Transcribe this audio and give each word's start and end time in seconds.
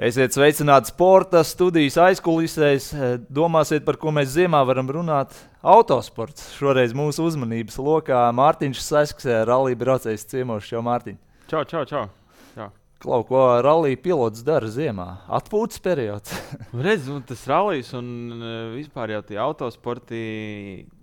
Esiet 0.00 0.32
sveicināti 0.32 0.88
sporta 0.88 1.42
studijas 1.44 1.98
aizkulisēs. 2.00 2.86
Domāsiet, 3.28 3.82
par 3.84 3.98
ko 4.00 4.08
mēs 4.16 4.30
ziemā 4.32 4.62
varam 4.64 4.88
runāt. 4.96 5.34
Autosports. 5.60 6.46
Šoreiz 6.56 6.94
mūsu 6.96 7.26
uzmanības 7.28 7.76
lokā 7.76 8.22
Mārtiņš 8.32 8.80
Sasks, 8.80 9.28
rallija 9.44 9.76
braucējs 9.82 10.24
ciemos. 10.30 10.64
Čau, 10.64 10.80
Mārtiņ! 10.86 11.18
Čau, 11.52 11.66
čau, 11.68 11.84
čau! 11.84 12.06
čau. 12.54 12.70
Klau, 13.04 13.20
ko 13.28 13.42
rallija 13.60 14.00
pilots 14.00 14.40
dara 14.46 14.72
ziemā? 14.72 15.06
Atpūtas 15.36 15.84
periods. 15.84 16.32
Redz, 16.72 17.12
tas 17.28 17.44
rallijs 17.52 17.92
un 18.00 18.08
e, 18.40 18.54
vispār 18.78 19.12
jau 19.18 19.20
tie 19.28 19.36
autosporti 19.44 20.22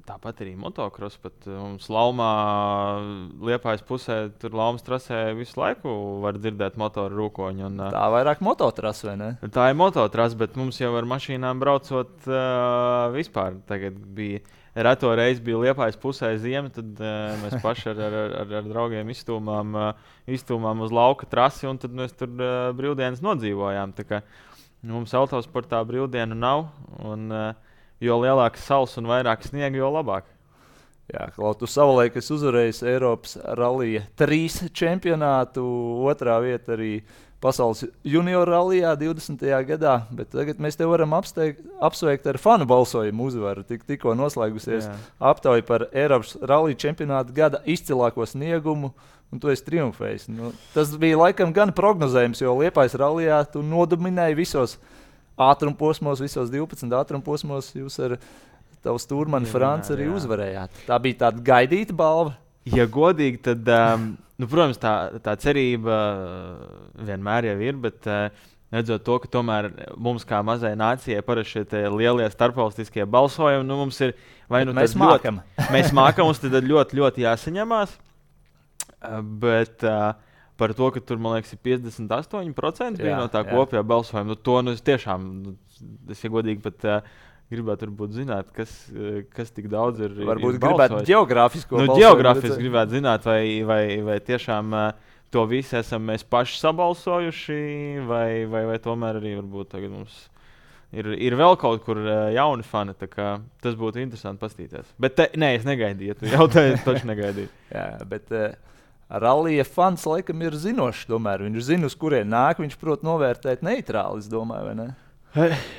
Tāpat 0.08 0.40
arī 0.40 0.54
motocross, 0.56 1.18
pat 1.20 1.48
mums 1.52 1.90
laumā, 1.92 2.28
liepājas 3.44 3.82
pusē, 3.84 4.16
tur 4.40 4.54
laumas 4.56 4.86
trasē 4.86 5.34
visu 5.36 5.60
laiku 5.60 5.92
var 6.24 6.38
dzirdēt 6.40 6.78
motoru 6.80 7.26
rūkoņu. 7.26 7.66
Un, 7.68 7.82
tā 7.92 8.06
vairāk 8.14 8.40
mototrasa, 8.46 9.10
vai 9.10 9.16
ne? 9.20 9.28
Tā 9.52 9.66
ir 9.68 9.76
mototrasa, 9.76 10.40
bet 10.40 10.56
mums 10.60 10.80
jau 10.80 10.94
ar 10.96 11.10
mašīnām 11.12 11.60
braucot 11.60 12.30
uh, 12.32 13.10
vispār. 13.18 13.60
Tagad 13.68 14.00
bija 14.16 14.40
reto 14.88 15.12
reizi 15.20 15.44
bija 15.44 15.60
liepājas 15.66 16.00
pusē 16.00 16.32
ziema, 16.40 16.72
tad 16.72 17.04
uh, 17.04 17.36
mēs 17.44 17.60
paši 17.66 17.92
ar, 17.92 18.02
ar, 18.08 18.18
ar, 18.46 18.58
ar 18.62 18.72
draugiem 18.72 19.12
iztūmām, 19.12 19.76
uh, 19.76 20.18
iztūmām 20.40 20.88
uz 20.88 20.96
lauka 20.96 21.28
trasi 21.28 21.68
un 21.68 21.84
tad 21.84 21.92
mēs 21.92 22.16
tur 22.16 22.32
uh, 22.32 22.72
brīvdienas 22.80 23.20
nodzīvojām. 23.28 24.00
Tā 24.00 24.08
kā, 24.08 24.24
mums 24.88 25.20
autosportā 25.20 25.84
brīvdienu 25.84 26.40
nav. 26.48 26.70
Un, 27.04 27.28
uh, 27.34 27.67
jo 28.04 28.18
lielāks 28.22 28.66
sals 28.68 28.98
un 29.00 29.10
vairāk 29.10 29.46
sniega, 29.48 29.78
jo 29.78 29.92
labāk. 29.94 30.28
Jā, 31.08 31.30
Klaus, 31.32 31.56
tu 31.56 31.70
savulaik 31.72 32.18
esi 32.20 32.34
uzvarējis 32.36 32.82
Eiropas 32.92 33.38
Rallija 33.56 34.02
trīs 34.20 34.60
čempionātu, 34.76 35.64
otrā 36.04 36.36
vieta 36.44 36.74
arī 36.76 36.98
pasaules 37.40 37.86
junior 38.04 38.50
rallijā 38.50 38.92
20. 39.00 39.46
gadā, 39.70 39.94
bet 40.12 40.34
tagad 40.34 40.60
mēs 40.60 40.76
te 40.76 40.88
varam 40.90 41.16
apsteigt, 41.16 41.62
apsveikt 41.80 42.28
ar 42.28 42.42
fanu 42.42 42.68
balsojumu 42.68 43.30
uzvaru. 43.30 43.64
Tik, 43.70 43.86
tikko 43.88 44.18
noslēgusies 44.20 44.90
aptauja 45.32 45.64
par 45.70 45.88
Eiropas 45.94 46.36
Rallija 46.42 46.82
čempionāta 46.88 47.36
gada 47.36 47.64
izcilāko 47.64 48.28
sniegumu. 48.28 48.92
Un 49.28 49.42
tu 49.44 49.50
esi 49.52 49.66
triumfējis. 49.66 50.30
Nu, 50.32 50.54
tas 50.72 50.94
bija 50.96 51.18
laikam 51.20 51.50
gan 51.52 51.74
prognozējams, 51.76 52.40
jo 52.40 52.54
Liepais 52.62 52.94
rallijā 52.96 53.42
tu 53.52 53.60
nodominēji 53.60 54.38
visos 54.40 54.78
uh, 54.78 54.94
ātrumposmos, 55.38 56.22
visos 56.24 56.52
12 56.54 56.98
ātrumposmos 56.98 57.72
jūs 57.78 57.98
ar 58.04 58.18
tavu 58.86 59.00
stūrmani 59.02 59.50
Franci 59.50 59.94
arī 59.96 60.10
uzvarējāt. 60.16 60.84
Tā 60.88 61.00
bija 61.04 61.26
tāda 61.26 61.44
gaidīta 61.46 61.96
balva. 61.98 62.36
Ja 62.68 62.88
godīgi, 62.92 63.40
tad, 63.46 63.70
um, 63.72 64.12
nu, 64.40 64.50
protams, 64.50 64.80
tā, 64.82 64.94
tā 65.24 65.38
cerība 65.40 65.98
uh, 65.98 67.04
vienmēr 67.08 67.48
jau 67.52 67.58
ir, 67.64 67.78
bet 67.86 68.10
uh, 68.12 68.28
redzot 68.74 69.06
to, 69.08 69.20
ka 69.24 69.32
tomēr 69.38 69.70
mums, 69.96 70.26
kā 70.28 70.42
mazai 70.46 70.74
nācijai, 70.80 71.24
parasti 71.26 71.62
šie 71.62 71.86
lielie 71.94 72.28
starpvalstiskie 72.34 73.08
balsojumi, 73.08 73.64
nu, 73.68 73.80
mums 73.86 74.02
ir 74.04 74.18
vai 74.52 74.66
nu 74.68 74.76
mēs 74.76 74.98
mākam. 75.00 75.40
Ļoti, 75.46 75.72
mēs 75.78 75.94
mākam, 75.96 76.28
mums 76.28 76.44
tad 76.44 76.60
ļoti, 76.60 77.00
ļoti 77.00 77.24
jāsaņemās. 77.24 77.96
Uh, 78.98 79.22
bet, 79.46 79.86
uh, 79.88 80.12
par 80.60 80.74
to, 80.78 80.90
ka 80.96 81.04
tur, 81.04 81.22
man 81.22 81.38
liekas, 81.38 81.54
ir 81.56 81.62
58% 81.66 83.04
jā, 83.04 83.16
no 83.20 83.30
tā 83.32 83.44
jā. 83.44 83.54
kopējā 83.54 83.84
balsojuma. 83.88 84.28
Nu, 84.32 84.38
to 84.40 84.60
nu, 84.66 84.76
es 84.78 84.84
tiešām, 84.86 85.26
nu, 85.46 85.56
es 86.14 86.26
ja 86.26 86.34
godīgi 86.34 86.64
pat. 86.66 86.86
Uh, 86.86 87.24
Gribētu 87.48 87.88
zināt, 88.12 88.50
kas, 88.52 88.72
uh, 88.92 89.22
kas 89.32 89.54
tik 89.56 89.70
daudz 89.72 90.02
ir. 90.04 90.18
Varbūt 90.28 90.58
ir 90.58 90.60
gribētu 90.66 90.98
geogrāfiski. 91.08 91.78
Nu, 91.80 91.94
geogrāfiski 91.96 92.58
gribētu 92.60 92.98
zināt, 92.98 93.24
vai, 93.24 93.64
vai, 93.64 93.84
vai 94.04 94.18
tiešām 94.20 94.76
uh, 94.76 95.14
to 95.32 95.46
visu 95.48 95.78
esam 95.80 96.04
mēs 96.10 96.26
paši 96.28 96.60
sabalsojuši, 96.60 97.62
vai, 98.04 98.44
vai, 98.52 98.66
vai 98.68 98.76
tomēr 98.84 99.22
arī 99.22 99.38
varbūt 99.38 99.72
tagad 99.78 99.96
mums 99.96 100.26
ir, 100.96 101.10
ir 101.16 101.36
vēl 101.40 101.58
kaut 101.60 101.84
kur 101.86 102.00
uh, 102.04 102.28
jauni 102.36 102.66
fani. 102.68 102.96
Tas 102.98 103.76
būtu 103.80 104.02
interesanti 104.04 104.44
paskatīties. 104.44 104.94
Bet 105.02 105.18
te, 105.20 105.28
nē, 105.40 105.54
es 105.60 105.68
negaidīju. 105.68 106.18
Tu 106.22 106.32
jautāji, 106.32 106.78
taču 106.86 107.10
negaidīju. 107.10 107.52
Jā, 107.76 107.88
bet, 108.10 108.32
uh, 108.32 108.56
Rallija 109.10 109.64
fans 109.64 110.04
laikam 110.08 110.42
ir 110.44 110.56
zinošs. 110.60 111.08
Tomēr. 111.08 111.46
Viņš 111.48 111.66
zina, 111.70 111.88
uz 111.88 111.96
kurien 112.00 112.30
nāk. 112.32 112.60
Viņš 112.64 112.78
prot 112.82 113.06
novērtēt 113.08 113.64
neitrāli. 113.66 114.24
Es 114.24 114.30
domāju, 114.32 114.76
ne? 114.78 114.92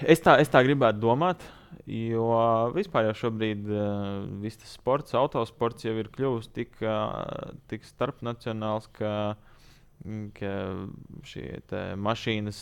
Es 0.06 0.22
tā, 0.24 0.38
es 0.40 0.50
tā 0.52 0.62
gribētu 0.64 1.02
domāt. 1.02 1.44
Jo 1.88 2.28
vispār 2.74 3.08
jau 3.08 3.16
šobrīd 3.24 3.68
uh, 3.72 4.24
viss 4.42 4.60
tas 4.60 4.72
sports, 4.76 5.14
autosports 5.16 5.84
jau 5.84 5.94
ir 6.00 6.08
kļuvis 6.12 6.50
tik, 6.52 6.74
uh, 6.84 7.52
tik 7.68 7.84
starpnacionāls, 7.88 8.88
ka, 8.96 9.12
ka 10.36 10.52
šie 11.28 11.60
mašīnas 12.00 12.60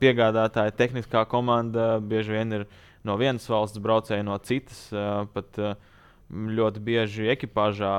piegādātāji, 0.00 0.76
tehniskā 0.80 1.24
komanda 1.28 1.96
bieži 2.00 2.36
vien 2.36 2.60
ir 2.60 2.66
no 3.08 3.16
vienas 3.20 3.48
valsts 3.48 3.80
braucēji, 3.84 4.26
no 4.28 4.36
citas. 4.44 4.86
Pat, 5.32 5.60
uh, 5.60 5.87
ļoti 6.28 6.82
bieži 6.84 7.30
ekipāžā 7.32 7.92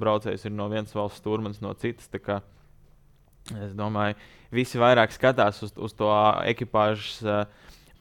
braucējs 0.00 0.46
ir 0.48 0.54
no 0.56 0.68
vienas 0.72 0.94
valsts 0.96 1.20
stūrmanis, 1.20 1.60
no 1.64 1.74
citas. 1.78 2.08
Es 3.50 3.74
domāju, 3.76 4.16
visi 4.54 4.80
vairāk 4.80 5.12
skatās 5.14 5.62
uz, 5.64 5.74
uz 5.76 5.94
to 5.96 6.08
ekipāžas 6.48 7.48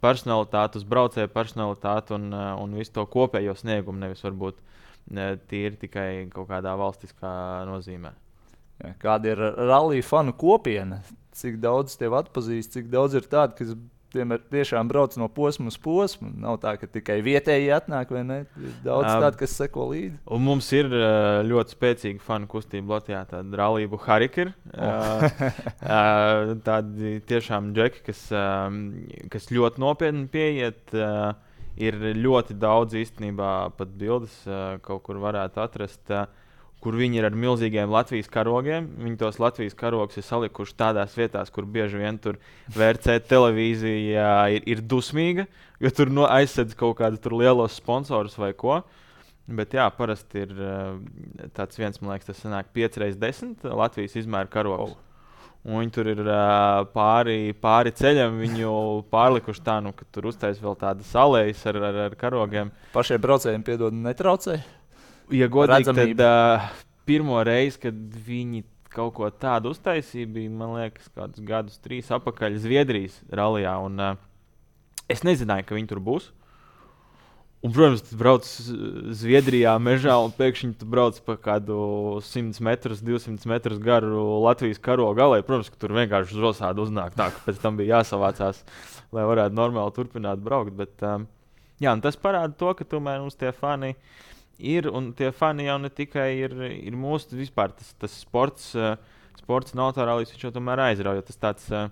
personalitāti, 0.04 0.80
uz 0.80 0.88
braucēju 0.88 1.32
personalitāti 1.34 2.16
un, 2.16 2.32
un 2.34 2.76
visu 2.78 2.96
to 2.96 3.06
kopējo 3.10 3.56
sniegumu, 3.58 4.00
nevis 4.04 4.24
varbūt 4.24 4.60
tīri 5.50 5.80
tikai 5.82 6.10
kaut 6.34 6.50
kādā 6.52 6.76
valstiskā 6.80 7.32
nozīmē. 7.70 8.14
Kāda 9.02 9.34
ir 9.34 9.42
rallija 9.68 10.06
fanu 10.08 10.36
kopiena? 10.40 11.02
Cik 11.36 11.60
daudz 11.64 11.96
tev 12.00 12.16
atpazīst, 12.20 12.74
cik 12.76 12.88
daudz 12.92 13.16
ir 13.16 13.28
tādu, 13.32 13.56
kas 13.60 13.74
Tiem 14.10 14.34
tiešām 14.50 14.90
brauc 14.90 15.14
no 15.22 15.28
posma 15.30 15.70
uz 15.70 15.78
posmu. 15.82 16.32
Nav 16.42 16.58
tā, 16.64 16.74
ka 16.82 16.88
tikai 16.90 17.20
vietēji 17.26 17.70
atnāk, 17.76 18.10
vai 18.16 18.24
ne? 18.26 18.40
Ir 18.58 18.72
daudz 18.86 19.06
um, 19.06 19.26
tādu, 19.26 19.40
kas 19.42 19.54
seko 19.60 19.86
līdzi. 19.92 20.18
Un 20.34 20.44
mums 20.48 20.70
ir 20.74 20.90
ļoti 21.46 21.76
spēcīga 21.76 22.26
fanu 22.26 22.50
kustība 22.50 22.98
Latvijā. 22.98 23.22
Tāda 23.30 23.62
rallija 23.62 24.02
Harikir. 24.08 24.54
Oh. 24.74 25.46
tādi 26.66 27.20
tiešām 27.30 27.70
džeki, 27.78 28.04
kas, 28.10 28.26
kas 29.30 29.50
ļoti 29.54 29.86
nopietni 29.86 30.26
pieiet. 30.34 30.98
Ir 31.80 31.96
ļoti 32.18 32.58
daudz 32.60 32.98
īstenībā 33.00 33.54
pat 33.78 33.92
bildes 33.96 34.42
kaut 34.84 35.06
kur 35.06 35.22
varētu 35.22 35.62
atrast. 35.64 36.04
Uh, 36.12 36.26
kur 36.84 36.96
viņi 36.96 37.20
ir 37.20 37.28
ar 37.28 37.36
milzīgiem 37.36 37.92
Latvijas 37.92 38.30
karogiem. 38.32 38.88
Viņi 39.04 39.20
tos 39.20 39.40
Latvijas 39.42 39.76
karogus 39.78 40.20
ir 40.20 40.26
salikuši 40.28 40.78
tādās 40.80 41.18
vietās, 41.18 41.52
kur 41.52 41.68
bieži 41.68 42.00
vien 42.00 42.20
tur 42.22 42.40
VRC 42.76 43.20
televīzija 43.28 44.30
ir, 44.56 44.64
ir 44.70 44.84
dusmīga, 44.84 45.50
jo 45.84 45.92
tur 45.96 46.14
no 46.14 46.28
aizsedz 46.30 46.78
kaut 46.80 47.00
kādus 47.02 47.28
lielos 47.34 47.76
sponsorus 47.80 48.40
vai 48.40 48.54
ko. 48.56 48.80
Bet 49.50 49.74
jā, 49.74 49.88
parasti 49.98 50.44
ir 50.46 50.52
eh, 50.54 51.48
tāds 51.58 51.80
viens, 51.80 51.98
man 52.00 52.14
liekas, 52.14 52.30
tas 52.30 52.42
sanāk 52.46 52.70
5 52.76 53.00
reizes 53.02 53.22
10 53.22 53.70
Latvijas 53.74 54.20
izmēra 54.22 54.52
karogs. 54.52 54.94
Oh. 54.94 55.06
Un 55.68 55.82
viņi 55.82 55.92
tur 55.92 56.08
ir 56.08 56.22
uh, 56.24 56.86
pāri, 56.94 57.52
pāri 57.60 57.92
ceļam, 57.92 58.38
viņu 58.40 58.70
pārlikuši 59.12 59.64
tā, 59.66 59.76
nu, 59.84 59.92
ka 59.92 60.08
tur 60.08 60.30
uztaisīja 60.32 60.64
vēl 60.64 60.78
tādas 60.80 61.12
alējas 61.20 61.66
ar, 61.68 61.82
ar, 61.90 61.98
ar 62.06 62.16
karogiem. 62.22 62.72
Pašiem 62.94 63.20
braucējiem 63.26 63.66
piedod, 63.68 63.98
netraucēja 64.08 64.79
ja 65.36 65.50
godīgi, 65.52 65.94
tad 65.94 66.24
uh, 66.24 66.68
pirmo 67.10 67.40
reizi, 67.46 67.80
kad 67.86 67.96
viņi 68.26 68.64
kaut 68.90 69.14
ko 69.18 69.30
tādu 69.30 69.74
uztaisīja, 69.74 70.30
bija, 70.34 70.52
man 70.54 70.74
liekas, 70.78 71.12
kādus 71.14 71.46
gadus, 71.46 71.78
trīs 71.84 72.10
atpakaļ 72.14 72.58
Zviedrijas 72.64 73.20
rallijā. 73.34 73.76
Un, 73.86 74.02
uh, 74.02 75.08
es 75.12 75.26
nezināju, 75.28 75.68
ka 75.70 75.78
viņi 75.78 75.92
tur 75.92 76.02
būs. 76.04 76.30
Un, 77.60 77.74
protams, 77.76 78.06
tu 78.08 78.16
brauc 78.16 78.46
Zviedrijā, 79.20 79.74
mežā, 79.84 80.16
un 80.24 80.32
pēkšņi 80.32 80.78
tu 80.80 80.88
brauc 80.88 81.18
pa 81.26 81.36
kādu 81.44 81.80
100 82.24 82.64
metrus, 82.64 83.02
200 83.04 83.50
metrus 83.52 83.82
garu 83.84 84.40
Latvijas 84.46 84.80
karo 84.80 85.10
galā. 85.18 85.42
Protams, 85.44 85.68
ka 85.74 85.82
tur 85.82 85.94
vienkārši 85.98 86.38
uz 86.38 86.46
rosādu 86.46 86.88
uznāk 86.88 87.18
tā, 87.20 87.28
ka 87.36 87.44
pēc 87.50 87.60
tam 87.60 87.76
bija 87.80 88.00
jāsavācās, 88.00 88.64
lai 89.12 89.28
varētu 89.28 89.60
normāli 89.60 89.96
turpināt 89.98 90.40
braukt. 90.46 90.72
Bet, 90.80 90.96
um, 91.04 91.28
jā, 91.84 91.98
tas 92.00 92.16
parāda 92.16 92.56
to, 92.56 92.72
ka 92.80 92.88
tomēr 92.88 93.20
mums 93.26 93.36
tie 93.36 93.52
fani 93.52 93.92
uh, 93.92 94.29
ir, 94.60 94.90
un 94.92 95.12
tie 95.16 95.32
fani 95.36 95.66
jau 95.68 95.78
ne 95.82 95.90
tikai 95.90 96.30
ir, 96.44 96.54
ir 96.76 96.98
mūsu 96.98 97.38
vispār 97.40 97.74
tas, 97.76 97.94
tas 98.00 98.14
sports, 98.22 98.72
uh, 98.78 98.96
sports 99.40 99.76
un 99.76 99.84
autorālijas, 99.88 100.34
viņš 100.36 100.46
jau 100.48 100.54
tomēr 100.56 100.84
aizrauja. 100.90 101.26
Tas 101.26 101.40
tāds 101.40 101.68
uh, 101.74 101.90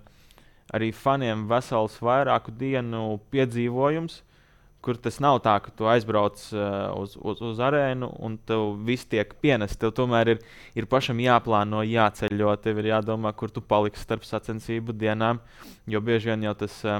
arī 0.76 0.92
faniem 0.96 1.48
vesels 1.50 1.98
vairāku 2.04 2.54
dienu 2.60 3.20
piedzīvojums, 3.32 4.22
kur 4.84 5.00
tas 5.02 5.18
nav 5.24 5.42
tā, 5.44 5.58
ka 5.64 5.74
tu 5.76 5.88
aizbrauc 5.90 6.40
uh, 6.54 6.94
uz, 7.00 7.18
uz, 7.18 7.44
uz 7.44 7.62
arēnu 7.64 8.12
un 8.24 8.38
tev 8.48 8.78
viss 8.88 9.08
tiek 9.10 9.34
pienests. 9.42 9.80
Tev 9.82 9.94
tomēr 9.98 10.36
ir, 10.36 10.42
ir 10.78 10.88
pašam 10.92 11.20
jāplāno, 11.24 11.84
jāceļo, 11.88 12.56
tev 12.64 12.84
ir 12.84 12.92
jādomā, 12.94 13.34
kur 13.36 13.52
tu 13.52 13.64
paliksi 13.64 14.04
starp 14.06 14.28
sacensību 14.28 14.96
dienām, 14.96 15.42
jo 15.88 16.04
bieži 16.04 16.34
vien 16.34 16.48
jau 16.48 16.58
tas 16.66 16.82
uh, 16.88 17.00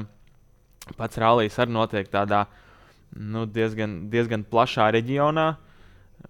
pats 0.96 1.20
rālijs 1.20 1.60
arī 1.60 1.76
notiek 1.76 2.10
tādā 2.12 2.46
veidā 2.48 2.64
nu, 3.16 3.46
diezgan, 3.46 4.08
diezgan 4.12 4.44
plašā 4.48 4.90
reģionā. 4.98 5.54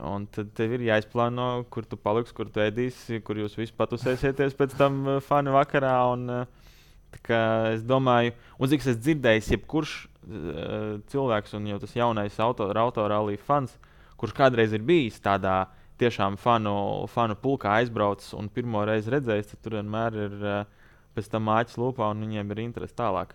Un 0.03 0.27
tad 0.29 0.51
tev 0.57 0.75
ir 0.75 0.83
jāizplāno, 0.89 1.63
kur 1.73 1.85
tu 1.87 1.97
paliksi, 1.97 2.35
kur 2.35 2.49
tu 2.53 2.61
ēdīsi, 2.61 3.21
kur 3.25 3.39
jūs 3.39 3.55
visi 3.57 3.73
patusēsieties 3.77 4.57
pēc 4.59 4.75
tam 4.77 4.99
uh, 5.07 5.19
fanu 5.23 5.55
vakarā. 5.55 5.95
Un, 6.13 6.29
uh, 6.43 6.65
Es 7.17 7.81
domāju, 7.87 8.33
un 8.59 8.69
cik 8.69 8.83
es 8.91 8.97
dzirdēju, 8.99 9.41
jebkurš 9.55 9.91
uh, 10.05 10.99
cilvēks, 11.09 11.55
un 11.57 11.65
jau 11.71 11.79
tas 11.81 11.95
jaunais 11.95 12.35
auto, 12.43 12.67
autorālija 12.67 13.41
fans, 13.47 13.73
kurš 14.19 14.35
kādreiz 14.37 14.75
ir 14.75 14.83
bijis 14.85 15.17
tādā 15.23 15.65
tiešām 15.97 16.37
fanu, 16.37 17.07
fanu 17.09 17.39
pulkā 17.39 17.79
aizbraucis 17.79 18.35
un 18.37 18.51
pirmo 18.53 18.83
reizi 18.85 19.15
redzējis, 19.15 19.53
tad 19.53 19.63
tur 19.63 19.79
vienmēr 19.79 20.19
ir 20.27 20.37
pēc 21.17 21.31
tam 21.31 21.47
māķis 21.47 21.79
lūpā 21.81 22.11
un 22.13 22.27
viņiem 22.27 22.53
ir 22.53 22.63
interesi 22.67 22.97
tālāk. 22.99 23.33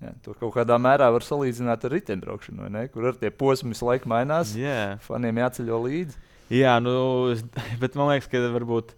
Jā, 0.00 0.14
to 0.24 0.32
kaut 0.32 0.54
kādā 0.54 0.78
mērā 0.80 1.10
var 1.12 1.24
salīdzināt 1.24 1.84
ar 1.84 1.92
riteņbraukšanu, 1.92 2.70
kur 2.94 3.10
ar 3.10 3.18
tie 3.20 3.28
posmi 3.28 3.74
visu 3.74 3.84
laiku 3.84 4.08
mainās. 4.08 4.54
Yeah. 4.56 4.96
Faniem 5.04 5.42
jāceļo 5.42 5.80
līdzi. 5.84 6.16
Jā, 6.56 6.78
nu, 6.80 6.94
bet 7.82 7.98
man 7.98 8.14
liekas, 8.14 8.30
ka 8.30 8.40
varbūt. 8.56 8.96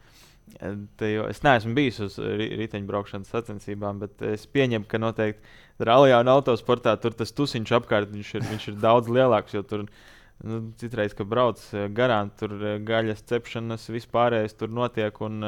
Jo, 0.63 1.25
es 1.33 1.41
neesmu 1.43 1.73
bijis 1.75 1.99
uz 2.05 2.17
riteņbraukšanas 2.21 3.31
sacensībām, 3.33 3.99
bet 4.03 4.23
es 4.29 4.45
pieņemu, 4.53 4.87
ka 4.87 5.01
noteikti 5.01 5.87
rallija 5.89 6.21
un 6.23 6.31
autosportā 6.31 6.93
tur 7.03 7.17
tas 7.19 7.33
tusiņš 7.35 7.73
apkārt 7.81 8.13
viņš 8.13 8.33
ir, 8.37 8.47
viņš 8.51 8.67
ir 8.71 8.77
daudz 8.83 9.11
lielāks. 9.11 9.57
Tur 9.67 9.87
nu, 9.89 10.61
citreiz, 10.79 11.17
kad 11.19 11.31
brauc 11.31 11.63
garām, 11.97 12.31
tur 12.39 12.55
gaļas 12.87 13.25
cepšanas 13.33 13.89
vispārējais 13.91 14.55
tur 14.61 14.71
notiek 14.71 15.19
un, 15.25 15.41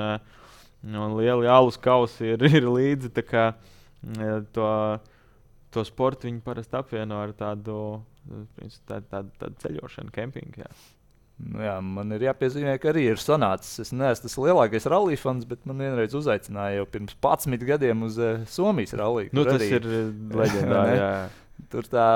un 0.89 1.17
lieli 1.21 1.51
alus 1.53 1.79
kausi 1.79 2.33
ir, 2.35 2.47
ir 2.59 2.67
līdzi. 2.67 3.13
Kā, 3.29 3.51
to, 4.57 4.71
to 5.75 5.85
sportu 5.87 6.29
viņi 6.29 6.43
parasti 6.45 6.79
apvieno 6.79 7.21
ar 7.25 7.33
tādu, 7.37 7.79
tādu, 8.57 9.07
tādu, 9.11 9.33
tādu 9.41 9.57
ceļošanu, 9.65 10.15
kempingu. 10.15 10.63
Jā. 10.65 10.71
Nu, 11.35 11.59
jā, 11.65 11.75
man 11.83 12.15
ir 12.15 12.29
jāpiezīmē, 12.29 12.77
ka 12.79 12.93
arī 12.93 13.09
ir 13.11 13.19
sanācis. 13.19 13.81
Es 13.83 13.91
neesmu 13.91 14.29
tas 14.29 14.37
lielākais 14.39 14.87
rallija 14.91 15.19
fans, 15.19 15.47
bet 15.51 15.65
man 15.67 15.83
vienreiz 15.83 16.15
uzaicināja 16.15 16.79
jau 16.79 16.87
pirms 16.93 17.17
11 17.19 17.67
gadiem 17.67 18.07
uz 18.07 18.21
uh, 18.23 18.45
Somijas 18.51 18.95
rallija. 18.99 19.35
Nu, 19.35 19.43
tas 19.49 19.65
ir 19.67 19.83
eh, 19.83 20.13
leģendāri. 20.39 21.01
Tur 21.73 21.91
tā 21.91 22.07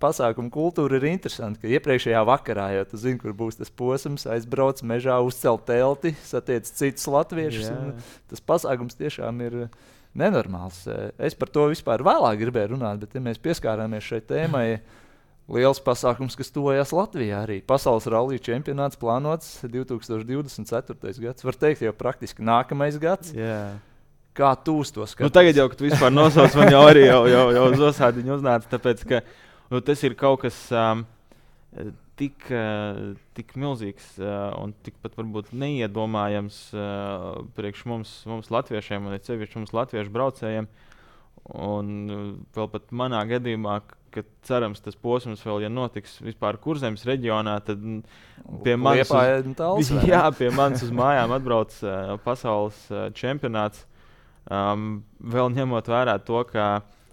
pasākuma 0.00 0.52
kultūra 0.52 0.98
ir 0.98 1.06
interesanta. 1.10 1.68
Iepriekšējā 1.68 2.20
vakarā 2.28 2.68
jau 2.76 2.84
tu 2.92 3.00
zini, 3.00 3.20
kur 3.20 3.34
būs 3.36 3.60
tas 3.60 3.72
posms, 3.72 4.26
aizbrauc 4.28 4.82
mežā, 4.86 5.16
uzcelt 5.24 5.66
telti, 5.68 6.14
satiec 6.24 6.68
citus 6.68 7.08
latviešus. 7.10 7.72
Tas 8.32 8.44
pasākums 8.44 9.00
tiešām 9.00 9.40
ir 9.48 9.58
nenormāls. 10.18 10.82
Es 11.18 11.36
par 11.38 11.50
to 11.52 11.68
vispār 11.70 12.02
vēlāk 12.06 12.40
gribēju 12.40 12.74
runāt, 12.74 13.02
bet 13.02 13.14
ja 13.14 13.22
mēs 13.24 13.40
pieskārāmies 13.42 14.06
šai 14.06 14.20
tēmai 14.26 14.66
liels 15.50 15.80
pasākums, 15.82 16.36
kas 16.38 16.52
tuvojas 16.54 16.94
Latvijā. 16.94 17.44
Arī 17.44 17.60
pasaules 17.66 18.08
rallija 18.10 18.42
čempionāts 18.50 18.98
plānots 19.00 19.60
2024. 19.66 21.14
gads. 21.22 21.46
Var 21.46 21.60
teikt, 21.64 21.84
jau 21.86 21.94
praktiski 21.96 22.46
nākamais 22.46 22.98
gads. 23.02 23.34
Yeah. 23.36 23.78
Kā 24.36 24.52
tu 24.54 24.78
to 24.86 25.06
skaties? 25.10 25.26
Nu, 25.26 25.32
tagad 25.34 25.58
jau, 25.58 25.66
kad 25.70 25.80
tu 25.80 25.88
vispār 25.88 26.12
nosauc, 26.14 26.54
man 26.58 26.70
jau 26.70 26.84
arī 26.86 27.08
jau, 27.08 27.24
jau, 27.28 27.46
jau 27.56 27.64
uz 27.72 27.82
osādiņu 27.90 28.36
uznāca, 28.36 28.70
tāpēc, 28.70 29.02
ka 29.10 29.24
nu, 29.74 29.80
tas 29.82 30.04
ir 30.06 30.14
kaut 30.18 30.44
kas 30.44 30.60
um, 30.70 31.02
tik, 32.20 32.50
uh, 32.52 33.14
tik 33.36 33.54
milzīgs 33.58 34.12
uh, 34.20 34.50
un 34.60 34.74
tikpat 34.84 35.16
varbūt 35.18 35.54
neiedomājams 35.56 36.60
uh, 36.76 37.40
priekš 37.56 37.86
mums, 37.88 38.12
mums 38.28 38.52
latviešiem 38.52 39.08
un 39.08 39.16
ceļš 39.24 39.56
mums 39.58 39.74
latviešu 39.76 40.12
braucējiem. 40.14 40.68
Un 41.50 41.94
vēl 42.54 42.68
pat 42.70 42.92
manā 42.94 43.22
gadījumā, 43.26 43.78
ka 44.12 44.22
cerams 44.46 44.82
tas 44.84 44.98
posms 44.98 45.40
vēl, 45.46 45.64
ja 45.64 45.70
notiks 45.72 46.18
vispār 46.22 46.58
kurzemes 46.62 47.06
reģionā, 47.08 47.56
tad 47.64 47.80
pie 48.64 48.76
manis 48.76 49.10
uz, 49.10 49.92
jā, 50.12 50.22
pie 50.36 50.50
manis 50.54 50.84
uz 50.86 50.92
mājām 50.94 51.32
atbrauc 51.34 51.74
pasaules 52.26 52.84
čempionāts. 53.16 53.86
Um, 54.50 55.02
vēl 55.22 55.52
ņemot 55.56 55.88
vērā 55.90 56.16
to, 56.26 56.44
ka, 56.50 56.68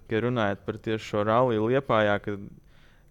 ka 0.09 0.21
runājot 0.24 0.63
par 0.68 0.80
tieši 0.83 1.12
šo 1.12 1.25
ralliju 1.27 1.71
liepājā, 1.71 2.18
ka, 2.24 2.38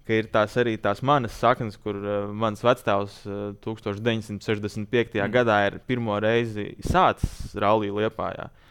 ka 0.06 0.20
ir 0.20 0.30
tās 0.32 0.54
arī 0.60 0.76
tās 0.78 1.02
manas 1.02 1.34
saknes, 1.40 1.76
kur 1.82 1.98
uh, 1.98 2.28
mans 2.30 2.62
vecāks 2.64 3.18
uh, 3.26 3.50
1965. 3.64 5.18
Mm. 5.18 5.32
gadā 5.34 5.58
ir 5.66 5.80
pirmo 5.86 6.20
reizi 6.22 6.72
sācis 6.86 7.56
ralliju 7.58 7.98
liepājā. 8.00 8.46
Uh, 8.46 8.62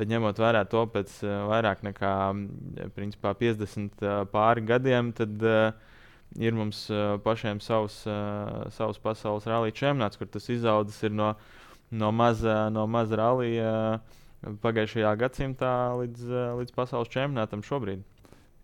Tad 0.00 0.08
ņemot 0.08 0.38
vērā 0.40 0.62
to 0.72 0.80
pēc 0.88 1.10
uh, 1.26 1.42
vairāk 1.50 1.82
nekā 1.84 2.10
principā, 2.96 3.34
50 3.36 4.00
uh, 4.00 4.22
pāri 4.32 4.62
gadiem, 4.64 5.10
tad 5.12 5.42
uh, 5.44 5.74
ir 6.40 6.56
mums 6.56 6.86
uh, 6.88 7.18
pašiem 7.20 7.60
savs, 7.60 7.98
uh, 8.08 8.62
savs 8.72 8.96
pasaules 9.04 9.44
rallija 9.50 9.76
čempionāts, 9.76 10.16
kur 10.16 10.30
tas 10.32 10.48
izaudzis 10.48 11.04
no, 11.12 11.34
no 11.92 12.08
maza, 12.16 12.70
no 12.72 12.86
maza 12.88 13.20
rallija 13.20 13.74
uh, 13.98 14.56
pagājušajā 14.64 15.12
gadsimtā 15.20 15.74
līdz, 16.00 16.24
uh, 16.32 16.48
līdz 16.62 16.76
pasaules 16.80 17.12
čempionātam 17.12 17.60
šobrīd. 17.68 18.00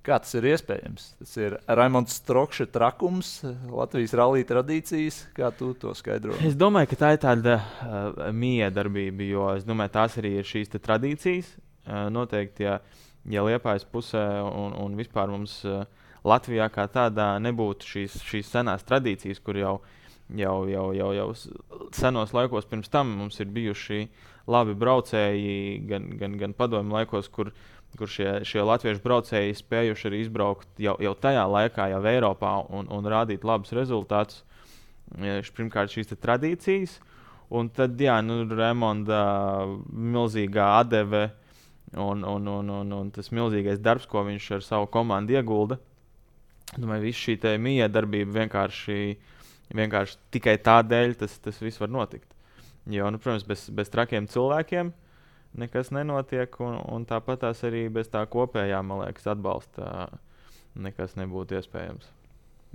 Kā 0.06 0.20
tas 0.22 0.36
ir 0.38 0.44
iespējams? 0.52 1.06
Tas 1.18 1.32
ir 1.40 1.56
Raimons 1.66 2.14
Strokša 2.20 2.68
trakums, 2.70 3.40
Latvijas 3.66 4.12
rallija 4.14 4.46
tradīcijas. 4.52 5.24
Kā 5.34 5.48
tu 5.50 5.72
to 5.74 5.96
skaidro? 5.98 6.36
Es 6.46 6.54
domāju, 6.54 6.92
ka 6.92 6.98
tā 7.00 7.10
ir 7.16 7.22
tāda 7.24 7.56
uh, 7.58 8.20
miedarbība, 8.30 9.26
jo 9.26 9.48
es 9.56 9.66
domāju, 9.66 9.96
tās 9.96 10.14
arī 10.22 10.36
ir 10.38 10.46
šīs 10.46 10.70
tradīcijas. 10.76 11.50
Uh, 11.86 12.06
noteikti, 12.14 12.68
ja, 12.68 12.78
ja 13.34 13.42
Liepājas 13.48 13.88
pusē 13.90 14.22
un, 14.46 14.78
un 14.84 14.94
vispār 15.00 15.32
mums 15.34 15.58
uh, 15.66 15.82
Latvijā 16.26 16.70
kā 16.70 16.86
tādā 16.86 17.32
nebūtu 17.42 17.90
šīs, 17.90 18.20
šīs 18.30 18.54
senās 18.54 18.86
tradīcijas, 18.86 19.42
kur 19.42 19.58
jau, 19.58 19.74
jau, 20.30 20.56
jau, 20.70 20.86
jau, 20.94 21.10
jau 21.18 21.28
senos 21.94 22.34
laikos 22.34 22.70
pirms 22.70 22.94
tam 22.94 23.10
mums 23.24 23.42
ir 23.42 23.50
bijuši 23.50 24.04
labi 24.46 24.78
braucēji, 24.78 25.80
gan, 25.90 26.12
gan, 26.20 26.38
gan 26.38 26.54
padomju 26.54 26.94
laikos, 26.94 27.30
kur 27.34 27.50
kur 27.98 28.10
šie, 28.10 28.28
šie 28.46 28.62
latviešu 28.64 29.02
braucēji 29.04 29.56
spējuši 29.58 30.08
arī 30.08 30.20
izbraukt 30.24 30.82
jau, 30.82 30.96
jau 31.02 31.14
tajā 31.20 31.44
laikā, 31.50 31.88
jau 31.92 32.02
Eiropā 32.10 32.52
un, 32.74 32.88
un 32.92 33.08
rādīt 33.10 33.46
labus 33.46 33.74
rezultātus. 33.76 34.42
Pirmkārt, 35.56 35.92
šīs 35.94 36.10
tradīcijas, 36.18 36.96
un 37.54 37.68
tad, 37.70 37.94
jā, 38.02 38.16
nu, 38.26 38.40
Remonda 38.50 39.20
milzīgā 39.86 40.66
atdeve 40.80 41.28
un, 41.94 42.24
un, 42.26 42.48
un, 42.50 42.72
un, 42.80 42.92
un 42.98 43.12
tas 43.14 43.30
milzīgais 43.30 43.78
darbs, 43.82 44.08
ko 44.10 44.24
viņš 44.26 44.50
ar 44.58 44.66
savu 44.66 44.90
komandu 44.90 45.36
iegulda. 45.36 45.78
Domāju, 46.74 47.06
viss 47.06 47.22
šī 47.22 47.38
miedarbība 47.62 48.40
vienkārši, 48.42 49.00
vienkārši 49.78 50.18
tikai 50.34 50.58
tādēļ 50.66 51.14
tas, 51.22 51.38
tas 51.38 51.62
viss 51.62 51.80
var 51.80 51.92
notikt. 51.94 52.26
Jo, 52.90 53.08
nu, 53.10 53.22
protams, 53.22 53.46
bez, 53.46 53.68
bez 53.74 53.90
trakiem 53.90 54.26
cilvēkiem 54.30 54.90
uh, 54.90 55.05
nekas 55.54 55.92
nenotiek. 55.94 56.60
Un, 56.64 56.80
un 56.92 57.06
tāpat 57.08 57.44
tās 57.46 57.62
arī 57.66 57.86
bez 57.92 58.10
tā 58.12 58.24
kopējā, 58.30 58.82
man 58.86 59.04
liekas, 59.04 59.28
atbalsta 59.36 60.08
nekas 60.76 61.16
nebūtu 61.16 61.60
iespējams. 61.60 62.12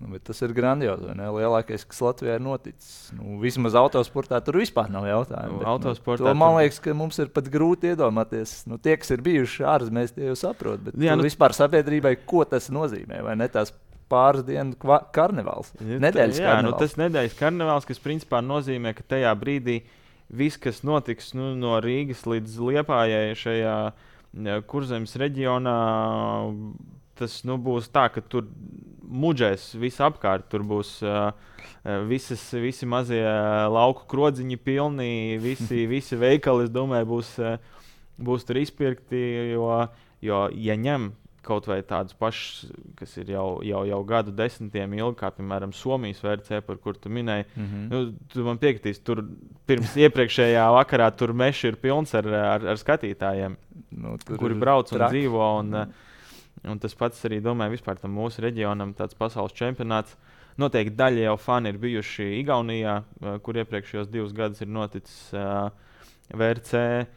Nu, 0.01 0.18
tas 0.24 0.40
ir 0.42 0.54
grandiozi. 0.58 1.12
Lielākais, 1.13 1.84
kas 1.86 2.00
Latvijā 2.01 2.40
ir 2.40 2.42
noticis. 2.42 3.12
Nu, 3.13 3.36
vismaz 3.42 3.75
autosportā 3.78 4.40
tur 4.42 4.58
vispār 4.62 4.90
nav 4.90 5.06
jautājumu. 5.06 5.60
Bet, 5.60 5.68
autosportā, 5.70 6.25
nu, 6.25 6.32
to, 6.32 6.40
man 6.42 6.56
liekas, 6.58 6.80
ka 6.82 6.96
mums 6.98 7.20
ir 7.22 7.30
pat 7.34 7.50
grūti 7.54 7.92
iedomāties. 7.92 8.62
Nu, 8.72 8.80
tie, 8.82 8.96
kas 8.98 9.13
ir 9.13 9.22
bijuši 9.25 9.68
ārzemēs, 9.70 10.16
tie 10.16 10.32
jau 10.32 10.38
saprot. 10.40 10.82
Bet 10.88 10.98
Jā, 10.98 11.13
nu, 11.20 11.28
vispār 11.28 11.54
sabiedrībai, 11.58 12.16
ko 12.25 12.42
tas 12.50 12.72
nozīmē? 12.74 13.22
Vai 13.28 13.38
ne 13.38 13.50
tās 13.51 13.75
pāris 14.12 14.48
dienu 14.48 14.74
karnevāls? 15.13 15.70
Nedēļas 15.78 16.42
Jā, 16.42 16.50
karnevāls. 16.50 16.72
Nu, 16.72 16.82
tas 16.82 16.98
nedēļas 16.98 17.38
karnevāls, 17.38 17.90
kas 17.92 18.01
principā 18.01 18.42
nozīmē, 18.42 18.96
ka 18.98 19.06
tajā 19.16 19.36
brīdī 19.38 19.84
viss, 20.31 20.59
kas 20.61 20.81
notiks 20.88 21.33
nu, 21.38 21.51
no 21.59 21.75
Rīgas 21.83 22.23
līdz 22.29 22.57
Liepājai 22.69 23.35
šajā 23.38 23.75
kurzemes 24.71 25.15
reģionā, 25.19 25.77
tas 27.19 27.41
nu, 27.47 27.57
būs 27.61 27.91
tā, 27.91 28.07
ka 28.13 28.23
tur 28.23 28.47
muģēs 29.11 29.73
visapkārt. 29.79 30.47
Tur 30.51 30.63
būs 30.67 30.93
uh, 31.03 31.31
visas, 32.07 32.43
visi 32.55 32.88
mazie 32.88 33.21
lauku 33.71 34.07
krodziņi 34.11 34.59
pilni, 34.63 35.11
visi, 35.43 35.85
visi 35.95 36.19
veikali, 36.19 36.67
es 36.67 36.73
domāju, 36.73 37.09
būs, 37.15 37.33
būs 38.21 38.47
tur 38.47 38.61
izpirkti. 38.61 39.23
Jo, 39.51 39.88
jo 40.23 40.45
ja 40.55 40.77
ņem 40.79 41.11
kaut 41.45 41.65
vai 41.69 41.79
tādus 41.86 42.13
pašus, 42.17 42.69
kas 43.00 43.15
ir 43.17 43.31
jau, 43.33 43.45
jau, 43.65 43.81
jau 43.89 44.00
gadu 44.07 44.33
desmitiem 44.36 44.93
ilgi, 45.00 45.17
kā 45.21 45.31
piemēram 45.33 45.74
Somijas 45.74 46.21
VRC, 46.21 46.62
par 46.65 46.77
kur 46.83 46.98
tu 46.98 47.10
minēji. 47.10 47.48
Mm 47.55 47.65
-hmm. 47.65 47.88
nu, 47.89 48.01
tu 48.29 48.45
man 48.45 48.60
piekritīs, 48.62 49.01
tur 49.03 49.24
pirms 49.65 49.95
iepriekšējā 49.98 50.65
vakarā 50.77 51.10
tur 51.17 51.33
mežs 51.33 51.63
ir 51.63 51.75
pilns 51.81 52.13
ar, 52.15 52.27
ar, 52.27 52.67
ar 52.74 52.77
skatītājiem, 52.77 53.57
nu, 53.91 54.17
kuri 54.38 54.55
brauc 54.55 54.91
un 54.91 54.98
traki. 54.98 55.17
dzīvo. 55.17 55.60
Un, 55.60 55.69
mm 55.69 55.74
-hmm. 55.74 56.71
un 56.71 56.79
tas 56.79 56.95
pats 56.95 57.25
arī, 57.25 57.41
domāju, 57.41 57.77
vispār 57.77 58.00
tam 58.00 58.15
mūsu 58.17 58.41
reģionam, 58.41 58.93
tāds 58.93 59.17
pasaules 59.17 59.53
čempionāts. 59.53 60.15
Noteikti 60.57 60.95
daļa 60.95 61.21
jau 61.24 61.38
fani 61.38 61.69
ir 61.69 61.77
bijuši 61.77 62.24
Igaunijā, 62.43 63.03
kur 63.41 63.55
iepriekšējos 63.55 64.10
divus 64.12 64.33
gadus 64.33 64.62
ir 64.62 64.67
noticis 64.67 65.33
uh, 65.33 65.71
VRC. 66.33 67.07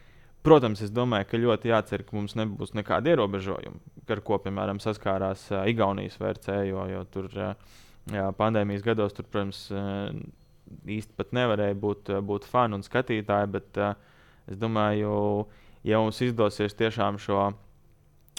Protams, 0.45 0.83
es 0.85 0.91
domāju, 0.93 1.25
ka 1.31 1.41
ļoti 1.41 1.71
jācer, 1.71 2.03
ka 2.05 2.13
mums 2.13 2.35
nebūs 2.37 2.75
nekāda 2.77 3.15
ierobežojuma, 3.15 3.79
ar 4.13 4.21
ko, 4.25 4.37
piemēram, 4.43 4.77
saskārās 4.83 5.47
uh, 5.49 5.63
Igaunijas 5.71 6.19
VRC, 6.21 6.59
jo, 6.69 6.83
jo 6.91 7.01
tur 7.09 7.29
uh, 7.33 7.77
jā, 8.13 8.27
pandēmijas 8.37 8.85
gados, 8.85 9.15
tur, 9.17 9.25
protams, 9.31 9.63
uh, 9.73 10.11
īsti 10.85 11.17
pat 11.17 11.33
nevarēja 11.35 11.77
būt, 11.81 12.13
būt 12.25 12.45
fani 12.49 12.77
un 12.77 12.85
skatītāji, 12.85 13.51
bet 13.57 13.81
uh, 13.81 13.93
es 14.49 14.59
domāju, 14.61 15.15
ja 15.85 16.01
mums 16.01 16.21
izdosies 16.25 16.77
tiešām 16.77 17.17
šo, 17.21 17.47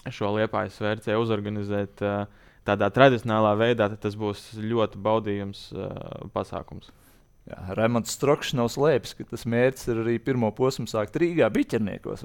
šo 0.06 0.30
liepājas 0.38 0.78
vērtēju 0.82 1.24
uzorganizēt 1.24 2.06
uh, 2.06 2.46
tādā 2.66 2.90
tradicionālā 2.94 3.54
veidā, 3.58 3.90
tad 3.92 4.02
tas 4.06 4.18
būs 4.18 4.52
ļoti 4.62 5.02
baudījums 5.02 5.68
uh, 5.74 6.30
pasākums. 6.34 6.90
Jā, 7.46 7.60
Raimonds 7.78 8.16
Strokšs 8.16 8.56
nav 8.58 8.72
slēpis, 8.74 9.14
ka 9.14 9.24
tas 9.30 9.44
mērķis 9.46 9.90
ir 9.92 10.02
arī 10.02 10.16
pirmo 10.22 10.50
posmu 10.54 10.88
sākt 10.90 11.18
Rīgā, 11.22 11.46
biķerniekos. 11.54 12.24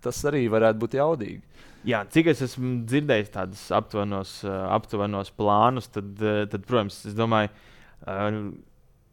Tas 0.00 0.20
arī 0.30 0.44
varētu 0.48 0.80
būt 0.80 0.94
jaudīgi. 0.96 1.64
Jā, 1.90 2.04
cik 2.12 2.30
es 2.30 2.42
esmu 2.44 2.84
dzirdējis 2.88 3.32
tādus 3.34 3.64
aptuvenos, 3.74 4.36
aptuvenos 4.46 5.32
plānus, 5.34 5.90
tad, 5.92 6.12
tad, 6.20 6.62
protams, 6.68 7.00
es 7.08 7.16
domāju, 7.18 7.50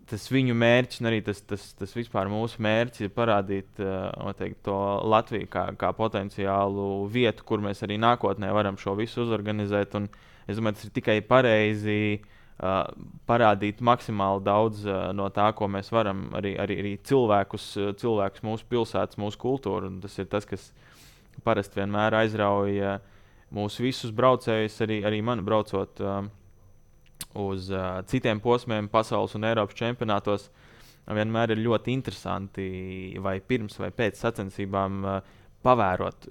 tas 0.08 0.30
viņu 0.32 0.56
mērķis 0.62 1.02
un 1.02 1.10
arī 1.10 1.24
tas, 1.26 1.42
tas, 1.48 1.66
tas 1.80 1.98
vispār 1.98 2.30
mūsu 2.32 2.62
mērķis 2.64 3.08
ir 3.08 3.14
parādīt 3.18 3.82
noteikti, 3.82 4.62
to 4.68 4.78
Latviju 5.10 5.50
kā, 5.52 5.68
kā 5.80 5.90
potenciālu 5.98 7.08
vietu, 7.12 7.48
kur 7.50 7.66
mēs 7.66 7.82
arī 7.88 7.98
nākotnē 8.04 8.54
varam 8.56 8.78
šo 8.80 8.94
visu 9.00 9.26
uzorganizēt. 9.26 9.98
Un 9.98 10.12
es 10.46 10.60
domāju, 10.60 10.78
tas 10.78 10.92
ir 10.92 10.98
tikai 11.02 11.22
pareizi. 11.26 12.02
Uh, 12.22 12.34
parādīt 12.58 13.84
maksimāli 13.86 14.42
daudz 14.46 14.82
uh, 14.88 15.12
no 15.14 15.28
tā, 15.30 15.52
ko 15.54 15.68
mēs 15.70 15.92
varam, 15.94 16.24
arī, 16.38 16.56
arī, 16.58 16.80
arī 16.82 16.94
cilvēkus, 17.06 17.68
uh, 17.78 17.92
cilvēkus 17.98 18.42
mūsu 18.46 18.66
pilsētas, 18.72 19.20
mūsu 19.22 19.38
kultūru. 19.42 19.92
Tas 20.02 20.18
ir 20.18 20.26
tas, 20.32 20.48
kas 20.50 20.72
parasti 21.46 21.78
vienmēr 21.78 22.18
aizrauja 22.18 22.96
mūsu 23.54 23.86
visus 23.86 24.14
braucējus, 24.16 24.80
arī, 24.88 25.04
arī 25.06 25.22
man 25.22 25.46
braucot. 25.46 26.02
Uh, 26.02 26.26
uz 27.38 27.70
uh, 27.70 28.02
citiem 28.10 28.40
posmiem 28.42 28.88
pasaules 28.90 29.36
un 29.38 29.46
Eiropas 29.46 29.78
čempionātos, 29.78 30.48
vienmēr 31.08 31.54
ir 31.54 31.62
ļoti 31.62 31.94
interesanti 31.94 32.68
vai 33.24 33.38
pirms 33.42 33.78
vai 33.82 33.92
pēc 33.94 34.18
sacensībām 34.22 34.98
uh, 35.06 35.20
pavērot, 35.66 36.28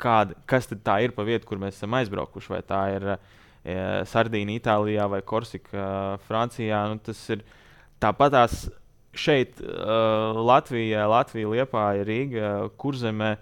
kāda, 0.00 0.36
kas 0.48 0.68
tā 0.68 1.00
ir 1.04 1.16
pa 1.16 1.24
vietu, 1.24 1.48
kur 1.48 1.60
mēs 1.60 1.78
esam 1.78 1.96
aizbraukuši. 1.96 2.52
Vai 2.52 2.62
tā 2.66 2.82
ir 2.96 3.08
uh, 3.16 3.34
Sardīna, 4.06 4.56
Itālijā 4.60 5.08
vai 5.10 5.22
Korsika, 5.26 5.72
uh, 5.74 6.26
Francijā. 6.28 6.84
Nu, 6.92 7.00
tas 7.02 7.20
ir 7.34 7.42
tāpatās 8.02 8.66
šeit, 9.16 9.58
uh, 9.64 10.36
Latvijā, 10.36 11.06
Latvija, 11.10 11.50
Liepā, 11.54 11.88
Rīga, 12.06 12.54
Kurzemē. 12.78 13.34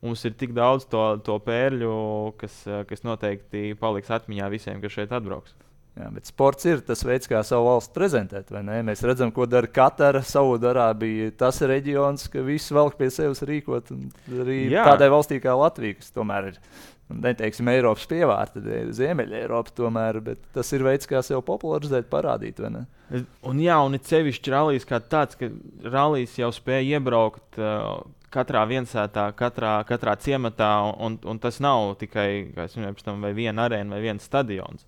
Mums 0.00 0.22
ir 0.24 0.32
tik 0.40 0.54
daudz 0.56 0.86
to, 0.88 1.02
to 1.24 1.36
pērļu, 1.44 1.96
kas, 2.40 2.62
kas 2.88 3.02
noteikti 3.04 3.74
paliks 3.80 4.12
atmiņā 4.16 4.46
visiem, 4.52 4.78
kas 4.80 4.94
šeit 4.96 5.12
atbrauks. 5.12 5.52
Jā, 5.98 6.06
bet 6.14 6.28
sports 6.30 6.64
ir 6.70 6.80
tas 6.86 7.02
veids, 7.04 7.28
kā 7.28 7.40
savu 7.44 7.66
valsti 7.66 7.92
prezentēt. 7.96 8.52
Mēs 8.86 9.02
redzam, 9.04 9.32
ko 9.34 9.44
dara 9.50 9.68
Katara, 9.68 10.22
Saudārābija. 10.24 11.32
Tas 11.40 11.58
ir 11.60 11.72
reģions, 11.74 12.28
ka 12.30 12.44
viss 12.46 12.72
velk 12.72 12.96
pie 13.00 13.10
sevis 13.12 13.42
rīkot. 13.44 13.90
Arī 14.44 14.62
Jā. 14.70 14.86
tādai 14.86 15.10
valstī 15.12 15.40
kā 15.42 15.56
Latvija, 15.58 15.98
kas 15.98 16.14
tomēr 16.14 16.52
ir 16.52 16.60
neteiksim, 17.10 17.68
Eiropas 17.72 18.06
pievārta, 18.10 18.62
Ziemeļa 18.94 19.42
Eiropa, 19.42 19.72
tomēr, 19.76 20.20
bet 20.24 20.42
tas 20.54 20.70
ir 20.76 20.84
veids, 20.86 21.08
kā 21.10 21.22
sevi 21.26 21.42
popularizēt, 21.46 22.08
parādīt. 22.12 22.62
Un, 22.62 23.60
jā, 23.62 23.80
un 23.82 23.98
it 23.98 24.08
sevišķi 24.10 24.54
rallijas 24.54 24.86
kā 24.88 25.00
tāds, 25.02 25.38
ka 25.40 25.50
rallijas 25.90 26.38
jau 26.38 26.52
spēja 26.54 27.00
iebraukt. 27.00 27.58
Uh, 27.58 28.00
katrā 28.30 28.62
viensētā, 28.70 29.24
katrā, 29.34 29.80
katrā 29.88 30.14
ciematā, 30.22 30.70
un, 31.02 31.16
un 31.26 31.40
tas 31.42 31.58
nav 31.62 31.96
tikai 31.98 32.28
minēju, 32.54 33.34
viena 33.34 33.66
arēna 33.66 33.96
vai 33.96 34.04
viens 34.04 34.26
stadions. 34.26 34.86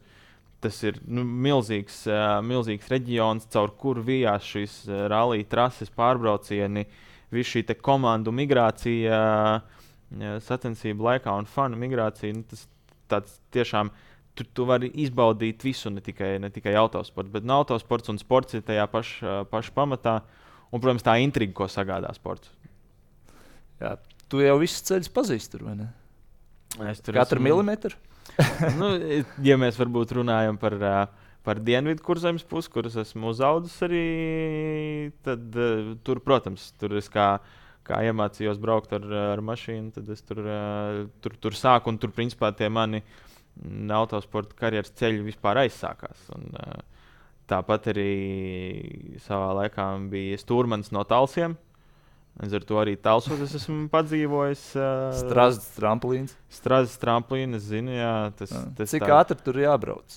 Tas 0.63 0.77
ir 0.87 1.01
nu, 1.11 1.25
milzīgs, 1.27 2.05
uh, 2.07 2.39
milzīgs 2.47 2.87
reģions, 2.93 3.49
caur 3.51 3.75
kuru 3.83 4.05
vijās 4.07 4.47
šīs 4.47 4.77
rallija 5.11 5.51
trases 5.51 5.91
pārbraucieni, 5.91 6.87
visu 7.35 7.57
šī 7.57 7.81
komandu 7.83 8.31
migrācija, 8.31 9.19
uh, 9.19 9.82
sacensību 10.45 11.09
laikā 11.09 11.35
un 11.39 11.49
fanu 11.51 11.79
migrācija. 11.81 12.35
Nu, 12.37 12.45
tas 12.49 12.67
tāds 13.11 13.39
tiešām. 13.55 13.93
Tu, 14.39 14.47
tu 14.57 14.65
vari 14.65 14.89
izbaudīt 15.03 15.61
visu, 15.65 15.91
ne 15.93 16.01
tikai, 16.05 16.39
ne 16.41 16.49
tikai 16.53 16.73
autosportu, 16.81 17.35
bet 17.35 17.45
no 17.45 17.59
autosports 17.61 18.09
un 18.09 18.21
sports 18.21 18.57
ir 18.57 18.63
tajā 18.65 18.87
pašā 18.89 19.43
paš 19.51 19.69
pamatā. 19.77 20.23
Un, 20.73 20.81
protams, 20.81 21.05
tā 21.05 21.19
intriga, 21.21 21.53
ko 21.59 21.67
sagādā 21.69 22.09
sports. 22.17 22.49
Jā, 23.83 23.99
tu 24.33 24.41
jau 24.41 24.55
visus 24.63 24.85
ceļus 24.89 25.13
pazīsti, 25.13 25.61
vai 25.61 25.75
ne? 25.83 25.91
Es 26.89 27.03
tur 27.05 27.19
Katru 27.19 27.37
esmu... 27.37 27.49
milimetru? 27.51 27.99
nu, 28.81 28.95
ja 29.45 29.59
mēs 29.61 29.77
varbūt 29.77 30.15
runājam 30.17 30.57
par, 30.61 30.79
par 31.45 31.61
dienvidu 31.61 32.05
kurzemes 32.07 32.47
pusi, 32.49 32.71
kuras 32.73 32.97
esmu 33.03 33.33
uzaugusi 33.35 33.85
arī, 33.85 34.07
tad 35.27 35.59
uh, 35.59 35.93
tur, 36.07 36.23
protams, 36.25 36.71
tur 36.81 36.97
es 37.01 37.11
kā, 37.13 37.35
kā 37.87 38.03
iemācījos 38.09 38.61
braukt 38.63 38.95
ar, 38.97 39.05
ar 39.35 39.43
mašīnu, 39.45 39.93
tad 39.97 40.09
es 40.15 40.23
tur, 40.27 40.43
tur, 41.25 41.37
tur 41.43 41.59
sāku 41.59 41.93
un 41.93 41.99
tur 42.03 42.15
principā 42.15 42.53
tie 42.57 42.71
mani 42.73 43.03
autosporta 43.93 44.57
karjeras 44.57 44.95
ceļi 44.97 45.27
vispār 45.27 45.65
aizsākās. 45.65 46.29
Un, 46.37 46.49
tāpat 47.51 47.91
arī 47.93 48.13
savā 49.25 49.53
laikā 49.61 49.87
bija 50.13 50.41
stūrmans 50.41 50.93
no 50.95 51.05
talsiem. 51.09 51.59
Līdz 52.41 52.57
ar 52.57 52.65
to 52.65 52.79
arī 52.81 52.95
tālsos 52.97 53.41
es 53.45 53.53
esmu 53.59 53.91
padzīvojis. 53.93 54.63
Uh, 54.73 55.11
Strāzdas 55.19 55.67
tramplīns. 55.77 56.33
Strāzdas 56.53 56.97
tramplīns, 57.03 57.59
es 57.59 57.67
zinu, 57.69 57.93
jā, 57.93 58.15
tas, 58.39 58.55
jā. 58.55 58.63
tas 58.79 58.95
Cik 58.95 59.05
tā... 59.05 59.19
ātri 59.19 59.37
tur 59.45 59.59
jābrauc? 59.61 60.17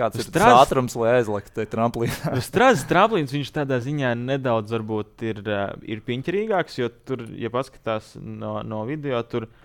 Kāds 0.00 0.20
ir 0.20 0.26
strazs... 0.26 0.46
tas 0.46 0.64
ātrums, 0.64 0.96
lai 1.00 1.16
aizliktu 1.20 1.56
tajā 1.58 1.72
tramplīnā? 1.76 2.36
Strāzdas 2.50 2.86
tramplīns 2.90 3.34
viņš 3.36 3.54
tādā 3.60 3.80
ziņā 3.84 4.14
nedaudz 4.18 4.72
varbūt 4.76 5.26
ir, 5.30 5.42
uh, 5.46 5.74
ir 5.84 6.04
piņķerīgāks, 6.06 6.80
jo 6.80 6.92
tur, 7.04 7.26
ja 7.38 7.52
paskatās 7.52 8.14
no, 8.20 8.58
no 8.66 8.84
video, 8.88 9.20
tur 9.28 9.48
ir 9.48 9.58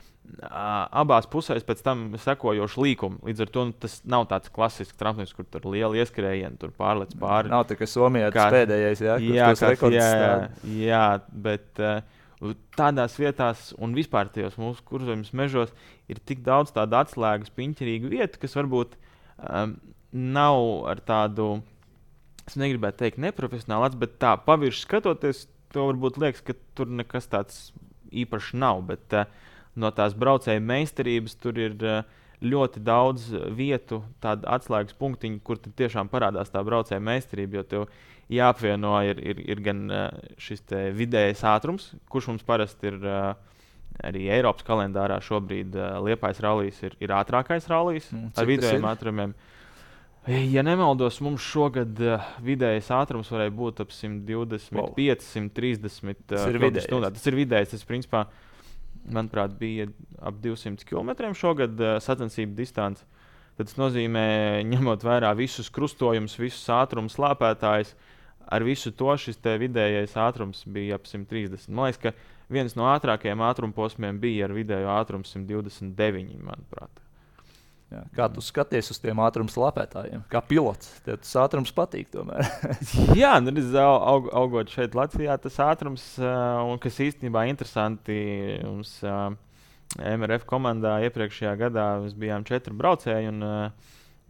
abās 0.45 1.27
pusēs 1.31 1.65
pēc 1.65 1.81
tam 1.85 2.03
sekojoši 2.19 2.81
līkumi. 2.81 3.21
Līdz 3.29 3.45
ar 3.45 3.51
to 3.53 3.65
nu, 3.69 3.75
tas 3.85 3.97
nav 4.09 4.27
tāds 4.31 4.51
klasisks 4.53 4.97
tramplīns, 4.99 5.33
kur 5.35 5.47
tur 5.47 5.63
ir 5.63 5.71
liela 5.75 6.01
ieskrējiena, 6.01 6.57
tur 6.59 6.73
pārlec 6.75 7.15
pāri. 7.19 7.51
Nav 7.53 7.65
tā, 7.69 7.77
ka 7.79 7.87
Somijā 7.89 8.31
tas 8.33 8.37
kā, 8.37 8.47
pēdējais, 8.55 9.03
jā, 9.05 9.17
jā, 9.21 9.49
kā, 9.59 9.91
jā, 9.93 10.09
jā, 10.19 10.35
jā, 10.81 11.05
bet 11.47 11.83
uh, 11.83 12.53
tādās 12.77 13.17
vietās 13.21 13.71
un 13.79 13.95
vispār 13.97 14.31
tajos 14.33 14.57
mūsu 14.61 14.85
kurzemes 14.87 15.31
mežos 15.37 15.73
ir 16.11 16.21
tik 16.21 16.43
daudz 16.45 16.73
tādu 16.75 16.99
atslēgas, 16.99 17.53
piņķerīgu 17.55 18.11
vietu, 18.17 18.41
kas 18.41 18.57
varbūt 18.59 18.97
um, 18.97 19.77
nav 20.13 20.85
ar 20.91 21.01
tādu, 21.05 21.49
es 22.45 22.57
negribētu 22.59 23.03
teikt, 23.03 23.23
neprofesionāls, 23.23 23.97
bet 23.99 24.19
tā 24.21 24.35
pavirši 24.45 24.85
skatoties, 24.85 25.47
to 25.73 25.89
varbūt 25.89 26.19
liekas, 26.21 26.43
ka 26.45 26.55
tur 26.77 26.91
nekas 26.91 27.27
tāds 27.31 27.69
īpašs 28.15 28.53
nav. 28.55 28.83
Bet, 28.87 29.11
uh, 29.11 29.51
no 29.79 29.91
tās 29.95 30.15
braucēju 30.17 30.63
meistarības 30.63 31.37
tur 31.43 31.59
ir 31.59 31.75
eh, 31.83 32.01
ļoti 32.45 32.81
daudz 32.85 33.29
vietu, 33.55 34.01
tādu 34.23 34.47
atslēgas 34.51 34.97
punktiņu, 34.99 35.41
kur 35.45 35.59
tiešām 35.65 36.11
parādās 36.11 36.51
tā 36.53 36.63
braucēja 36.65 37.03
meistarība. 37.03 37.59
Jo 37.59 37.65
tev 37.71 37.87
jāapvieno 38.31 38.95
ir, 39.07 39.21
ir, 39.23 39.41
ir 39.55 39.63
gan 39.65 39.83
eh, 39.91 40.05
šis 40.41 40.65
vidējais 40.95 41.43
ātrums, 41.47 41.91
kurš 42.11 42.31
mums 42.33 42.47
parasti 42.47 42.91
ir 42.91 43.01
arī 44.03 44.25
Eiropas 44.35 44.65
kalendārā 44.67 45.21
šobrīd 45.23 45.75
Liepais 46.03 46.41
rallijas 46.43 46.81
ir, 46.83 46.97
ir 46.99 47.13
ātrākais 47.15 47.69
rallijas 47.71 48.09
mm, 48.11 48.33
ar 48.35 48.49
vidējiem 48.49 48.87
ātrumiem. 48.89 49.35
Ja 50.27 50.63
nemaldos, 50.65 51.19
mums 51.21 51.43
šogad 51.45 51.99
uh, 52.01 52.23
vidējais 52.41 52.87
ātrums 52.95 53.29
varēja 53.29 53.51
būt 53.53 53.83
ap 53.83 53.91
125, 53.93 54.73
wow. 54.73 54.95
130 55.21 56.23
tas 56.25 56.47
uh, 56.47 56.55
km/h. 56.55 57.11
Tas 57.13 57.29
ir 57.29 57.37
vidējais. 57.37 57.75
Tas, 57.75 57.85
principā, 57.85 58.23
manuprāt, 59.05 59.53
bija 59.59 59.85
ap 60.25 60.39
200 60.41 60.87
km 60.89 61.29
šogad 61.37 61.77
uh, 61.77 61.99
sacensību 62.01 62.57
distance. 62.57 63.05
Tas 63.59 63.77
nozīmē, 63.77 64.25
ņemot 64.73 65.05
vērā 65.05 65.29
visus 65.37 65.69
krustojumus, 65.69 66.39
visus 66.41 66.65
ātrumus, 66.73 67.19
slāpētājus, 67.19 67.93
ar 68.49 68.65
visu 68.65 68.95
to 68.97 69.13
šis 69.21 69.37
vidējais 69.61 70.17
ātrums 70.17 70.65
bija 70.65 70.97
ap 70.97 71.05
130. 71.05 71.69
Man 71.69 71.91
liekas, 71.91 72.01
ka 72.01 72.17
viens 72.49 72.73
no 72.73 72.89
ātrākajiem 72.89 73.45
ātruma 73.45 73.77
posmiem 73.77 74.17
bija 74.17 74.49
ar 74.49 74.57
vidējo 74.57 74.89
ātrumu 74.97 75.29
129, 75.29 76.33
manuprāt. 76.41 77.04
Jā, 77.93 78.01
kā 78.17 78.25
tu 78.33 78.41
skaties 78.41 78.89
uz 78.89 78.97
tiem 78.97 79.19
ātruma 79.21 79.51
slāpētājiem? 79.53 80.23
Kā 80.31 80.41
pilots, 80.41 80.87
tev 81.05 81.19
tas 81.21 81.33
ātrums 81.43 81.73
patīk. 81.75 82.15
Jā, 83.21 83.35
nu, 83.43 83.53
redz, 83.53 83.75
aug, 83.77 84.31
augot 84.33 84.73
šeit 84.73 84.97
Latvijā, 84.97 85.35
tas 85.41 85.59
ātrums, 85.61 86.05
un 86.17 86.81
kas 86.81 86.97
īstenībā 87.05 87.45
interesanti, 87.51 88.17
mums 88.65 88.97
MRF 89.95 90.47
komandā 90.49 90.97
iepriekšējā 91.05 91.53
gadā 91.61 91.85
mēs 92.03 92.17
bijām 92.17 92.47
četri 92.47 92.73
braucēji. 92.75 93.29
Un, 93.29 93.45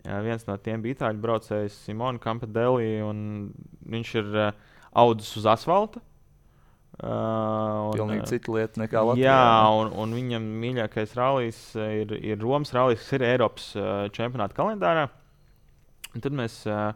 jā, 0.03 0.19
viens 0.25 0.43
no 0.49 0.57
tiem 0.59 0.83
bija 0.83 0.99
itāļu 0.99 1.23
braucējs 1.23 1.79
Simons 1.87 2.21
Kampadelli, 2.23 2.99
un 3.07 3.23
viņš 3.87 4.13
ir 4.19 4.35
audzis 4.91 5.31
uz 5.39 5.47
asfalta. 5.55 6.03
Uh, 6.95 7.91
Pilnīgi 7.91 8.21
uh, 8.21 8.27
cita 8.29 8.53
lieta 8.55 8.79
nekā 8.79 9.01
Latvijā. 9.09 9.31
Jā, 9.33 9.63
un, 9.75 9.89
un 9.99 10.13
viņam 10.15 10.45
mīļākais 10.61 11.15
rallies 11.17 11.57
ir, 11.75 12.13
ir 12.15 12.39
Romas 12.39 12.71
rallies, 12.75 13.01
kas 13.03 13.17
ir 13.17 13.25
Eiropas 13.27 13.65
uh, 13.75 14.05
čempionāta 14.15 14.55
kalendārā. 14.55 15.09
Un 16.15 16.23
tad 16.23 16.37
mēs 16.39 16.61
uh, 16.71 16.93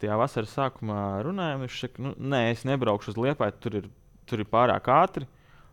tajā 0.00 0.16
vasaras 0.16 0.54
sākumā 0.56 1.02
runājām. 1.26 1.66
Viņš 1.66 1.82
saka, 1.84 2.04
nu, 2.06 2.14
nē, 2.32 2.46
es 2.54 2.64
nebraukšu 2.64 3.12
uz 3.12 3.20
Liepāju, 3.20 3.58
tur 3.60 3.78
ir, 3.82 3.90
tur 4.30 4.40
ir 4.40 4.48
pārāk 4.48 4.88
ātri. 4.94 5.28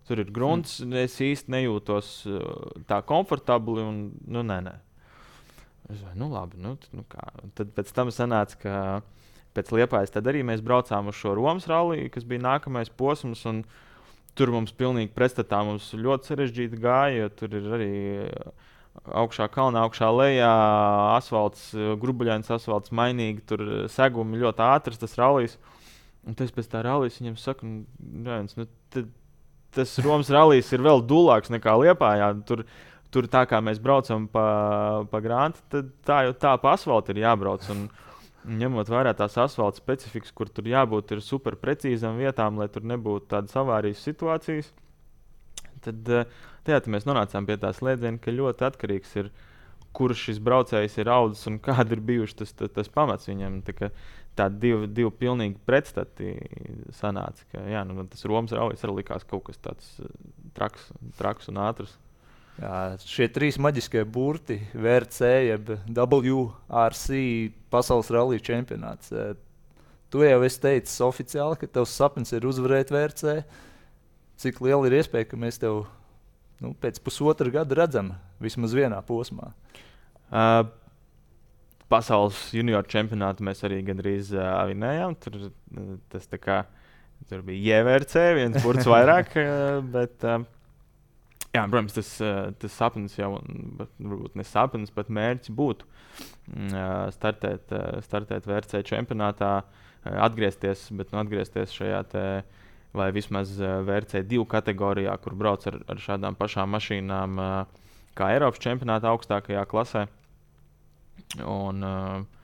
Tur 0.10 0.20
ir 0.20 0.32
grunts, 0.34 0.80
mm. 0.84 0.98
es 1.06 1.16
īsti 1.24 1.56
nejūtos 1.56 2.12
uh, 2.28 2.44
tā 2.90 3.00
komfortabli. 3.08 3.86
Un, 3.88 4.04
nu, 4.28 4.44
nē, 4.44 4.60
nē. 4.68 4.76
Es 5.88 6.02
domāju, 6.02 6.20
nu, 6.20 6.30
labi. 6.36 6.60
Nu, 6.68 6.76
nu 6.92 7.08
kā. 7.08 7.32
Tad 7.56 7.72
pēc 7.78 7.96
tam 7.96 8.12
sanāca, 8.12 8.60
ka 8.60 8.76
pēc 9.56 9.72
liepājas 9.76 10.14
arī 10.22 10.44
mēs 10.48 10.64
braucām 10.64 11.12
uz 11.12 11.20
šo 11.20 11.36
Romas 11.38 11.68
ralliju, 11.70 12.10
kas 12.14 12.28
bija 12.28 12.46
nākamais 12.48 12.92
posms. 12.98 13.46
Tur 14.32 14.48
mums 14.54 14.72
pilnīgi 14.72 15.12
pretstatā 15.12 15.60
mums 15.68 15.90
ļoti 15.92 16.30
sarežģīti 16.30 16.78
gāja. 16.80 17.28
Tur 17.36 17.52
ir 17.58 17.66
arī 17.76 17.94
augšā 19.12 19.50
kalnā, 19.52 19.84
augšā 19.84 20.08
lejā 20.16 20.52
asfalts, 21.18 21.72
grubuļains 22.00 22.52
asfalts, 22.56 22.94
mainīgi. 22.96 23.44
Tur 23.52 23.66
segumi 23.92 24.40
ļoti 24.40 24.64
ātrs 24.68 25.02
tas 25.02 25.18
rallijs. 25.20 25.58
Un 26.28 26.38
tas 26.38 26.54
pēc 26.54 26.70
tā 26.72 26.84
rallijas 26.86 27.18
viņam 27.20 27.36
saka, 27.42 27.66
nu, 27.66 28.38
nu, 28.56 28.68
tas 29.76 29.98
Romas 30.06 30.30
rallijs 30.32 30.70
ir 30.76 30.84
vēl 30.86 31.04
dūlāks 31.08 31.52
nekā 31.54 31.74
Liepājā. 31.82 32.30
Tur, 32.48 32.64
tur 33.12 33.28
tā 33.32 33.44
kā 33.50 33.60
mēs 33.64 33.82
braucam 33.84 34.28
pa, 34.32 34.46
pa 35.12 35.22
grāmatu, 35.24 35.64
tad 35.72 35.92
tā 36.08 36.22
jau 36.28 36.38
tā 36.46 36.56
pa 36.62 36.76
asfaltam 36.78 37.18
ir 37.18 37.26
jābrauc. 37.26 37.68
Un, 37.74 37.88
ņemot 38.46 38.90
vērā 38.90 39.14
tās 39.18 39.38
asfalta 39.42 39.82
specifikas, 39.82 40.34
kur 40.36 40.50
tur 40.50 40.70
jābūt 40.70 41.14
super 41.26 41.58
precīzām 41.60 42.20
vietām, 42.22 42.58
lai 42.62 42.70
tur 42.72 42.86
nebūtu 42.88 43.30
tādas 43.36 43.56
avārijas 43.60 44.04
situācijas, 44.06 44.72
tad 45.86 46.12
tajā 46.66 46.82
mēs 46.94 47.08
nonācām 47.10 47.48
pie 47.50 47.58
tā 47.62 47.74
slēdziena, 47.76 48.22
ka 48.22 48.34
ļoti 48.34 48.68
atkarīgs 48.70 49.16
ir 49.22 49.32
kurš 49.92 50.28
šis 50.30 50.40
braucējs 50.40 50.98
ir 51.02 51.12
audzis 51.12 51.48
un 51.52 51.60
kādi 51.68 51.98
ir 51.98 52.04
bijuši 52.08 52.42
tas, 52.42 52.54
tas, 52.56 52.74
tas 52.76 52.92
pamats 52.92 53.30
viņam. 53.30 53.62
Tā 53.68 53.92
tādi 54.38 54.62
divi, 54.64 54.88
divi 54.88 55.12
pilnīgi 55.24 55.60
pretstati 55.68 56.36
sanāca. 56.98 57.46
Ka, 57.52 57.64
jā, 57.68 57.84
nu, 57.88 58.06
tas 58.10 58.24
Romas 58.30 58.54
raujas 58.56 58.86
arī 58.86 59.02
likās 59.02 59.28
kaut 59.28 59.50
kas 59.50 59.60
tāds 59.64 59.90
eh, 60.00 60.12
traks, 60.58 60.90
traks 61.20 61.52
un 61.52 61.60
ātrs. 61.66 61.98
Jā, 62.60 62.98
šie 63.08 63.30
trīs 63.32 63.58
maģiskie 63.62 64.04
burti, 64.06 64.60
VRC, 64.76 65.30
jeb 65.48 65.72
WRC 65.88 67.22
pasaules 67.72 68.12
rallija 68.12 68.44
čempionāts. 68.52 69.14
Tu 70.12 70.26
jau 70.28 70.42
esi 70.44 70.60
teicis 70.60 71.00
oficiāli, 71.06 71.58
ka 71.62 71.70
tavs 71.80 71.96
sapnis 71.96 72.34
ir 72.36 72.46
uzvarēt 72.50 72.92
VRC. 72.92 73.40
Cik 74.42 74.60
liela 74.66 74.90
ir 74.90 74.98
iespēja, 75.00 75.30
ka 75.32 75.40
mēs 75.40 75.62
tev 75.62 75.86
nu, 76.62 76.74
pēc 76.82 77.00
pusotra 77.06 77.50
gada 77.54 77.78
redzam 77.80 78.14
vismaz 78.44 78.76
vienā 78.76 79.00
posmā? 79.08 79.54
Uh, 80.32 80.66
pasaules 81.92 82.38
junior 82.56 82.86
čempionātu 82.88 83.46
mēs 83.48 83.64
arī 83.68 83.82
gandrīz 83.88 84.34
uh, 84.36 84.62
vinējām. 84.70 85.16
Tur, 85.24 85.38
tas 86.12 86.28
kā, 86.42 86.64
tur 87.32 87.46
bija 87.48 87.80
JVRC, 87.80 88.26
viens 88.38 88.60
burts 88.66 88.90
vairāk. 88.92 89.34
bet, 89.96 90.18
uh, 90.28 90.44
jā, 91.56 91.64
protams, 91.66 91.96
tas, 91.98 92.10
tas 92.62 92.78
sapnis 92.78 93.18
jau, 93.18 93.34
bet, 93.80 93.92
varbūt 94.00 94.40
ne 94.40 94.46
sapnis, 94.48 94.94
bet 94.96 95.12
mērķis 95.14 95.54
būtu 95.58 95.88
uh, 95.88 97.12
startēt, 97.16 97.74
startēt 98.08 98.50
VRC 98.50 98.84
čempionātā, 98.88 99.54
atgriezties, 100.02 100.88
bet 100.98 101.14
nu, 101.14 101.22
atgriezties 101.22 101.76
šajā 101.78 102.02
te, 102.12 102.26
vai 102.98 103.12
vismaz 103.16 103.54
VRC 103.60 104.24
divu 104.28 104.48
kategorijā, 104.50 105.14
kur 105.22 105.38
brauc 105.38 105.68
ar, 105.70 105.78
ar 105.92 106.02
šādām 106.02 106.36
pašām 106.40 106.74
mašīnām 106.76 107.40
kā 108.18 108.34
Eiropas 108.34 108.64
čempionāta 108.64 109.12
augstākajā 109.14 109.64
klasē. 109.70 110.08
Un, 111.48 111.86
uh, 111.86 112.42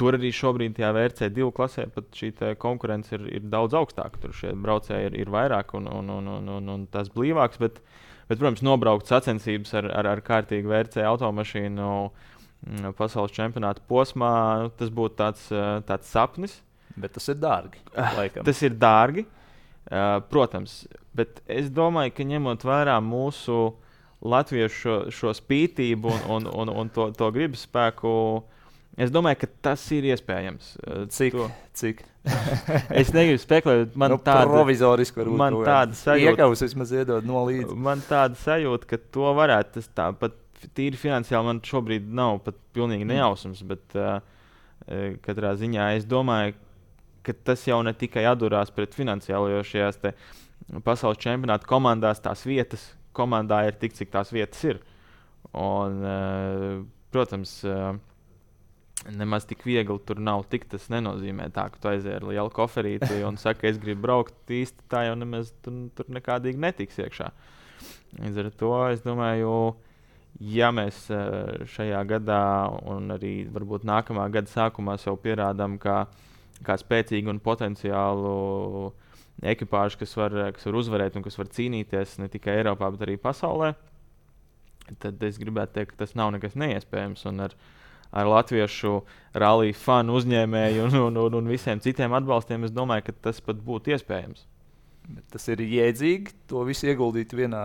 Tur 0.00 0.16
arī 0.16 0.30
šobrīd, 0.32 0.72
tajā 0.78 0.94
VRC2 0.96 1.50
klasē, 1.52 1.82
pat 1.92 2.06
šī 2.16 2.30
konkurence 2.56 3.12
ir, 3.12 3.26
ir 3.36 3.48
daudz 3.52 3.74
augstāka. 3.76 4.16
Tur 4.22 4.32
šie 4.32 4.54
braucēji 4.56 5.10
ir, 5.10 5.16
ir 5.26 5.32
vairāk 5.34 5.74
un, 5.76 5.90
un, 5.92 6.08
un, 6.14 6.30
un, 6.38 6.46
un, 6.54 6.70
un 6.72 6.86
tas 6.88 7.10
blīvāks. 7.12 7.60
Bet, 7.60 7.82
bet, 8.30 8.38
protams, 8.38 8.62
nobraukt 8.64 9.10
sacensības 9.10 9.74
ar, 9.80 9.90
ar, 9.90 10.08
ar 10.14 10.22
kārtīgu 10.24 10.70
VRC 10.70 11.02
automašīnu 11.10 11.88
mm, 12.06 12.94
pasaules 12.98 13.34
čempionāta 13.34 13.82
posmā, 13.90 14.32
tas 14.78 14.92
būtu 14.94 15.18
tāds, 15.18 15.48
uh, 15.52 15.80
tāds 15.86 16.10
sapnis. 16.10 16.60
Bet 17.00 17.14
tas 17.16 17.28
ir 17.32 17.38
dārgi. 17.42 17.82
Laikam. 18.16 18.46
Tas 18.46 18.62
ir 18.66 18.74
dārgi, 18.78 19.26
uh, 19.26 20.18
protams. 20.30 20.84
Bet 21.16 21.42
es 21.50 21.70
domāju, 21.74 22.14
ka 22.14 22.26
ņemot 22.30 22.66
vērā 22.66 22.96
mūsu 23.02 23.60
latviešu 24.20 24.76
šo, 24.76 24.96
šo 25.16 25.34
spītību 25.34 26.12
un, 26.12 26.46
un, 26.46 26.48
un, 26.62 26.72
un 26.82 26.94
to, 26.94 27.08
to 27.16 27.30
gribas 27.34 27.64
spēku. 27.66 28.12
Es 29.00 29.12
domāju, 29.14 29.42
ka 29.42 29.52
tas 29.70 29.84
ir 29.96 30.10
iespējams. 30.10 30.74
Cik? 31.14 31.36
To. 31.36 31.48
Cik? 31.78 32.02
es 33.00 33.12
negribu 33.16 33.40
spekulēt, 33.40 33.94
man 33.98 34.12
nu, 34.12 34.18
tāda 34.24 34.50
provizoriski 34.50 35.22
varbūt 35.22 35.40
man 35.40 35.56
tāda 35.64 35.96
sajūta. 35.96 36.34
Iekavus 36.34 36.62
vismaz 36.66 36.92
iedod 36.92 37.28
no 37.28 37.46
līdzi. 37.48 37.76
Man 37.80 38.02
tāda 38.04 38.36
sajūta, 38.40 38.88
ka 38.90 38.98
to 39.14 39.32
varētu 39.38 39.78
tas 39.78 39.88
tā 39.96 40.10
pat 40.20 40.36
tīri 40.76 41.00
finansiāli 41.00 41.48
man 41.48 41.62
šobrīd 41.64 42.10
nav 42.12 42.42
pat 42.44 42.58
pilnīgi 42.76 43.06
mm. 43.06 43.12
nejausmas, 43.14 43.62
bet 43.70 43.96
uh, 43.96 44.18
katrā 45.24 45.54
ziņā 45.58 45.94
es 45.96 46.06
domāju, 46.08 46.56
ka 47.24 47.34
tas 47.50 47.64
jau 47.68 47.80
ne 47.86 47.94
tikai 47.96 48.26
atdurās 48.28 48.72
pret 48.74 48.96
finansiālo, 48.96 49.48
jo 49.54 49.64
šajās 49.66 50.00
pasaules 50.84 51.20
čempionāta 51.20 51.68
komandās 51.68 52.20
tās 52.24 52.44
vietas, 52.48 52.84
komandā 53.16 53.64
ir 53.68 53.80
tik, 53.80 53.96
cik 53.96 54.12
tās 54.12 54.32
vietas 54.34 54.60
ir. 54.68 54.80
Un, 55.56 56.00
uh, 56.04 56.80
protams, 57.10 57.56
uh, 57.64 57.94
nemaz 59.08 59.46
tik 59.48 59.64
viegli 59.64 59.98
tur 60.06 60.20
nav 60.20 60.44
tikt. 60.52 60.70
Tas 60.74 60.88
nenozīmē 60.92 61.50
tā, 61.54 61.68
ka 61.72 61.80
tu 61.80 61.92
aizēji 61.92 62.18
ar 62.18 62.26
lielu 62.28 62.52
koferīti 62.54 63.22
un 63.26 63.38
saki, 63.44 63.70
es 63.70 63.80
gribu 63.82 64.04
braukt. 64.06 64.36
Īsti 64.50 64.88
tā 64.92 65.06
jau 65.08 65.16
nemaz 65.18 65.54
tur, 65.64 65.86
tur 65.96 66.10
nekādīgi 66.12 66.60
netiks 66.60 67.00
iekšā. 67.00 67.30
Līdz 68.20 68.42
ar 68.42 68.50
to 68.60 68.72
es 68.90 69.04
domāju, 69.04 69.52
ja 70.52 70.70
mēs 70.74 71.04
uh, 71.14 71.62
šajā 71.70 72.00
gadā 72.10 72.42
un 72.90 73.14
arī 73.14 73.34
varbūt 73.50 73.86
nākamā 73.88 74.26
gada 74.34 74.50
sākumā 74.50 74.98
sev 75.00 75.20
pierādām, 75.22 75.78
kā, 75.80 76.02
kā 76.66 76.76
spēcīgu 76.80 77.32
un 77.32 77.40
potenciālu 77.44 78.34
uh, 78.88 79.10
ekipāžu, 79.42 80.00
kas 80.02 80.16
var, 80.18 80.36
kas 80.56 80.66
var 80.68 80.78
uzvarēt 80.80 81.16
un 81.16 81.24
kas 81.24 81.38
var 81.38 81.48
cīnīties 81.52 82.18
ne 82.20 82.28
tikai 82.32 82.58
Eiropā, 82.60 82.90
bet 82.92 83.06
arī 83.06 83.16
pasaulē, 83.20 83.72
tad 85.00 85.22
es 85.24 85.38
gribētu 85.40 85.78
teikt, 85.78 85.94
ka 85.94 86.04
tas 86.04 86.16
nav 86.18 86.32
nekas 86.34 86.56
neiespējams. 86.60 87.24
Un 87.30 87.46
ar, 87.46 87.54
ar 88.10 88.30
latviešu 88.30 89.00
rallija 89.38 89.76
fanu 89.78 90.16
uzņēmēju 90.18 90.86
un, 90.88 90.96
un, 91.06 91.18
un, 91.24 91.36
un 91.40 91.50
visiem 91.50 91.82
citiem 91.82 92.14
atbalstiem, 92.18 92.66
es 92.66 92.74
domāju, 92.74 93.08
ka 93.08 93.16
tas 93.28 93.42
pat 93.44 93.60
būtu 93.64 93.94
iespējams. 93.94 94.46
Bet 95.10 95.26
tas 95.34 95.46
ir 95.50 95.62
jēdzīgi 95.64 96.34
to 96.50 96.64
visu 96.68 96.90
ieguldīt 96.90 97.34
vienā 97.34 97.64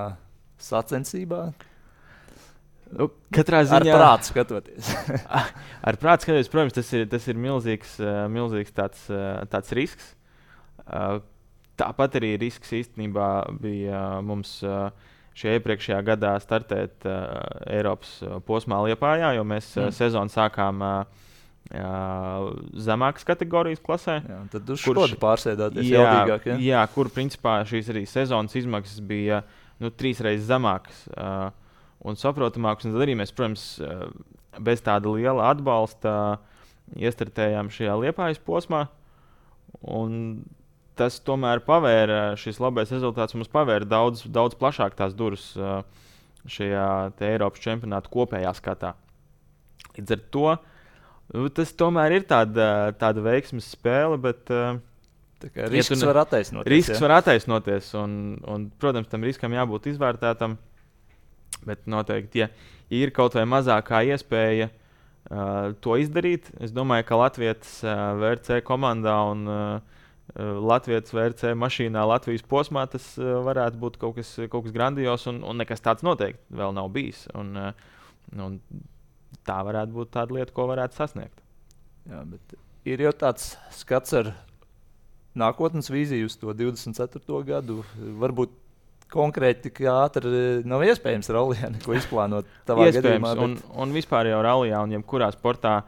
sacensībā. 0.61 1.47
Nu, 2.95 3.09
katrā 3.33 3.63
ziņā 3.65 3.95
ar 3.95 3.99
prātu 3.99 4.29
skatoties. 4.29 4.91
ar 5.89 5.97
prātu 6.01 6.27
skatoties, 6.27 6.51
protams, 6.53 6.75
tas 6.77 6.91
ir, 6.93 7.07
tas 7.09 7.25
ir 7.31 7.39
milzīgs, 7.41 7.97
milzīgs 8.31 8.75
tāds, 8.77 9.07
tāds 9.51 9.73
risks. 9.77 10.13
Tāpat 11.75 12.19
arī 12.21 12.35
risks 12.39 12.71
īstenībā 12.77 13.29
bija 13.59 14.05
mums 14.23 14.61
šajā 15.35 15.59
iepriekšējā 15.59 15.99
gadā 16.07 16.33
startēt 16.43 17.05
uh, 17.09 17.43
Eiropas 17.71 18.17
posmā 18.47 18.79
Liepājā, 18.87 19.33
jo 19.37 19.43
mēs 19.47 19.73
mm. 19.75 19.95
sezonu 19.95 20.31
sākām 20.31 20.83
uh, 20.85 21.25
zemākas 22.85 23.25
kategorijas 23.27 23.81
klasē. 23.83 24.19
Jā, 24.21 24.39
tad 24.53 24.69
uz 24.69 24.85
kurš 24.85 25.17
pārsēdāties 25.21 25.89
jā, 25.89 26.01
jaudīgāk, 26.01 26.49
ja? 26.51 26.57
jā, 26.61 26.81
kur 26.93 27.09
principā 27.13 27.59
šīs 27.67 27.91
arī 27.93 28.05
sezonas 28.09 28.55
izmaksas 28.55 29.01
bija 29.05 29.41
nu, 29.81 29.91
trīs 29.91 30.21
reizes 30.23 30.47
zemākas 30.47 31.05
uh, 31.15 31.49
un 32.05 32.19
saprotamākas. 32.19 32.87
Un 32.87 32.95
tad 32.95 33.05
arī 33.07 33.17
mēs, 33.17 33.33
protams, 33.35 33.65
uh, 33.81 34.05
bez 34.63 34.83
tāda 34.85 35.11
liela 35.11 35.49
atbalsta 35.51 36.13
uh, 36.35 36.53
iestrādājām 36.93 37.71
šajā 37.73 37.97
liepājas 38.03 38.41
posmā. 38.45 38.85
Un 39.81 40.45
tas 40.97 41.19
tomēr 41.25 41.61
pavēra, 41.65 42.35
šis 42.39 42.61
labais 42.63 42.91
rezultāts 42.93 43.35
mums 43.37 43.51
pavēra 43.51 43.87
daudz, 43.87 44.25
daudz 44.31 44.57
plašāk 44.59 44.95
tās 44.97 45.15
durvis 45.17 45.53
šajā 46.45 46.87
Eiropas 47.25 47.63
čempionāta 47.63 48.11
kopējā 48.13 48.53
skatā. 48.57 48.93
Līdz 49.95 50.15
ar 50.15 50.23
to 50.33 50.47
nu, 51.33 51.47
tas 51.55 51.73
tomēr 51.77 52.19
ir 52.19 52.27
tāda, 52.29 52.67
tāda 52.99 53.23
veiksmes 53.25 53.71
spēle, 53.75 54.19
bet 54.21 54.51
risks 55.71 56.01
ja 56.01 56.09
var 56.09 56.21
attaisnoties. 56.25 56.71
Risks 56.71 56.95
jā. 56.97 57.01
var 57.03 57.17
attaisnoties, 57.19 57.91
un, 57.99 58.15
un, 58.49 58.69
protams, 58.81 59.09
tam 59.11 59.25
riskam 59.25 59.55
jābūt 59.55 59.91
izvērtētam. 59.93 60.57
Bet 61.65 61.85
noteikti, 61.89 62.43
ja 62.43 62.49
ir 62.93 63.13
kaut 63.15 63.33
vai 63.37 63.45
mazākā 63.49 64.03
iespēja 64.11 64.67
uh, 64.69 65.71
to 65.81 65.95
izdarīt, 65.97 66.51
es 66.61 66.73
domāju, 66.75 67.07
ka 67.07 67.17
Latvijas 67.17 67.79
uh, 67.85 68.11
VRC 68.19 68.59
komandā 68.67 69.15
un 69.31 69.45
uh, 69.49 70.01
Latvijas 70.35 71.13
VRC 71.13 71.53
mašīnā, 71.55 72.01
Latvijas 72.09 72.43
posmā, 72.49 72.83
tas 72.91 73.11
eh, 73.21 73.29
varētu 73.45 73.79
būt 73.79 73.99
kaut 74.01 74.17
kas, 74.17 74.33
kaut 74.49 74.65
kas 74.65 74.73
grandios, 74.75 75.27
un, 75.31 75.43
un 75.45 75.61
nekas 75.61 75.83
tāds 75.85 76.03
noteikti 76.03 76.57
vēl 76.59 76.73
nav 76.75 76.89
bijis. 76.95 77.27
Un, 77.37 77.53
eh, 77.61 77.87
un 78.35 78.57
tā 79.45 79.61
varētu 79.67 79.95
būt 79.95 80.11
tāda 80.17 80.35
lieta, 80.35 80.55
ko 80.55 80.67
varētu 80.71 80.97
sasniegt. 80.97 81.39
Jā, 82.09 82.25
bet 82.27 82.57
ir 82.89 83.05
jau 83.05 83.13
tāds 83.15 83.53
skats 83.73 84.17
ar 84.17 84.33
nākotnes 85.37 85.91
vīziju 85.91 86.29
uz 86.29 86.37
to 86.41 86.53
24. 86.57 87.41
gadu. 87.47 87.83
Varbūt 88.21 88.53
konkrēti 89.13 89.69
tik 89.69 89.83
ātri 89.91 90.63
nav 90.67 90.83
iespējams 90.85 91.29
rallija 91.33 91.69
neko 91.75 91.95
izplānot. 91.97 92.49
Iespējams, 92.65 92.97
gadījumā, 92.97 93.35
bet... 93.37 93.43
un, 93.45 93.57
un 93.85 93.95
vispār 93.95 94.31
jau 94.31 94.41
rallijā 94.45 94.81
un 94.83 94.97
jebkurā 94.97 95.29
sportā. 95.35 95.79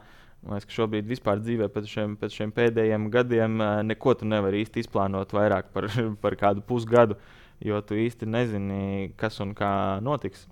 Man 0.46 0.54
liekas, 0.54 0.68
ka 0.70 0.76
šobrīd 0.76 1.08
vispār 1.10 1.40
dzīvē 1.42 1.66
pēc 1.74 1.88
šiem, 1.90 2.14
pēc 2.20 2.36
šiem 2.38 2.52
pēdējiem 2.54 3.08
gadiem 3.10 3.58
neko 3.88 4.14
tu 4.20 4.28
nevari 4.28 4.62
īsti 4.62 4.84
izplānot 4.84 5.34
vairāk 5.34 5.72
par, 5.74 5.88
par 6.22 6.36
kādu 6.38 6.62
pusgadu, 6.66 7.18
jo 7.64 7.80
tu 7.82 7.98
īsti 7.98 8.28
nezini, 8.30 9.10
kas 9.18 9.40
un 9.44 9.56
kā 9.58 9.72
notiks. 10.04 10.46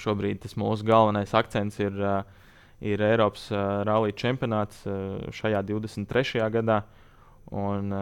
Šobrīd 0.00 0.40
tas 0.42 0.56
mūsu 0.58 0.86
galvenais 0.88 1.34
akcents 1.36 1.76
ir, 1.82 1.96
ir 2.80 3.02
Eiropas 3.04 3.50
rallija 3.86 4.16
čempionāts 4.16 4.80
šajā 5.38 5.60
23. 5.68 6.46
gadā. 6.54 6.82
Un, 7.52 7.92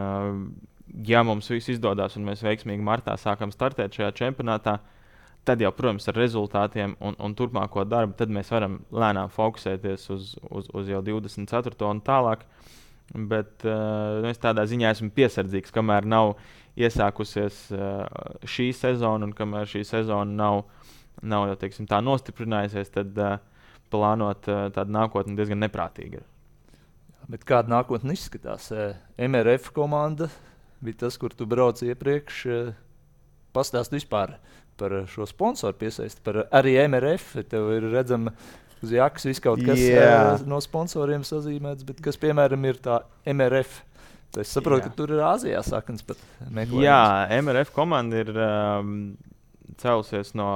ja 1.06 1.22
mums 1.26 1.50
viss 1.50 1.72
izdodas 1.74 2.16
un 2.16 2.26
mēs 2.26 2.44
veiksmīgi 2.46 2.86
martā 2.86 3.16
sākam 3.18 3.52
startēt 3.52 3.98
šajā 3.98 4.12
čempionātā, 4.22 4.78
tad 4.78 4.95
jau, 5.54 5.70
protams, 5.74 6.08
ar 6.10 6.18
rezultātiem 6.18 6.96
un, 7.00 7.16
un 7.22 7.34
turpmāko 7.38 7.84
darbu, 7.86 8.16
tad 8.18 8.32
mēs 8.34 8.50
varam 8.50 8.80
lēnām 8.90 9.30
fokusēties 9.32 10.08
uz, 10.14 10.32
uz, 10.50 10.70
uz 10.74 10.90
jau 10.90 11.02
24. 11.04 11.76
un 11.88 12.02
tālāk. 12.04 12.46
Bet 13.14 13.62
uh, 13.62 14.24
es 14.26 14.40
tādā 14.42 14.64
ziņā 14.66 14.90
esmu 14.90 15.12
piesardzīgs, 15.14 15.70
kamēr 15.74 16.08
nav 16.10 16.32
iesākusies 16.74 17.60
uh, 17.70 18.02
šī 18.42 18.72
sezona 18.74 19.28
un 19.28 19.34
kamēr 19.36 19.68
šī 19.70 19.84
sezona 19.86 20.26
nav, 20.26 20.64
nav 21.22 21.46
jau 21.52 21.58
teiksim, 21.60 21.86
tā 21.86 22.00
nostiprinājusies, 22.02 22.90
tad 22.96 23.20
uh, 23.22 23.36
plānot 23.94 24.50
uh, 24.50 24.66
tādu 24.74 24.96
nākotni 24.98 25.38
diezgan 25.38 25.62
neprātīgi. 25.62 26.24
Bet 27.30 27.46
kāda 27.46 27.70
nākotne 27.76 28.14
izskatās? 28.14 28.68
MRF 29.18 29.70
komanda 29.74 30.28
bija 30.82 31.06
tas, 31.06 31.16
kur 31.18 31.34
tu 31.34 31.46
brauc 31.48 31.80
iepriekš. 31.82 32.42
Pastāst 33.56 33.94
vispār 33.94 34.36
par 34.80 34.94
šo 35.10 35.26
sponsoru 35.28 35.76
piesaisti, 35.80 36.22
par 36.26 36.44
arī 36.54 36.76
MRF. 36.84 37.34
Tev 37.50 37.70
ir 37.76 37.88
redzama 37.94 38.32
uz 38.84 38.92
jakas 38.92 39.26
viss 39.28 39.42
kaut 39.42 39.62
kas 39.64 39.80
yeah. 39.80 40.40
no 40.48 40.60
sponsoriem 40.62 41.24
sazīmēts, 41.26 41.86
bet 41.88 42.02
kas, 42.04 42.18
piemēram, 42.20 42.66
ir 42.68 42.80
tā 42.84 43.00
MRF. 43.32 43.80
Es 44.36 44.50
saprotu, 44.52 44.84
Jā. 44.84 44.90
ka 44.90 44.98
tur 44.98 45.14
ir 45.14 45.22
Āzijā 45.24 45.62
saknes 45.64 46.04
pat 46.04 46.20
meklējums. 46.50 46.84
Jā, 46.84 47.38
MRF 47.38 47.70
komanda 47.72 48.18
ir 48.20 48.32
um, 48.36 48.90
cēlusies 49.80 50.34
no, 50.36 50.48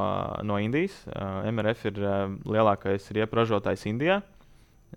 no 0.44 0.58
Indijas. 0.60 0.98
Uh, 1.08 1.46
MRF 1.48 1.86
ir 1.88 2.00
uh, 2.02 2.18
lielākais 2.44 3.08
riepu 3.16 3.40
ražotājs 3.40 3.86
Indijā. 3.88 4.20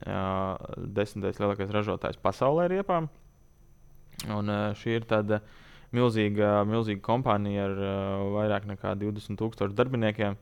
Uh, 0.03 0.57
desmitais 0.97 1.39
lielākais 1.39 1.71
ražotājs 1.71 2.19
pasaulē 2.19 2.67
riepām. 2.73 3.07
Un, 4.27 4.51
uh, 4.51 4.73
šī 4.79 4.97
ir 4.99 5.07
tāda 5.07 5.39
milzīga, 5.95 6.55
milzīga 6.69 7.03
kompānija 7.05 7.67
ar 7.69 7.77
uh, 7.77 8.25
vairāk 8.37 8.67
nekā 8.69 8.95
20,000 9.01 9.77
darbiniekiem. 9.77 10.39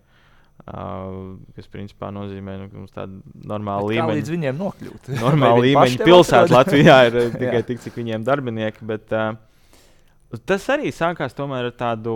Uh, 0.62 1.40
kas 1.58 1.66
principā 1.74 2.12
nozīmē, 2.14 2.54
nu, 2.62 2.68
ka 2.70 2.78
mums 2.78 2.94
tāda 2.94 3.18
normāla 3.50 3.82
bet 3.82 3.96
līmeņa. 3.96 4.18
Līdz 4.20 4.34
viņiem 4.36 4.60
nokļūt. 4.60 5.08
Normāla 5.26 5.64
līmeņa 5.66 6.06
pilsēta 6.06 6.54
Latvijā 6.54 6.98
ir 7.10 7.18
tikai 7.42 7.64
tik, 7.68 7.82
cik 7.82 7.98
viņiem 7.98 8.28
darbinieki. 8.28 8.86
Bet, 8.92 9.16
uh, 9.16 10.38
tas 10.46 10.68
arī 10.74 10.94
sākās 10.94 11.34
tomēr 11.38 11.72
ar 11.72 11.78
tādu, 11.80 12.16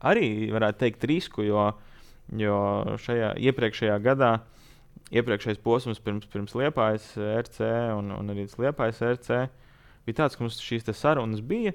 arī 0.00 0.30
varētu 0.54 0.86
teikt, 0.86 1.04
risku, 1.12 1.44
jo, 1.44 1.68
jo 2.40 2.60
šajā 3.04 3.34
iepriekšējā 3.50 3.98
gadā 4.06 4.36
iepriekšējais 5.14 5.60
posms 5.62 6.00
pirms, 6.02 6.26
pirms 6.30 6.54
Liepājas 6.58 7.12
RC 7.20 7.68
un, 7.94 8.10
un 8.16 8.32
arī 8.32 8.46
Liepājas 8.58 9.02
RC 9.12 9.44
bija 10.06 10.22
tāds, 10.22 10.36
ka 10.36 10.44
mums 10.44 10.58
šīs 10.62 10.86
sarunas 10.96 11.42
bija. 11.44 11.74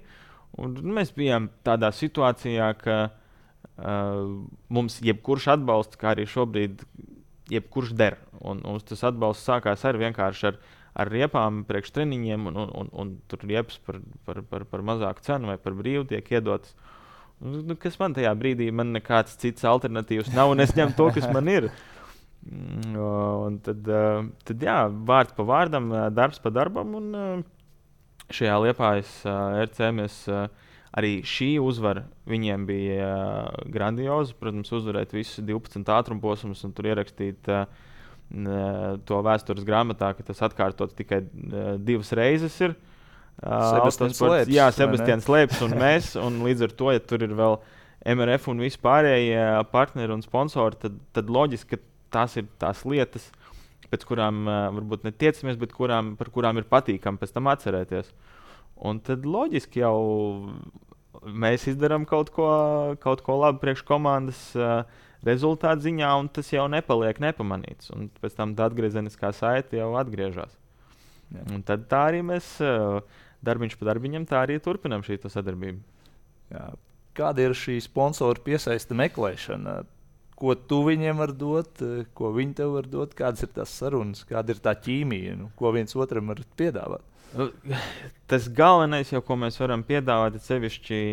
Mēs 0.59 1.13
bijām 1.15 1.49
tādā 1.63 1.91
situācijā, 1.95 2.67
ka 2.81 2.97
uh, 3.07 4.27
mums 4.69 4.99
jebkurš 5.03 5.51
atbalsts, 5.55 5.99
kā 5.99 6.11
arī 6.15 6.27
šobrīd, 6.27 6.83
jebkurš 7.51 7.95
der. 7.99 8.19
Un 8.41 8.63
mums 8.65 8.87
tas 8.87 9.03
atbalsts 9.07 9.47
sākās 9.47 9.85
ar 9.87 9.99
vienkārši 10.01 10.49
ar, 10.51 10.59
ar 11.03 11.11
riepām, 11.11 11.63
priekštreniņiem, 11.69 12.49
un, 12.51 12.59
un, 12.63 12.73
un, 12.81 12.91
un 13.03 13.13
tur 13.31 13.45
riepas 13.47 13.79
par, 13.85 14.01
par, 14.27 14.41
par, 14.49 14.67
par 14.67 14.83
mazāku 14.87 15.23
cenu 15.27 15.51
vai 15.51 15.59
par 15.61 15.77
brīvu 15.77 16.07
tiek 16.09 16.33
iedotas. 16.35 16.75
Nu, 17.41 17.73
kas 17.79 17.95
man 17.97 18.13
tajā 18.13 18.33
brīdī, 18.37 18.67
man 18.75 18.91
nekāds 18.93 19.39
cits 19.41 19.65
alternatīvs 19.65 20.29
nav, 20.35 20.51
un 20.53 20.61
es 20.61 20.75
ņemu 20.77 20.93
to, 20.97 21.07
kas 21.15 21.25
man 21.33 21.47
ir. 21.49 21.71
Mm, 22.41 22.97
un 22.97 23.57
tad, 23.65 23.87
tad 24.45 24.63
jā, 24.65 24.77
vārds 25.09 25.33
pa 25.37 25.45
vārdam, 25.45 25.89
darbs 26.13 26.41
pa 26.41 26.51
darbam. 26.53 26.93
Un, 26.99 27.09
šajā 28.35 28.57
liepājas 28.65 29.13
uh, 29.25 29.61
RC 29.65 29.91
mēs 29.97 30.17
uh, 30.31 30.45
arī 30.97 31.19
šī 31.27 31.53
uzvara 31.63 32.05
viņiem 32.29 32.65
bija 32.67 33.07
uh, 33.07 33.63
grandioza. 33.71 34.35
Protams, 34.39 34.71
uzvarēt 34.75 35.15
visus 35.15 35.43
12 35.47 35.91
ātruma 35.95 36.23
posmus 36.23 36.63
un 36.67 36.75
tur 36.75 36.91
ierakstīt 36.91 37.51
uh, 37.51 37.65
to 39.07 39.19
vēstures 39.25 39.67
grāmatā, 39.67 40.13
ka 40.15 40.25
tas 40.27 40.41
atkārtots 40.47 40.95
tikai 40.97 41.23
uh, 41.25 41.75
divas 41.79 42.11
reizes. 42.17 42.55
Ir. 42.63 42.75
Uh, 43.41 43.69
Sebastians 43.75 44.19
Lēps. 44.21 44.51
Jā, 44.53 44.67
Sebastians 44.75 45.29
Lēps 45.31 45.61
un 45.65 45.77
mēs. 45.79 46.15
Un 46.19 46.41
līdz 46.45 46.67
ar 46.67 46.75
to, 46.77 46.91
ja 46.95 47.03
tur 47.03 47.23
ir 47.25 47.35
vēl 47.37 47.57
MRF 48.11 48.49
un 48.51 48.63
vispārējie 48.63 49.45
partneri 49.71 50.15
un 50.15 50.23
sponsori, 50.25 50.79
tad, 50.81 50.97
tad 51.15 51.29
loģiski, 51.31 51.77
ka 51.77 51.87
tās 52.11 52.35
ir 52.39 52.47
tās 52.61 52.83
lietas, 52.87 53.29
pēc 53.89 54.05
kurām 54.07 54.43
uh, 54.45 54.67
varbūt 54.75 55.07
netiecamies, 55.07 55.59
bet 55.61 55.73
kurām, 55.75 56.15
par 56.19 56.29
kurām 56.33 56.61
ir 56.61 56.67
patīkami 56.69 57.21
pēc 57.21 57.33
tam 57.35 57.49
atcerēties. 57.51 58.11
Un 58.81 59.01
tad 59.05 59.25
loģiski 59.29 59.83
jau 59.83 59.97
mēs 61.21 61.67
izdarām 61.69 62.05
kaut 62.09 62.31
ko, 62.33 62.49
kaut 63.01 63.21
ko 63.25 63.37
labu 63.41 63.61
priekš 63.61 63.83
komandas 63.87 64.41
uh, 64.57 64.83
rezultātu 65.27 65.85
ziņā, 65.87 66.11
un 66.21 66.29
tas 66.33 66.49
jau 66.53 66.65
nepaliek 66.71 67.21
nepamanīts. 67.21 67.91
Un 67.95 68.09
pēc 68.21 68.37
tam 68.37 68.55
tā 68.57 68.69
atgriezeniskā 68.69 69.33
saite 69.37 69.77
jau 69.77 69.93
atgriežas. 70.01 70.57
Tad 71.67 71.85
tā 71.91 72.05
arī 72.09 72.23
mēs, 72.27 72.57
uh, 72.65 73.01
darbiņš 73.45 73.77
pa 73.79 73.91
darbiņam, 73.91 74.27
tā 74.29 74.41
arī 74.45 74.57
turpinām 74.63 75.05
šī 75.05 75.21
sadarbība. 75.27 75.79
Jā. 76.51 76.69
Kāda 77.15 77.43
ir 77.43 77.55
šī 77.57 77.77
sponsoru 77.83 78.43
piesaista 78.43 78.95
meklēšana? 78.95 79.81
Ko 80.41 80.55
tu 80.57 80.81
viņiem 80.87 81.21
var 81.21 81.35
dot, 81.37 81.83
eh, 81.85 82.05
ko 82.17 82.31
viņi 82.33 82.57
tev 82.57 82.73
var 82.79 82.89
dot, 82.89 83.13
kādas 83.17 83.45
ir 83.45 83.51
tās 83.53 83.73
sarunas, 83.77 84.25
kāda 84.25 84.55
ir 84.55 84.61
tā 84.63 84.73
ķīmija, 84.73 85.37
nu, 85.37 85.51
ko 85.59 85.73
viens 85.75 85.93
otram 85.95 86.33
var 86.33 86.41
piedāvāt. 86.57 87.05
Nu, 87.37 87.47
tas 88.27 88.49
galvenais, 88.51 89.11
jau, 89.13 89.21
ko 89.23 89.37
mēs 89.39 89.59
varam 89.61 89.85
piedāvāt, 89.87 90.35
ir 90.35 90.43
sevišķi 90.47 91.03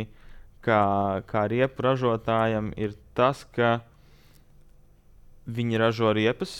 kā, 0.64 0.80
kā 1.28 1.44
riepu 1.52 1.84
ražotājiem, 1.86 2.72
ir 2.80 2.96
tas, 3.14 3.44
ka 3.54 3.78
viņi 5.48 5.80
ražo 5.80 6.10
riepas, 6.12 6.52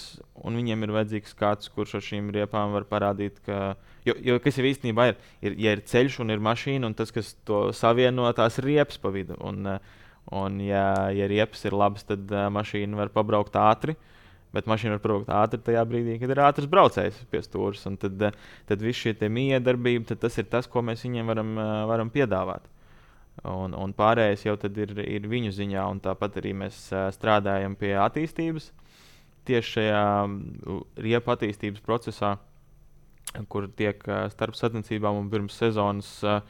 un 0.47 0.57
viņiem 0.57 0.85
ir 0.85 0.93
vajadzīgs 0.95 1.35
kāds, 1.37 1.69
kurš 1.73 1.99
ar 1.99 2.05
šīm 2.07 2.31
riepām 2.33 2.73
var 2.77 2.87
parādīt, 2.89 3.41
ka. 3.45 3.77
Jo, 4.07 4.15
jo 4.25 4.39
kas 4.41 4.57
jau 4.57 4.65
īstenībā 4.65 5.11
ir, 5.11 5.19
ir, 5.45 5.57
ja 5.61 5.75
ir 5.77 5.83
ceļš 5.85 6.23
un 6.25 6.33
ir 6.33 6.41
mašīna, 6.41 6.89
un 6.89 6.95
tas, 6.97 7.13
kas 7.13 7.35
to 7.49 7.67
savieno, 7.77 8.31
tās 8.33 8.57
riepas 8.65 8.97
pa 9.03 9.13
vidu. 9.13 9.37
Un, 9.45 9.67
uh, 9.75 9.98
Un, 10.31 10.61
ja, 10.61 11.09
ja 11.15 11.27
riepas 11.29 11.65
ir 11.65 11.77
labas, 11.77 12.05
tad 12.05 12.29
uh, 12.35 12.49
mašīna 12.53 12.99
var 12.99 13.13
pabraukt 13.13 13.55
ātri. 13.57 13.97
Bet 14.53 14.69
mašīna 14.69 14.97
var 14.97 15.03
pabraukt 15.05 15.31
ātri 15.33 15.61
tajā 15.65 15.85
brīdī, 15.89 16.17
kad 16.21 16.33
ir 16.33 16.41
ātrs 16.45 16.69
braucējs 16.69 17.23
pie 17.33 17.41
stūres. 17.45 17.87
Tad, 18.01 18.25
uh, 18.29 18.51
tad 18.69 18.85
viss 18.85 19.01
šī 19.01 19.31
miedarbība, 19.33 20.19
tas 20.21 20.37
ir 20.41 20.49
tas, 20.53 20.69
ko 20.69 20.85
mēs 20.85 21.07
viņiem 21.07 21.33
varam, 21.33 21.55
uh, 21.57 21.71
varam 21.89 22.13
piedāvāt. 22.13 22.69
Un, 23.47 23.73
un 23.79 23.95
pārējais 23.95 24.45
jau 24.49 24.57
ir, 24.67 24.93
ir 25.05 25.27
viņu 25.31 25.55
ziņā, 25.55 25.87
un 25.93 26.01
tāpat 26.03 26.41
arī 26.41 26.53
mēs 26.65 26.89
uh, 26.93 27.07
strādājam 27.15 27.77
pie 27.79 27.95
attīstības. 27.97 28.73
Tieši 29.49 29.75
šajā 29.79 30.05
uh, 30.27 30.81
riepu 31.01 31.33
attīstības 31.33 31.85
procesā, 31.87 32.37
kur 33.49 33.71
tiek 33.79 34.03
uh, 34.09 34.27
starp 34.33 34.59
sacensībām 34.59 35.23
un 35.23 35.31
pirms 35.33 35.57
sezonas 35.57 36.11
uh, 36.27 36.43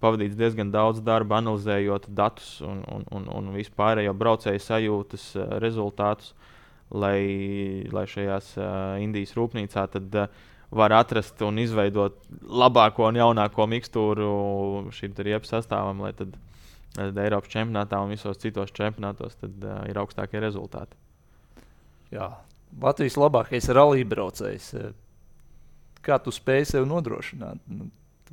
pavadīts 0.00 0.38
diezgan 0.38 0.72
daudz 0.72 1.02
darba, 1.04 1.38
analizējot 1.40 2.08
datus 2.16 2.58
un, 2.66 2.82
un, 2.90 3.04
un, 3.14 3.26
un 3.36 3.50
vispārējo 3.54 4.14
braucēju 4.16 4.62
sajūtas 4.64 5.26
uh, 5.36 5.48
rezultātus, 5.62 6.32
lai, 6.90 7.20
lai 7.92 8.06
šajās 8.10 8.54
uh, 8.58 8.70
Indijas 9.02 9.36
rūpnīcā 9.38 9.86
tad, 9.92 10.16
uh, 10.16 10.48
var 10.70 10.94
atrast 10.94 11.40
un 11.42 11.58
izveidot 11.58 12.18
labāko 12.46 13.08
un 13.08 13.18
jaunāko 13.18 13.66
mikstūru 13.70 14.30
šim 14.94 15.16
riepu 15.18 15.50
sastāvam, 15.50 16.02
lai 16.06 16.12
tad, 16.16 16.36
tad 16.94 17.18
Eiropas 17.18 17.52
čempionātā 17.52 17.98
un 18.02 18.14
visos 18.14 18.38
citos 18.42 18.72
čempionātos 18.76 19.38
tad, 19.40 19.56
uh, 19.64 19.82
ir 19.90 19.98
augstākie 20.00 20.42
rezultāti. 20.42 20.98
Jā, 22.14 22.32
Latvijas 22.82 23.18
labākais 23.18 23.68
rallija 23.74 24.06
braucējs. 24.10 24.72
Kā 26.06 26.16
tu 26.22 26.32
spēj 26.34 26.70
sev 26.72 26.86
nodrošināt? 26.88 27.60
Nu, 27.70 27.90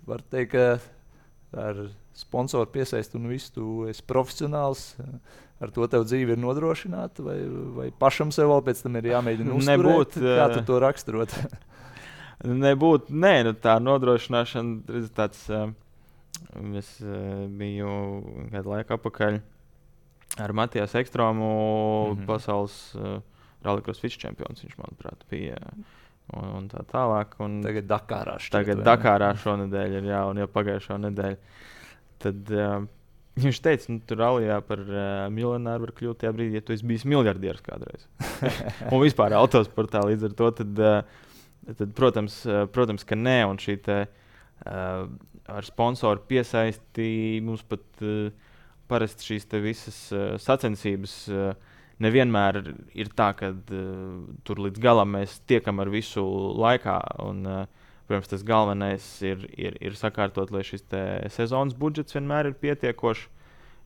var 0.08 0.21
teikt, 0.32 0.53
ka 0.53 0.96
ar 1.53 1.88
sponsoru 2.17 2.69
piesaisti 2.71 3.17
un 3.19 3.27
visu. 3.31 3.51
Tu 3.55 3.67
esi 3.91 4.05
profesionāls. 4.07 4.95
Ar 5.57 5.71
to 5.73 5.88
tev 5.89 6.03
dzīve 6.05 6.36
ir 6.36 6.38
nodrošināta, 6.38 7.23
vai, 7.25 7.39
vai 7.73 7.88
pašam 7.89 8.29
sev 8.29 8.51
vēl 8.51 8.60
pēc 8.67 8.83
tam 8.83 8.99
ir 8.99 9.07
jāmēģina 9.10 9.55
uzturēt? 9.55 9.79
Nebūt, 9.81 10.17
kā 10.21 10.45
tu 10.53 10.62
to 10.67 10.77
raksturot? 10.83 11.33
nebūt, 12.67 13.10
nē, 13.10 13.33
nu, 13.47 13.55
tā 13.57 13.79
nodrošināšana 13.81 14.99
ir 14.99 15.10
tāds. 15.17 15.47
Uh, 15.49 15.73
Es 16.77 16.89
uh, 17.01 17.45
biju 17.49 17.89
kādu 18.51 18.73
laiku 18.73 18.95
atpakaļ 18.97 19.39
ar 20.43 20.53
Matijas 20.53 20.95
Ekstromu, 20.95 21.47
mm 21.47 22.17
-hmm. 22.17 22.25
pasaules 22.27 22.95
uh, 22.95 23.21
rallycross 23.65 24.03
vičempions. 24.03 24.63
Viņš, 24.63 24.77
manuprāt, 24.77 25.25
bija. 25.29 25.57
Un, 26.35 26.47
un 26.57 26.67
tā 26.71 26.83
tālāk. 26.89 27.37
Un 27.43 27.61
tagad 27.63 27.87
Dakarā 27.87 28.35
šķiet. 28.41 28.55
Tagad 28.57 28.83
Dakarā 28.87 29.31
šonadēļ 29.39 29.97
ir 30.01 30.09
jā, 30.09 30.21
un 30.27 30.41
jau 30.41 30.47
pagājušo 30.51 30.97
nedēļu. 31.05 31.37
Tad 32.23 32.51
uh, 32.51 32.73
viņš 33.37 33.61
teica, 33.63 33.93
nu, 33.93 34.01
tur 34.09 34.23
Alijā 34.27 34.57
par 34.65 34.81
uh, 34.83 35.05
miljonāru 35.33 35.87
var 35.87 35.93
kļūt 35.99 36.21
tajā 36.23 36.33
brīdī, 36.35 36.59
ja 36.59 36.65
tu 36.65 36.75
esi 36.75 36.87
bijis 36.89 37.05
miljardieris 37.07 37.63
kādreiz. 37.63 38.07
un 38.91 39.03
vispār 39.03 39.37
autosportā 39.37 40.03
līdz 40.09 40.27
ar 40.27 40.35
to. 40.41 40.51
Tad, 40.59 40.83
uh, 40.83 41.69
tad, 41.69 41.95
protams, 41.97 42.41
uh, 42.49 42.65
protams, 42.73 43.07
ka 43.07 43.19
nē, 43.19 43.39
un 43.47 43.61
šī 43.61 43.77
te, 43.87 44.01
uh, 44.07 45.07
ar 45.47 45.69
sponsoru 45.69 46.25
piesaisti 46.27 47.39
mums 47.45 47.63
pat 47.67 48.03
uh, 48.03 48.27
parasti 48.91 49.31
šīs 49.31 49.47
visas 49.63 50.01
uh, 50.11 50.35
sacensības 50.41 51.17
uh, 51.31 51.75
nevienmēr 52.03 52.62
ir 52.97 53.10
tā, 53.17 53.31
ka 53.38 53.51
uh, 53.53 54.19
tur 54.47 54.62
līdz 54.65 54.81
galam 54.83 55.15
mēs 55.15 55.39
tiekam 55.49 55.81
ar 55.83 55.91
visu 55.93 56.23
laikā. 56.57 56.97
Un, 57.25 57.41
uh, 57.47 57.88
protams, 58.07 58.29
tas 58.31 58.45
galvenais 58.47 59.07
ir, 59.25 59.47
ir, 59.60 59.79
ir 59.83 59.97
sakārtot, 59.99 60.53
lai 60.55 60.63
šis 60.67 60.86
sezonas 61.36 61.75
budžets 61.77 62.15
vienmēr 62.15 62.51
ir 62.51 62.60
pietiekošs. 62.62 63.27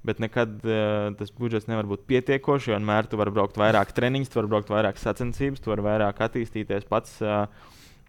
Bet 0.05 0.17
nekad 0.17 0.63
uh, 0.65 1.11
tas 1.17 1.29
budžets 1.37 1.69
nevar 1.69 1.85
būt 1.89 2.07
pietiekošs, 2.09 2.69
jo 2.69 2.73
vienmēr 2.73 3.09
tu 3.09 3.19
vari 3.21 3.33
braukt 3.33 3.59
vairāk 3.61 3.93
treniņus, 3.93 4.31
tu 4.33 4.39
vari 4.39 4.49
braukt 4.49 4.71
vairāk 4.73 4.97
sacensības, 4.97 5.61
tu 5.61 5.69
vari 5.69 5.85
vairāk 5.85 6.23
attīstīties 6.25 6.87
pats 6.89 7.19
uh, 7.21 7.43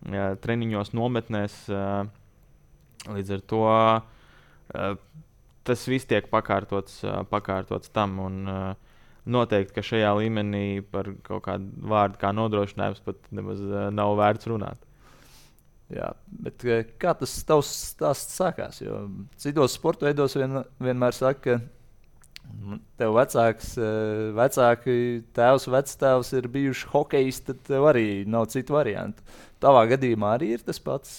uh, 0.08 0.32
treniņos, 0.40 0.94
nometnēs. 0.96 1.58
Uh, 1.68 2.08
līdz 3.10 3.34
ar 3.36 3.42
to 3.50 3.64
uh, 3.66 4.96
tas 5.66 5.84
viss 5.90 6.08
tiek 6.08 6.28
pakārtots, 6.30 7.02
uh, 7.04 7.22
pakārtots 7.28 7.92
tam. 7.94 8.18
Un, 8.22 8.40
uh, 8.48 8.91
noteikti, 9.24 9.74
ka 9.76 9.84
šajā 9.86 10.14
līmenī 10.18 10.82
par 10.92 11.12
kaut 11.26 11.44
kādu 11.46 11.90
vārdu 11.92 12.18
kā 12.20 12.32
nodrošinājums 12.36 13.04
pat 13.06 13.20
nemaz 13.34 13.62
uh, 13.66 13.90
nav 13.94 14.16
vērts 14.20 14.50
runāt. 14.50 14.88
Jā, 15.92 16.08
bet 16.40 16.64
kā 17.00 17.12
tas 17.20 17.34
tavs 17.44 17.70
stāsts 17.92 18.38
sākās? 18.38 18.80
Jo 18.80 19.04
citos 19.40 19.74
sporta 19.76 20.08
veidos 20.08 20.38
vien, 20.38 20.62
vienmēr 20.80 21.12
saka, 21.12 21.58
ka 21.58 21.82
tev 23.00 23.16
vecāks, 23.16 23.74
vecāki, 24.36 24.94
tēvs, 25.36 25.68
vectēvs 25.72 26.32
ir 26.38 26.48
bijuši 26.52 26.88
hokejisti, 26.94 27.52
tad 27.52 27.60
tev 27.68 27.88
arī 27.90 28.06
nav 28.28 28.48
citu 28.52 28.76
variantu. 28.76 29.24
Tavā 29.62 29.84
gadījumā 29.92 30.34
arī 30.38 30.54
ir 30.56 30.64
tas 30.66 30.80
pats 30.82 31.14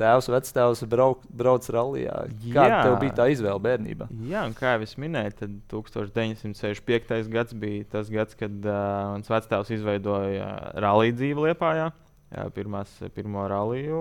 tēvs, 0.00 0.28
vectēvs 0.32 0.82
brauc, 0.90 1.24
brauc 1.36 1.66
rallijā. 1.72 2.16
Kāda 2.42 2.82
tev 2.86 2.96
bija 3.02 3.16
tā 3.20 3.26
izvēle 3.34 3.60
bērnībā? 3.64 4.08
Jā, 4.30 4.44
un 4.48 4.54
kā 4.56 4.74
jau 4.74 4.84
es 4.86 4.94
minēju, 5.00 5.34
tad 5.42 5.56
1965. 5.72 7.30
gads 7.32 7.56
bija 7.56 7.88
tas 7.96 8.12
gads, 8.12 8.36
kad 8.40 8.54
uh, 8.64 8.80
mans 9.14 9.30
vectēvs 9.30 9.72
izveidoja 9.76 10.50
rallija 10.80 11.18
dzīvi 11.20 11.48
Lietpājā. 11.48 11.90
Jā, 12.30 12.46
pirmās, 12.54 12.92
pirmo 13.14 13.42
ralliju, 13.50 14.00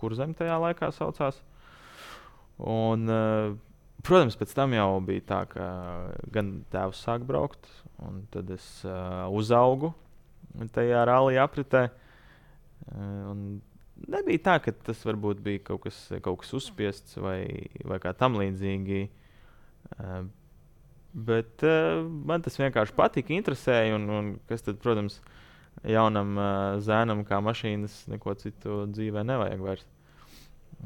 kur 0.00 0.14
zem 0.18 0.34
tajā 0.36 0.58
laikā 0.66 0.90
saucās. 0.92 1.40
Un, 2.60 3.08
uh, 3.08 3.54
protams, 4.04 4.36
pēc 4.36 4.52
tam 4.56 4.76
jau 4.76 4.90
bija 5.04 5.24
tā, 5.30 5.40
ka 5.48 5.70
gan 6.34 6.58
tēvs 6.72 7.00
sāk 7.06 7.24
braukt, 7.28 7.70
un 8.04 8.22
tad 8.34 8.52
es 8.52 8.68
uh, 8.84 9.26
uzaugu 9.32 9.94
tajā 10.74 11.06
rallija 11.08 11.46
apritē. 11.48 11.88
Uh, 12.90 13.60
nebija 14.08 14.44
tā, 14.46 14.56
ka 14.64 14.74
tas 14.86 15.02
varbūt 15.06 15.42
bija 15.44 15.62
kaut 15.70 15.84
kas, 15.86 15.98
kaut 16.24 16.42
kas 16.42 16.54
uzspiests 16.56 17.18
vai, 17.20 17.42
vai 17.86 17.98
kā 18.02 18.12
tam 18.16 18.38
līdzīgi. 18.40 19.02
Uh, 19.96 20.24
bet 21.12 21.64
uh, 21.66 22.00
man 22.04 22.44
tas 22.44 22.58
vienkārši 22.60 22.96
patika, 22.96 23.34
interesēja. 23.36 23.96
Un, 23.98 24.08
un 24.14 24.32
kas 24.50 24.64
tad, 24.66 24.80
protams, 24.82 25.20
jaunam 25.86 26.34
uh, 26.38 26.48
zēnam, 26.84 27.24
kā 27.28 27.40
mašīnas, 27.44 28.04
neko 28.12 28.36
citu 28.40 28.84
dzīvē 28.94 29.24
nevajag 29.28 29.64
vairs. 29.66 29.86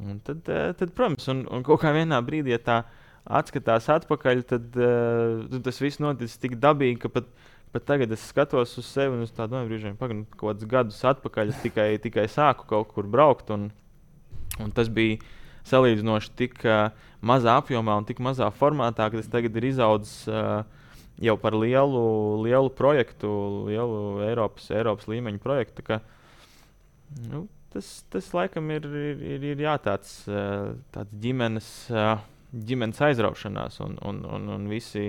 Un 0.01 0.21
tad, 0.27 0.45
uh, 0.49 0.71
tad, 0.79 0.95
protams, 0.97 1.29
un, 1.33 1.45
un 1.51 1.67
kaut 1.67 1.85
kā 1.85 1.95
vienā 1.95 2.21
brīdī, 2.25 2.55
ja 2.57 2.63
tā 2.63 2.83
atskatās 3.25 3.87
atpakaļ, 3.93 4.47
tad 4.49 4.75
uh, 4.77 5.61
tas 5.65 5.81
viss 5.81 6.03
noticis 6.03 6.41
tik 6.41 6.59
dabīgi, 6.61 7.01
ka 7.05 7.13
pat 7.13 7.31
uh, 7.31 7.51
Bet 7.75 7.89
tagad 7.89 8.13
es 8.15 8.23
skatos 8.31 8.77
uz 8.79 8.87
sevi 8.87 9.17
un 9.17 9.25
uz 9.25 9.33
tādu 9.35 9.59
brīdi, 9.67 9.97
kad 9.99 10.13
kaut 10.39 10.45
kādus 10.45 10.69
gadus 10.71 11.01
atpakaļ 11.11 11.49
es 11.51 11.63
tikai, 11.65 11.89
tikai 11.99 12.29
sāku 12.31 12.69
kaut 12.71 12.93
kur 12.95 13.09
braukt. 13.11 13.51
Un, 13.51 13.73
un 14.63 14.71
tas 14.77 14.87
bija 14.87 15.19
salīdzinoši 15.67 16.31
tik 16.39 16.63
uh, 16.69 16.93
mazā 17.19 17.57
apjomā 17.59 17.97
un 17.99 18.07
tik 18.07 18.23
mazā 18.23 18.47
formātā, 18.55 19.09
ka 19.11 19.19
tas 19.19 19.33
tagad 19.33 19.59
ir 19.59 19.67
izaudzis 19.73 20.29
uh, 20.31 20.63
jau 21.19 21.35
par 21.41 21.57
lielu, 21.59 22.05
lielu 22.45 22.71
projektu, 22.79 23.33
lielu 23.67 24.23
Eiropas, 24.29 24.71
Eiropas 24.71 25.11
līmeņa 25.11 25.43
projektu. 25.43 25.83
Ka, 25.91 25.99
nu, 27.27 27.45
tas, 27.75 27.91
tas 28.13 28.31
laikam 28.39 28.71
ir, 28.71 28.87
ir, 28.87 29.29
ir, 29.35 29.51
ir 29.51 29.67
jā, 29.67 29.75
tāds, 29.83 30.21
uh, 30.31 30.77
tāds 30.95 31.19
ģimenes, 31.27 31.75
ģimenes 32.55 33.07
aizraušanās 33.11 33.83
un, 33.83 33.99
un, 34.07 34.27
un, 34.39 34.51
un 34.61 34.71
visi 34.71 35.09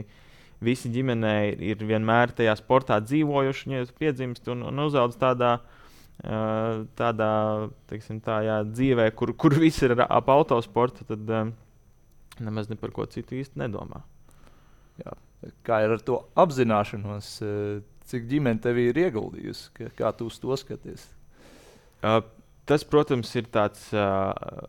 visi 0.64 0.92
ģimenē 0.94 1.36
ir 1.64 1.84
vienmēr 1.84 2.34
tajā 2.36 2.56
sportā 2.60 3.00
dzīvojuši, 3.04 3.74
ja 3.74 3.86
piedzimst 4.00 4.48
un, 4.54 4.64
un 4.70 4.86
uzaudz 4.88 5.20
tādā. 5.22 5.58
Uh, 5.60 6.86
tādā 6.96 7.30
teiksim, 7.90 8.22
tā, 8.24 8.38
jā, 8.46 8.62
dzīvē, 8.64 9.10
kur, 9.20 9.34
kur 9.36 9.52
viss 9.60 9.84
ir 9.84 9.98
ap 10.00 10.30
autosportu, 10.32 11.04
tad 11.10 11.28
um, 11.28 11.50
nemaz 12.40 12.70
ne 12.72 12.78
par 12.80 12.94
ko 12.96 13.04
citu 13.12 13.36
īsti 13.36 13.60
nedomā. 13.60 14.00
Jā. 15.02 15.12
Kā 15.68 15.82
ir 15.84 15.92
ar 15.98 16.02
to 16.02 16.22
apzināšanos, 16.40 17.34
cik 18.10 18.30
ģimene 18.32 18.62
tev 18.64 18.80
ir 18.82 18.98
ieguldījusi, 19.04 19.92
kā, 19.98 20.14
tu 20.16 20.30
uz 20.30 20.40
to 20.42 20.56
skaties? 20.58 21.04
Uh, 22.00 22.22
tas, 22.70 22.86
protams, 22.88 23.32
ir 23.38 23.50
tāds. 23.52 23.88
Uh, 23.94 24.66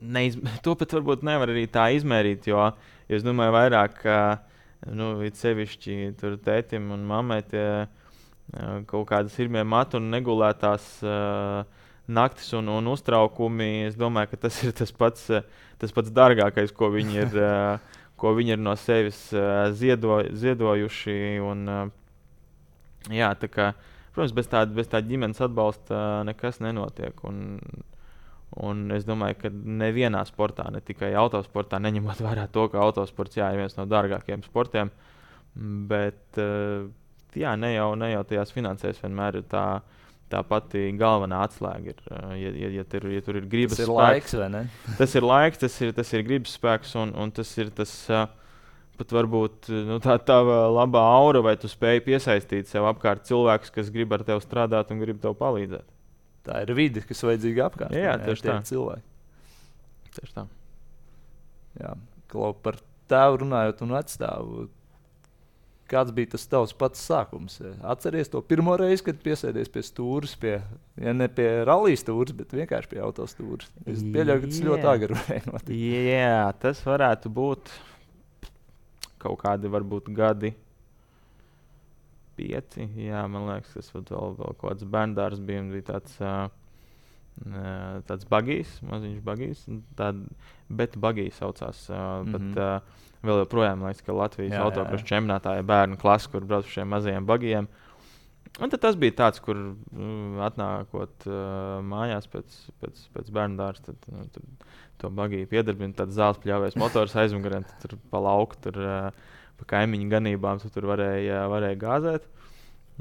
neiz... 0.00 0.38
To 0.64 0.74
pat 0.78 0.96
varbūt 0.96 1.24
nevar 1.26 1.52
arī 1.52 1.66
tā 1.70 1.88
izmērīt, 1.96 2.48
jo, 2.50 2.70
jo 3.08 3.18
es 3.18 3.26
domāju, 3.26 3.54
vairāk 3.56 4.02
uh, 4.06 4.53
nu, 4.92 5.14
it 5.24 5.38
sevišķi 5.40 6.14
tur 6.20 6.36
tētim 6.44 6.90
un 6.94 7.06
mammai 7.08 7.40
tie 7.48 7.64
uh, 7.84 8.82
kaut 8.90 9.08
kādas 9.08 9.36
pirmie 9.38 9.64
matu 9.64 10.00
un 10.00 10.10
negulētās 10.12 10.88
uh, 11.06 11.64
naktis 12.06 12.52
un, 12.58 12.68
un 12.68 12.92
uztraukumi. 12.92 13.86
Es 13.88 13.96
domāju, 13.96 14.34
ka 14.34 14.44
tas 14.46 14.60
ir 14.64 14.74
tas 14.76 14.92
pats, 14.92 15.30
tas 15.80 15.94
pats 15.96 16.12
dārgākais, 16.14 16.74
ko 16.76 16.90
viņi 16.92 17.20
ir, 17.24 17.38
ko 18.20 18.34
viņi 18.36 18.56
ir 18.56 18.60
no 18.60 18.76
sevis 18.76 19.20
ziedo, 19.78 20.20
ziedojuši. 20.28 21.16
Un, 21.44 21.64
jā, 23.08 23.32
kā, 23.48 23.72
protams, 24.12 24.36
bez 24.36 24.52
tāda, 24.52 24.76
bez 24.76 24.92
tāda 24.92 25.08
ģimenes 25.08 25.40
atbalsta 25.44 26.22
nekas 26.28 26.60
nenotiek. 26.64 27.24
Un, 27.24 27.58
Un 28.62 28.86
es 28.94 29.06
domāju, 29.06 29.38
ka 29.40 29.50
nevienā 29.50 30.20
sportā, 30.28 30.68
ne 30.70 30.78
tikai 30.84 31.10
autosportā, 31.18 31.80
neņemot 31.82 32.20
vērā 32.22 32.46
to, 32.54 32.68
ka 32.70 32.82
autosports 32.84 33.40
jā, 33.40 33.48
ir 33.50 33.64
viens 33.64 33.74
no 33.74 33.86
dārgākajiem 33.90 34.44
sportiem, 34.46 34.92
bet 35.90 36.38
eh, 36.38 36.86
jā, 37.40 37.56
ne, 37.58 37.72
jau, 37.74 37.88
ne 37.98 38.12
jau 38.12 38.22
tajās 38.30 38.54
finansēs 38.54 39.02
vienmēr 39.02 39.42
ir 39.42 39.50
tā. 39.50 39.66
Tā 40.32 40.38
pati 40.48 40.86
galvenā 40.96 41.42
atslēga 41.44 41.92
ir, 41.92 41.98
eh, 42.08 42.30
ja, 42.40 42.52
ja, 42.62 42.68
ja, 42.78 42.84
tur, 42.88 43.04
ja 43.12 43.20
tur 43.22 43.36
ir 43.38 43.44
gribas 43.50 43.76
tas 43.76 43.84
ir 43.84 43.90
spēks. 43.92 44.32
Laiks, 44.40 44.78
tas 45.00 45.12
ir 45.18 45.26
laiks, 45.26 45.60
tas 45.60 45.76
ir, 45.84 45.92
tas 45.94 46.12
ir 46.16 46.24
gribas 46.26 46.54
spēks, 46.56 46.94
un, 46.98 47.12
un 47.20 47.30
tas 47.36 47.50
ir 47.60 47.68
tas 47.76 47.92
uh, 48.08 48.24
pat 48.98 49.12
varbūt 49.14 49.68
nu, 49.84 49.98
tā 50.02 50.16
tava 50.24 50.64
labā 50.72 51.02
aura, 51.18 51.42
vai 51.44 51.54
tu 51.60 51.68
spēj 51.70 52.00
piesaistīt 52.06 52.72
sev 52.72 52.88
apkārt 52.88 53.28
cilvēkus, 53.28 53.74
kas 53.76 53.92
grib 53.94 54.16
ar 54.16 54.24
tevi 54.26 54.42
strādāt 54.42 54.90
un 54.94 55.04
grib 55.04 55.20
tev 55.22 55.36
palīdzēt 55.38 55.93
tā 56.46 56.60
ir 56.64 56.72
vide, 56.76 57.02
kas 57.08 57.24
vajadzīga 57.26 57.68
apkārt. 57.68 57.96
Jā, 57.96 58.14
tieši 58.22 58.46
tā. 58.46 58.56
Cilvēki. 58.68 59.06
Tieši 60.14 60.36
tā. 60.36 60.46
Jā, 61.80 61.92
Klau, 62.30 62.54
par 62.64 62.78
tēvu 63.10 63.44
runājot 63.44 63.84
un 63.84 63.94
vecstāvu. 63.96 64.64
Kāds 65.90 66.14
bija 66.16 66.32
tas 66.32 66.46
tavs 66.48 66.72
pats 66.80 67.02
sākums? 67.04 67.58
Atceries 67.84 68.30
to 68.32 68.40
pirmo 68.48 68.72
reizi, 68.80 69.02
kad 69.04 69.18
piesēdies 69.20 69.68
pie 69.70 69.82
stūres, 69.84 70.32
pie, 70.40 70.54
ja 70.96 71.12
ne 71.12 71.28
pie 71.28 71.48
rallija 71.68 72.00
stūres, 72.00 72.32
bet 72.38 72.54
vienkārši 72.56 72.88
pie 72.94 73.02
autostūres. 73.04 73.68
Es 73.84 74.00
pieļauju, 74.00 74.46
ka 74.46 74.52
tas 74.52 74.62
ļoti 74.64 74.88
agri 74.94 75.18
varēja 75.18 75.44
notikt. 75.50 75.74
Jā, 75.76 76.46
tas 76.62 76.80
varētu 76.88 77.32
būt 77.36 77.74
kaut 79.20 79.40
kādi 79.44 79.70
varbūt 79.72 80.08
gadi 80.16 80.54
pieci. 82.36 82.88
Jā, 83.06 83.24
man 83.30 83.48
liekas, 83.50 83.72
tas 83.76 83.90
vēl, 83.94 84.04
vēl 84.38 84.58
kaut 84.58 84.66
kāds 84.66 84.86
bērns 84.90 85.40
bija. 85.44 85.62
bija 85.72 85.88
tāds, 85.92 86.18
uh, 86.20 86.46
tāds 88.08 88.28
bagijs, 88.30 88.76
maziņš 88.86 89.22
bagijs. 89.26 89.64
Tād, 89.98 90.22
bet 90.68 90.98
bagijs 91.00 91.40
saucās. 91.42 91.88
Uh, 91.90 91.96
mm 91.96 92.32
-hmm. 92.32 92.32
bet, 92.32 92.62
uh, 92.62 93.02
vēl 93.24 93.42
joprojām 93.44 93.82
liekas, 93.86 94.04
ka 94.04 94.16
Latvijas 94.16 94.58
autokroša 94.60 95.08
čempionātā 95.08 95.58
ir 95.58 95.66
bērnu 95.68 95.98
klase, 96.00 96.30
kur 96.30 96.44
brauc 96.44 96.64
ar 96.64 96.70
šiem 96.70 96.88
mazajiem 96.88 97.26
bagijiem. 97.26 97.68
Un 98.62 98.70
tas 98.70 98.94
bija 98.94 99.16
tāds, 99.18 99.40
kur 99.42 99.56
mm, 99.56 100.38
atnākot 100.46 101.26
uh, 101.26 101.80
mājās 101.82 102.28
pēc, 102.30 102.58
pēc, 102.80 103.00
pēc 103.16 103.30
bērnu 103.34 103.58
dārza, 103.58 103.82
tad 103.88 103.96
nu, 104.14 104.26
to 105.02 105.10
bagīju 105.10 105.48
piedarbina 105.50 105.96
tāds 105.98 106.14
zāles 106.14 106.38
pļāvējs 106.44 106.78
motors 106.78 107.16
aizmugurē, 107.18 107.64
tur 107.82 107.96
pa 108.12 108.20
lauku, 108.22 108.60
tur 108.62 108.78
uh, 108.78 109.24
pa 109.60 109.68
kaimiņu 109.76 110.10
ganībām 110.10 110.60
tu 110.62 110.70
tur 110.72 110.88
varēja, 110.90 111.44
varēja 111.52 111.80
gāzēt. 111.80 112.28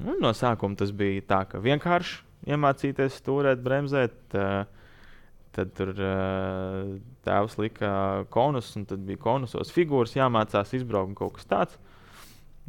Un 0.01 0.17
no 0.21 0.31
sākuma 0.33 0.77
tas 0.77 0.93
bija 0.95 1.21
tā, 1.29 1.43
ka 1.49 1.61
vienkārši 1.61 2.21
iemācīties 2.53 3.19
stūrēt, 3.21 3.61
bremzēt. 3.63 4.17
Uh, 4.33 4.63
tad 5.53 5.73
tur 5.77 5.91
uh, 5.93 6.95
tēvs 7.25 7.59
lika 7.61 7.89
konus, 8.33 8.71
un 8.79 8.87
tad 8.89 9.03
bija 9.05 9.21
konusos 9.21 9.69
figūras 9.73 10.15
jāmācās 10.17 10.73
izbraukt 10.73 11.13
kaut 11.19 11.37
kas 11.37 11.49
tāds. 11.49 11.77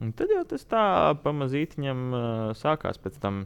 Un 0.03 0.13
tad 0.17 0.33
jau 0.35 0.43
tas 0.51 0.67
tā 0.69 0.85
pamazītiņam 1.25 2.05
uh, 2.11 2.21
sākās. 2.59 3.01
Pēc 3.01 3.17
tam, 3.23 3.45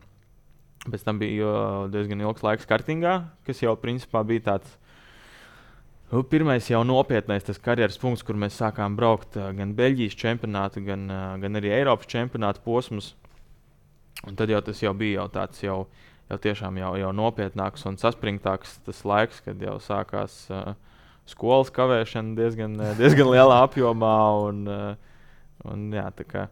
pēc 0.89 1.07
tam 1.07 1.23
bija 1.23 1.55
diezgan 1.93 2.25
ilgs 2.25 2.45
laiks 2.47 2.69
kartingā, 2.69 3.21
kas 3.47 3.63
jau 3.63 3.77
principā 3.79 4.25
bija 4.27 4.49
tāds. 4.53 4.75
Nu, 6.09 6.23
pirmais 6.25 6.65
jau 6.71 6.81
nopietnais 6.89 7.45
tas 7.45 7.59
karjeras 7.61 7.99
punkts, 8.01 8.23
kur 8.25 8.37
mēs 8.41 8.57
sākām 8.57 8.95
braukt 8.97 9.35
gan 9.37 9.75
Beļģijas 9.77 10.15
čempionātu, 10.17 10.81
gan, 10.87 11.03
gan 11.43 11.61
arī 11.61 11.75
Eiropas 11.77 12.09
čempionāta 12.09 12.63
posmus. 12.65 13.11
Un 14.25 14.39
tad 14.39 14.49
jau 14.49 14.61
tas 14.65 14.81
jau 14.81 14.95
bija 14.97 15.21
jau 15.21 15.27
tāds 15.35 15.61
jau, 15.63 15.77
jau 16.31 16.39
tiešām 16.47 16.81
jau, 16.81 16.95
jau 16.97 17.11
nopietnāks 17.13 17.85
un 17.91 18.01
saspringtāks 18.01 18.79
tas 18.87 19.03
laiks, 19.05 19.43
kad 19.45 19.61
jau 19.61 19.77
sākās 19.85 20.39
uh, 20.49 20.73
skolas 21.29 21.69
kavēšana 21.77 22.33
diezgan, 22.41 22.81
diezgan 22.97 23.29
lielā 23.29 23.61
apjomā. 23.67 24.17
Un, 24.49 24.65
uh, 24.65 25.09
Un, 25.67 25.89
jā, 25.91 26.05
tā 26.15 26.45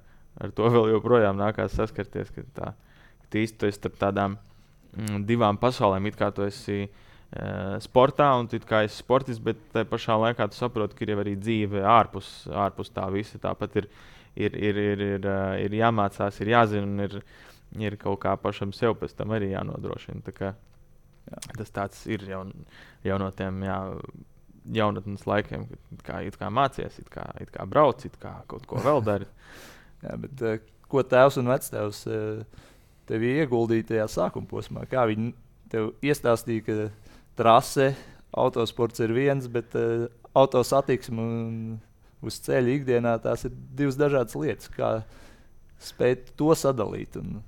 ar 0.42 0.50
to 0.50 0.66
vēl 0.66 0.88
joprojām 0.96 1.36
nākās 1.38 1.76
saskarties, 1.78 2.32
ka 2.34 2.42
tā 2.56 2.72
īsti 3.38 3.60
tu 3.60 3.68
esi 3.68 3.78
starp 3.78 4.00
tādām 4.00 4.32
mm, 4.96 5.20
divām 5.28 5.60
pasaulēm. 5.62 6.08
It 6.10 6.16
kā 6.18 6.32
tu 6.34 6.42
esi 6.42 6.80
uh, 6.88 7.04
sportā 7.82 8.28
un 8.38 8.46
tu 8.48 8.58
kā 8.62 8.84
esi 8.86 9.00
sportists, 9.02 9.42
bet 9.42 9.58
tajā 9.72 9.88
pašā 9.90 10.14
laikā 10.22 10.46
tu 10.50 10.56
saproti, 10.56 10.94
ka 10.94 11.04
ir 11.04 11.18
arī 11.18 11.34
dzīve 11.36 11.82
ārpus, 11.82 12.46
ārpus 12.48 12.92
tā 12.94 13.08
visa. 13.12 13.38
Tāpat 13.42 13.76
ir, 13.82 13.88
ir, 14.36 14.54
ir, 14.54 14.76
ir, 14.76 15.02
ir, 15.16 15.26
uh, 15.26 15.56
ir 15.58 15.74
jāmācās, 15.74 16.38
ir 16.40 16.52
jāzina 16.54 16.86
un 16.86 17.02
ir, 17.02 17.18
ir 17.82 17.96
kaut 18.00 18.20
kā 18.22 18.36
pašam 18.38 18.72
sev 18.72 18.94
pēc 19.00 19.16
tam 19.18 19.34
arī 19.36 19.50
jānodrošina. 19.52 20.22
Kā, 20.36 20.54
jā. 21.26 21.66
Tas 21.74 22.06
ir 22.06 22.24
jau, 22.30 22.44
jau 23.04 23.18
no 23.20 23.30
tiem. 23.34 23.60
Jā, 23.66 23.80
jaunatnes 24.66 25.22
laikiem, 25.30 25.68
kā, 26.02 26.24
kā 26.34 26.46
mācīties, 26.50 27.04
kā, 27.10 27.28
kā 27.54 27.66
brauc, 27.70 28.02
kā 28.18 28.32
kaut 28.50 28.64
ko 28.66 28.80
vēl 28.82 29.02
dari. 29.06 29.28
Jā, 30.02 30.16
bet, 30.20 30.42
uh, 30.42 30.56
ko 30.90 31.02
tēvs 31.06 31.38
un 31.40 31.50
vectēvs 31.50 32.00
tev 33.06 33.22
ieguldīja 33.26 33.86
tajā 33.90 34.06
sākuma 34.10 34.50
posmā? 34.50 34.82
Kā 34.90 35.06
viņi 35.08 35.30
tev 35.70 35.92
iestāstīja, 36.04 36.64
ka 36.66 36.74
trase, 37.38 37.92
autosports 38.37 39.03
ir 39.05 39.14
viens, 39.16 39.49
bet 39.53 39.77
uh, 39.79 40.07
autosatiksme 40.37 41.27
uz 42.27 42.40
ceļa 42.44 42.79
ikdienā 42.81 43.16
tās 43.25 43.46
ir 43.49 43.55
divas 43.77 43.99
dažādas 44.01 44.37
lietas. 44.38 44.72
Kā 44.72 44.99
spēt 45.83 46.33
to 46.38 46.53
sadalīt? 46.57 47.18
Un, 47.20 47.40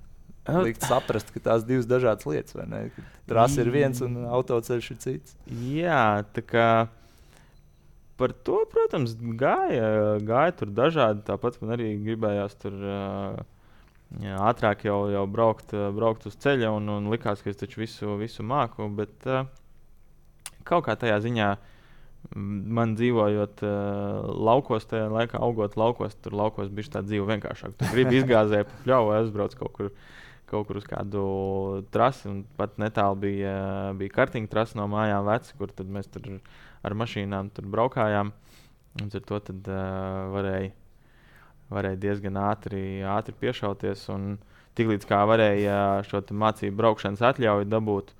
likt 0.65 0.85
saprast, 0.89 1.33
ka 1.35 1.43
tās 1.45 1.65
divas 1.69 1.89
dažādas 1.89 2.27
lietas, 2.29 2.57
vai 2.57 2.67
ne? 2.71 2.85
Trasa 3.29 3.61
ir 3.65 3.73
viens 3.73 4.01
un 4.05 4.23
autoceļš 4.25 4.91
ir 4.95 5.01
cits. 5.03 5.37
Jā, 5.49 6.25
tā 6.33 6.45
kā 6.45 6.69
par 8.19 8.35
to, 8.47 8.63
protams, 8.73 9.15
gāja, 9.39 10.17
gāja 10.25 10.57
tur 10.59 10.73
dažādi. 10.75 11.25
Tāpat 11.29 11.61
man 11.63 11.77
arī 11.77 11.93
gribējās 12.03 12.57
tur 12.63 12.79
jā, 12.81 14.39
ātrāk 14.49 14.87
jau, 14.89 15.03
jau 15.13 15.25
braukt, 15.31 15.75
braukt 15.95 16.27
uz 16.31 16.39
ceļa, 16.41 16.73
un, 16.81 16.89
un 16.97 17.13
likās, 17.13 17.45
ka 17.45 17.53
es 17.53 17.61
taču 17.61 17.85
visu, 17.85 18.17
visu 18.21 18.47
māku. 18.47 18.89
Bet 18.99 19.29
kaut 20.69 20.87
kā 20.87 20.97
tajā 20.99 21.19
ziņā 21.25 21.49
man 22.35 22.95
dzīvojot 22.99 23.63
uh, 23.65 24.31
laukos, 24.49 24.87
tajā 24.91 25.09
laikā 25.13 25.41
augot 25.43 25.77
laukos, 25.81 26.17
tur 26.23 26.37
laukos 26.37 26.71
bija 26.75 26.99
tā 26.99 27.05
dzīve 27.07 27.29
vienkāršāk. 27.31 27.77
Tur 27.79 27.93
gribi 27.95 28.19
izgāzēt, 28.21 28.71
pļauju, 28.85 29.15
aizbraukt 29.19 29.59
kaut 29.61 29.77
kur. 29.77 29.93
Kaut 30.49 30.65
kur 30.65 30.79
uz 30.81 30.87
kādu 30.89 31.23
trasi, 31.93 32.23
un 32.31 32.39
pat 32.57 32.79
netālu 32.81 33.19
bija, 33.21 33.51
bija 34.01 34.15
kartiņa 34.15 34.49
trasa 34.49 34.79
no 34.79 34.87
mājām, 34.89 35.27
veci, 35.27 35.53
kur 35.61 35.75
mēs 35.85 36.09
tur 36.09 36.39
ar 36.89 36.95
mašīnām 36.97 37.51
tur 37.53 37.69
braukājām. 37.69 38.31
Un 39.03 39.11
ar 39.13 39.27
to 39.29 39.41
tad, 39.45 39.69
uh, 39.69 40.31
varēja, 40.33 40.71
varēja 41.69 42.01
diezgan 42.01 42.41
ātri, 42.41 42.81
ātri 43.05 43.37
piešauties. 43.43 44.07
Un 44.15 44.39
tiklīdz 44.81 45.05
kā 45.11 45.21
varēja 45.29 45.77
šo 46.09 46.23
mācību 46.33 46.81
braukšanas 46.81 47.27
atļauju 47.29 47.69
dabūt, 47.69 48.15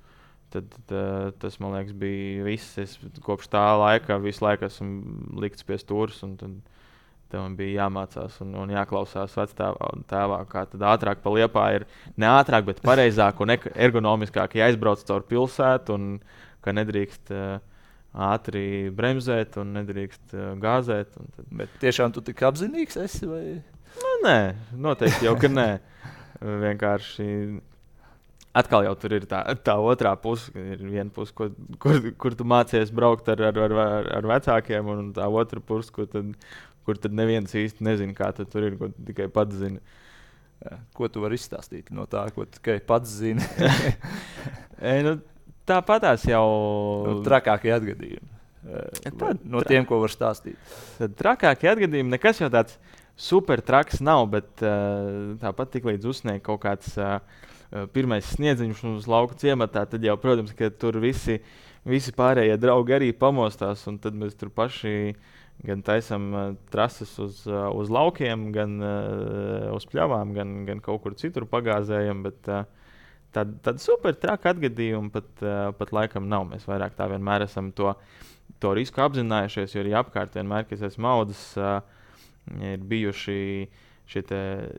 tad 0.53 0.75
uh, 0.91 1.29
tas 1.41 1.59
man 1.61 1.75
liekas 1.77 1.95
bija 1.99 2.43
viss. 2.47 2.77
Es 2.81 2.97
kopš 3.25 3.49
tā 3.53 3.63
laika 3.79 4.19
visu 4.23 4.45
laiku 4.45 4.67
esmu 4.67 5.39
likts 5.43 5.65
pie 5.67 5.79
stūres. 5.81 6.21
Man 6.23 7.55
bija 7.57 7.83
jāmācās 7.83 8.39
un, 8.41 8.55
un 8.57 8.71
jāklausās 8.73 9.35
vecākā 9.37 9.89
tēvā, 10.09 10.39
kā 10.49 10.65
tad 10.71 10.85
ātrāk 10.95 11.21
pa 11.21 11.33
liepā 11.35 11.65
ir 11.77 11.85
ne 12.17 12.25
ātrāk, 12.25 12.65
bet 12.71 12.81
pareizāk 12.81 13.43
un 13.45 13.53
ergonomiskāk 13.53 14.57
jāizbrauc 14.57 15.03
caur 15.05 15.27
pilsētu 15.29 15.97
un 15.97 16.07
ka 16.65 16.73
nedrīkst 16.73 17.33
uh, 17.35 17.59
ātri 18.29 18.89
bremzēt 18.95 19.59
un 19.61 19.75
nedrīkst 19.77 20.33
uh, 20.33 20.53
gāzēt. 20.61 21.13
Tad... 21.13 21.45
Bet 21.61 21.77
tiešām 21.83 22.15
tu 22.15 22.25
tik 22.25 22.41
apzinīgs 22.49 22.97
esi? 23.05 23.29
Vai? 23.29 23.43
Nu, 23.99 24.15
nē, 24.25 24.39
noteikti 24.73 25.29
jau 25.29 25.37
ka 25.39 25.51
nē. 25.51 25.69
Vienkārši 26.39 27.25
atkal 28.57 28.85
jau 28.87 28.95
tur 28.99 29.15
ir 29.17 29.27
tā, 29.29 29.43
tā 29.65 29.75
otrā 29.81 30.15
puse. 30.19 30.51
Ir 30.55 30.81
viena 30.81 31.09
puse, 31.13 31.35
kur, 31.35 31.53
kur, 31.81 32.01
kur 32.19 32.37
tu 32.37 32.47
mācies 32.47 32.93
braukt 32.95 33.29
ar, 33.31 33.45
ar, 33.51 33.61
ar, 33.69 34.11
ar 34.19 34.29
vecākiem, 34.33 34.91
un 34.93 35.13
tā 35.15 35.29
otra 35.29 35.63
puse, 35.63 35.93
kur 35.95 36.09
tad, 36.11 36.35
kur 36.87 36.99
tad 37.01 37.15
neviens 37.15 37.53
īsti 37.55 37.85
nezina, 37.85 38.15
kā 38.17 38.31
tur 38.39 38.69
ir, 38.71 38.77
ko 38.79 38.91
tikai 39.11 39.29
pats 39.33 39.61
zina. 39.61 39.81
Ko 40.97 41.07
tu 41.07 41.21
vari 41.23 41.37
izstāstīt 41.39 41.87
no 41.95 42.03
tā, 42.09 42.25
ko 42.35 42.43
tikai 42.43 42.81
pats 42.83 43.13
zini? 43.21 43.45
e, 44.83 44.97
nu, 45.05 45.19
Tāpatās 45.69 46.25
jau 46.25 46.45
nu, 47.05 47.19
trakākie 47.25 47.73
atgadījumi. 47.75 48.37
Tad, 49.19 49.43
no 49.47 49.61
tiem, 49.65 49.85
ko 49.87 50.01
var 50.01 50.11
stāstīt. 50.13 50.57
Tad 50.97 51.13
trakākie 51.19 51.69
atgadījumi 51.71 52.15
nekas 52.15 52.41
jau 52.41 52.49
tāds 52.53 52.75
super 53.19 53.61
traks 53.65 54.01
nav, 54.03 54.25
bet 54.33 54.63
uh, 54.63 55.35
tāpat 55.41 55.75
tik 55.75 55.87
līdz 55.89 56.09
uzsniegt 56.09 56.45
kaut 56.47 56.61
kāds 56.63 56.95
uh, 56.99 57.19
pirmais 57.93 58.29
sniedziņš 58.35 58.83
uz 58.95 59.09
lauka 59.09 59.37
ciematā, 59.39 59.85
tad 59.89 60.05
jau, 60.05 60.15
protams, 60.21 60.55
ka 60.57 60.71
tur 60.73 60.97
visi, 61.03 61.39
visi 61.87 62.13
pārējie 62.15 62.57
draugi 62.61 62.95
arī 62.97 63.11
pamostās, 63.13 63.85
un 63.91 63.99
tad 64.01 64.17
mēs 64.17 64.37
tur 64.39 64.51
paši 64.53 65.13
gan 65.67 65.83
taisām 65.83 66.27
uh, 66.31 66.43
trases 66.71 67.11
uz, 67.19 67.43
uh, 67.49 67.67
uz 67.75 67.91
laukiem, 67.91 68.49
gan 68.55 68.77
uh, 68.79 69.69
uz 69.75 69.85
pļavām, 69.91 70.31
gan, 70.37 70.53
gan 70.69 70.83
kaut 70.83 71.03
kur 71.03 71.17
citur 71.19 71.45
pagāzējam. 71.49 72.23
Bet, 72.27 72.47
uh, 72.47 72.67
Tad, 73.29 73.51
tad 73.61 73.77
super 73.77 74.15
traka 74.17 74.55
atgadījuma 74.55 75.11
pat, 75.13 75.27
uh, 75.43 75.67
pat 75.77 75.91
laikam 75.93 76.25
nav. 76.31 76.47
Mēs 76.49 76.63
vairāk 76.65 76.95
tā 76.97 77.05
vienmēr 77.11 77.45
esam 77.45 77.69
to, 77.77 77.91
to 78.57 78.71
risku 78.73 79.03
apzinājušies, 79.03 79.75
jo 79.75 79.83
arī 79.83 79.93
apkārt 79.99 80.33
vienmēr, 80.39 80.65
kas 80.65 80.81
esmu 80.87 81.11
audzis, 81.11 81.43
uh, 81.61 81.77
ir 82.57 82.81
bijuši 82.89 83.37
šie 84.09 84.23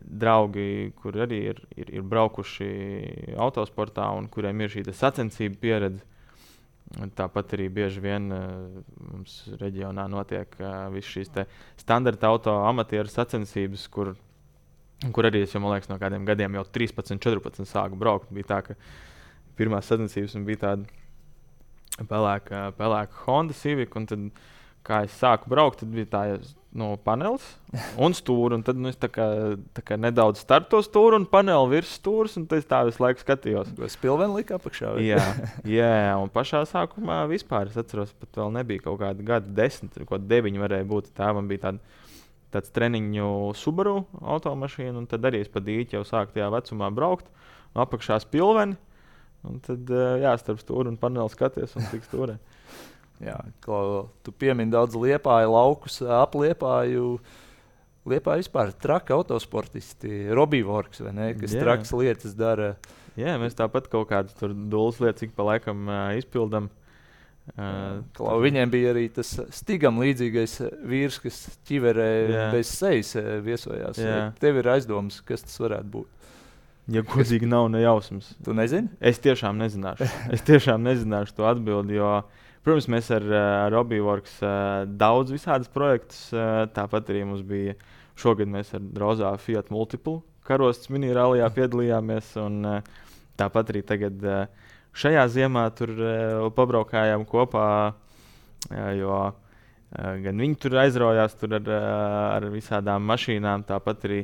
draugi, 0.03 0.93
kur 0.99 1.19
arī 1.23 1.43
ir, 1.53 1.61
ir, 1.79 1.93
ir 2.01 2.07
braukuši 2.07 2.71
autosportā 3.39 4.09
un 4.19 4.27
kuriem 4.33 4.65
ir 4.65 4.73
šī 4.73 4.87
sacensību 4.91 5.61
pieredze. 5.63 6.07
Tāpat 7.15 7.53
arī 7.55 7.69
bieži 7.71 8.01
vien 8.03 8.33
uh, 8.35 8.81
mums 9.13 9.37
reģionā 9.61 10.09
notiek 10.11 10.57
uh, 10.59 10.89
visas 10.91 11.13
šīs 11.13 11.31
standarta 11.79 12.33
auto 12.33 12.57
amatieru 12.67 13.07
sacensības, 13.07 13.85
kur 13.95 14.17
kur 15.15 15.25
arī 15.25 15.45
es 15.47 15.55
jau, 15.55 15.63
man 15.65 15.73
liekas, 15.73 15.89
no 15.89 15.97
kādiem 16.01 16.27
gadiem 16.29 16.59
jau 16.59 16.65
13, 16.77 17.17
14 17.23 17.69
sāku 17.69 17.97
braukt. 18.01 18.29
Bija 18.35 18.51
tā, 18.51 18.59
ka 18.67 18.77
pirmā 19.57 19.81
sacensības 19.85 20.37
bija 20.45 20.65
tāda 20.67 22.05
pelēka, 22.11 22.67
pelēka 22.77 23.25
Honda 23.25 23.57
Civic. 23.57 23.97
Tad, 24.11 24.29
kā 24.85 25.05
es 25.07 25.17
sāku 25.17 25.49
braukt, 25.53 25.81
tad 25.81 25.95
bija 25.95 26.11
tā 26.13 26.25
no 26.77 26.93
panelis 27.03 27.45
un 27.99 28.15
stūra. 28.15 28.57
Un 28.59 28.65
tad 28.67 28.79
nu, 28.79 28.91
es 28.93 28.99
tā 29.01 29.11
kā, 29.13 29.27
tā 29.77 29.83
kā 29.87 29.99
nedaudz 29.99 30.43
startu 30.45 30.77
to 30.77 30.83
stūri 30.87 31.19
un 31.19 31.27
paneli 31.31 31.73
virs 31.75 31.97
stūres. 31.99 32.37
Un 32.39 32.47
es 32.57 32.69
tā 32.71 32.83
visu 32.87 33.03
laiku 33.03 33.25
skatījos. 33.25 33.73
Tas 33.79 33.99
pilveni 34.01 34.41
lika 34.41 34.59
apakšā. 34.61 34.95
jā, 35.03 35.23
jā, 35.79 35.95
un 36.21 36.31
pašā 36.33 36.63
sākumā 36.71 37.23
vispār 37.31 37.73
es 37.73 37.79
atceros, 37.81 38.15
pat 38.21 38.43
vēl 38.43 38.55
nebija 38.61 38.87
kaut 38.87 39.01
kāda 39.03 39.27
gada 39.33 39.57
desmit, 39.63 39.99
kaut 40.09 40.29
deviņi 40.31 40.63
varēja 40.63 40.89
būt. 40.91 41.11
Tēvam 41.19 41.51
bija 41.51 41.69
tāda 41.69 41.99
tāds 42.51 42.73
treniņu 42.75 43.55
Subaru 43.59 44.05
automašīna, 44.19 44.97
un 44.99 45.09
tad 45.11 45.27
arī 45.29 45.45
es 45.45 45.51
pa 45.51 45.63
dīķi 45.63 45.99
jau 45.99 46.05
sāku 46.07 46.35
tajā 46.35 46.49
vecumā 46.51 46.91
braukt, 46.95 47.29
apakšā 47.79 48.19
spilveni. 48.25 48.79
Un 49.47 49.61
tad, 49.65 49.89
eh, 49.89 50.21
jā, 50.21 50.35
starp 50.37 50.61
stūri 50.61 50.91
un 50.91 50.99
paneli 51.01 51.33
skaties 51.33 51.77
un 51.79 51.87
tik 51.89 52.03
stūrē. 52.05 52.37
Jā, 53.25 53.37
ko 53.65 54.09
tu 54.25 54.33
piemini 54.33 54.73
daudz 54.73 54.97
liepāju, 54.99 55.53
laukus, 55.55 56.01
apliepāju. 56.21 57.15
Liepā 58.11 58.39
vispār 58.41 58.73
traki 58.81 59.13
autosportisti, 59.13 60.31
Robīvorks, 60.35 61.03
kas 61.05 61.53
yeah. 61.53 61.61
trakas 61.61 61.93
lietas 61.93 62.33
dara. 62.35 62.75
Jā, 63.19 63.35
mēs 63.43 63.59
tāpat 63.59 63.91
kaut 63.93 64.09
kādas 64.09 64.37
dūles 64.41 65.01
lietas 65.03 65.27
ik 65.27 65.35
pa 65.37 65.45
laikam 65.51 65.85
uh, 65.91 66.07
izpildām. 66.17 66.71
Uh, 67.51 68.01
Klau, 68.15 68.39
viņiem 68.41 68.71
bija 68.71 68.93
arī 68.95 69.09
tas 69.13 69.33
stigam 69.53 69.99
līdzīgais 70.01 70.57
vīrs, 70.87 71.19
kas 71.23 71.43
ķiverē 71.69 72.09
jā. 72.31 72.47
bez 72.55 72.73
sejas 72.73 73.13
viesojās. 73.45 74.01
Jā. 74.01 74.31
Tev 74.41 74.61
ir 74.63 74.71
aizdomas, 74.77 75.21
kas 75.27 75.45
tas 75.45 75.61
varētu 75.61 75.93
būt. 75.99 76.21
Ja 76.91 77.03
godīgi 77.07 77.47
nav 77.47 77.69
ne 77.71 77.83
jausmas. 77.85 78.33
Tu 78.45 78.55
nezini? 78.57 78.91
Es 79.01 79.21
tiešām 79.23 79.59
nezināšu. 79.61 80.09
Es 80.35 80.43
tiešām 80.47 80.83
nezināšu 80.83 81.37
to 81.37 81.47
atbildi, 81.47 81.99
jo, 82.01 82.15
protams, 82.65 82.89
mēs 82.93 83.11
ar 83.15 83.25
uh, 83.27 83.43
Robīvorks 83.73 84.41
uh, 84.45 84.53
daudz 85.01 85.33
visādus 85.35 85.71
projektus. 85.73 86.27
Uh, 86.35 86.67
tāpat 86.75 87.13
arī 87.13 87.25
mums 87.29 87.45
bija 87.47 87.77
šogad 88.21 88.51
mēs 88.51 88.75
ar 88.77 88.85
Rozā 89.01 89.33
Fiat 89.41 89.71
Multiple 89.73 90.21
karostas 90.47 90.91
minierālijā 90.93 91.47
piedalījāmies. 91.55 92.33
Un, 92.43 92.65
tāpat 93.39 93.71
arī 93.71 93.85
tagad 93.87 94.25
šajā 94.99 95.23
ziemā 95.31 95.63
tur 95.79 95.93
pabraukājām 96.57 97.23
kopā, 97.29 97.67
jo 98.99 99.21
gan 100.25 100.43
viņi 100.43 100.59
tur 100.61 100.81
aizraujās 100.83 101.39
tur 101.39 101.55
ar, 101.61 101.71
ar 102.41 102.49
visādām 102.51 103.07
mašīnām, 103.13 103.63
tāpat 103.69 104.09
arī, 104.11 104.19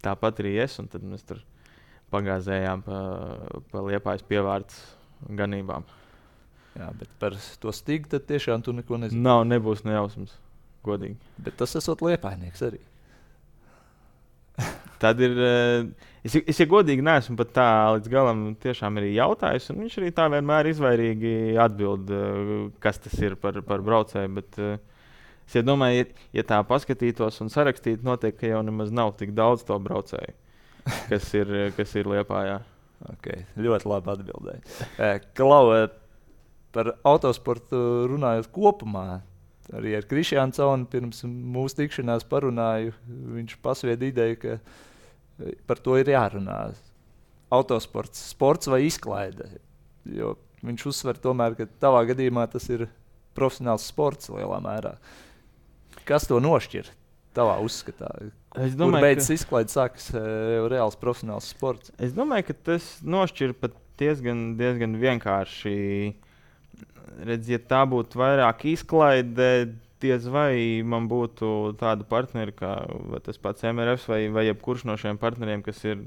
tāpat 0.00 0.40
arī 0.42 0.56
es. 0.64 0.78
Un 0.80 0.88
tad 0.90 1.04
mēs 1.04 1.28
tur 1.28 1.44
pagāzējām 2.14 2.82
pa, 2.86 3.04
pa 3.70 3.84
liepājas 3.90 4.24
pievārds 4.26 4.80
ganībām. 5.28 5.84
Jā, 6.76 6.90
bet 6.98 7.12
par 7.20 7.36
to 7.62 7.72
stīgu 7.72 8.10
tad 8.12 8.26
tiešām 8.28 8.64
tu 8.64 8.74
neko 8.76 9.00
nezini. 9.00 9.22
Nav, 9.24 9.44
nebūs 9.48 9.84
nejausmas, 9.86 10.34
godīgi. 10.84 11.16
Bet 11.40 11.56
tas 11.60 11.72
esot 11.78 12.04
liepainieks 12.04 12.64
arī. 12.68 12.82
Tad 15.02 15.20
ir. 15.20 15.34
Eh, 15.36 16.08
es, 16.24 16.36
es, 16.40 16.60
ja 16.62 16.66
godīgi, 16.68 17.04
neesmu 17.04 17.36
pat 17.36 17.50
tā 17.56 17.68
līdz 17.96 18.12
galam 18.12 18.44
arī 19.00 19.10
jautājis. 19.12 19.68
Viņš 19.76 19.98
arī 20.00 20.12
tā 20.16 20.28
vienmēr 20.32 20.70
izvairīgi 20.72 21.34
atbild, 21.60 22.12
eh, 22.12 22.54
kas 22.80 23.00
tas 23.04 23.16
ir 23.20 23.36
par, 23.40 23.60
par 23.64 23.84
braucēju. 23.84 24.32
Bet, 24.38 24.56
eh, 24.56 24.80
es 25.48 25.58
ja 25.58 25.64
domāju, 25.64 26.00
ja, 26.00 26.24
ja 26.40 26.46
tā 26.54 26.62
paskatītos 26.64 27.42
un 27.44 27.52
sarakstītu, 27.52 28.04
noteikti 28.08 28.52
jau 28.52 28.64
nemaz 28.64 28.92
nav 28.92 29.12
tik 29.20 29.36
daudz 29.36 29.64
to 29.68 29.76
braucēju 29.80 30.36
kas 31.10 31.28
ir, 31.34 31.52
kas 31.76 31.94
ir 31.98 32.10
Lietpājā. 32.14 32.62
Okay, 33.12 33.42
ļoti 33.60 33.90
labi 33.90 34.08
atbildēji. 34.08 34.62
Klau, 35.36 35.66
par 36.76 36.92
autosportu 37.08 37.78
runājot 38.10 38.50
kopumā, 38.54 39.20
arī 39.76 39.96
ar 39.98 40.06
Krišjānu 40.08 40.54
Caunu 40.56 40.88
pirms 40.92 41.24
mūsu 41.26 41.80
tikšanās 41.80 42.26
parunāju. 42.30 42.94
Viņš 43.38 43.56
pasvieda 43.64 44.10
ideju, 44.10 44.40
ka 44.42 44.58
par 45.68 45.80
to 45.82 45.96
ir 46.00 46.12
jārunā. 46.12 46.60
Autosports, 47.56 48.20
sports 48.34 48.68
vai 48.70 48.84
izklaide. 48.86 49.48
Jo 50.06 50.34
viņš 50.66 50.86
uzsver, 50.90 51.18
tomēr, 51.22 51.56
ka 51.58 51.68
tavā 51.82 52.04
gadījumā 52.08 52.46
tas 52.50 52.68
ir 52.72 52.88
profesionāls 53.36 53.86
sports 53.88 54.30
lielā 54.32 54.60
mērā. 54.64 54.96
Kas 56.06 56.28
to 56.30 56.38
nošķir? 56.42 56.92
tavā 57.36 57.56
uzskatā? 57.64 58.10
Es 58.56 58.76
domāju, 58.78 59.02
ka 59.02 59.04
beidzas 59.04 59.32
izklaide 59.34 59.72
sākas 59.72 60.08
uh, 60.14 60.64
reāls 60.70 60.96
profesionāls 61.00 61.50
sports. 61.52 61.92
Es 62.02 62.14
domāju, 62.16 62.48
ka 62.48 62.56
tas 62.70 62.86
nošķir 63.04 63.52
pat 63.60 63.76
diezgan, 64.00 64.54
diezgan 64.60 64.96
vienkārši. 65.00 65.74
Redz, 67.26 67.50
ja 67.50 67.58
tā 67.58 67.84
būtu 67.88 68.20
vairāk 68.20 68.66
izklaide, 68.72 69.50
diez 70.02 70.26
vai 70.28 70.82
man 70.84 71.06
būtu 71.08 71.76
tāda 71.80 72.04
partneri 72.08 72.52
kā 72.56 72.74
tas 73.24 73.40
pats 73.40 73.64
MRF 73.64 74.10
vai, 74.12 74.26
vai 74.32 74.46
jebkurš 74.50 74.84
no 74.88 74.98
šiem 75.00 75.18
partneriem, 75.20 75.64
kas 75.64 75.80
ir, 75.86 76.04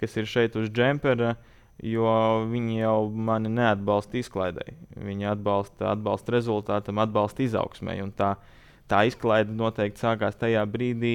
kas 0.00 0.18
ir 0.20 0.28
šeit 0.28 0.58
uz 0.60 0.68
džempera. 0.68 1.36
Jo 1.80 2.44
viņi 2.44 2.82
jau 2.82 3.08
mani 3.08 3.48
neatbalsta 3.48 4.18
izklaidēji. 4.20 4.74
Viņi 5.00 5.30
atbalsta, 5.30 5.94
atbalsta 5.94 6.34
rezultātam, 6.34 6.98
atbalsta 7.00 7.40
izaugsmē. 7.46 7.94
Tā, 8.18 8.34
uh, 8.34 8.58
tā 8.90 9.04
izklaide 9.08 9.54
noteikti 9.56 10.02
sākās 10.02 10.38
tajā 10.40 10.64
brīdī, 10.70 11.14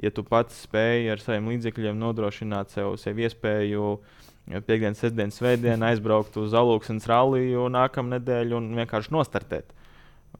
ja 0.00 0.12
tu 0.14 0.24
pats 0.26 0.62
spēji 0.64 1.10
ar 1.12 1.22
saviem 1.22 1.50
līdzekļiem 1.52 1.98
nodrošināt 2.00 2.72
sev, 2.72 2.94
sev 3.00 3.20
iespēju 3.20 3.92
piekdienas, 4.48 4.98
sestdienas, 4.98 5.36
svētdienas 5.38 5.94
aizbraukt 5.94 6.36
uz 6.40 6.54
Alūksnes 6.56 7.06
ralliju 7.10 7.68
nākamā 7.72 8.16
nedēļa 8.16 8.56
un 8.58 8.70
vienkārši 8.78 9.14
nostartēt. 9.14 9.74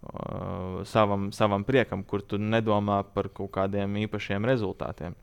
Uh, 0.00 0.80
savam, 0.88 1.28
savam 1.34 1.64
priekam, 1.66 2.02
kur 2.06 2.22
tu 2.22 2.38
nedomā 2.40 3.02
par 3.14 3.28
kaut 3.34 3.50
kādiem 3.52 3.98
īpašiem 4.06 4.46
rezultātiem. 4.48 5.16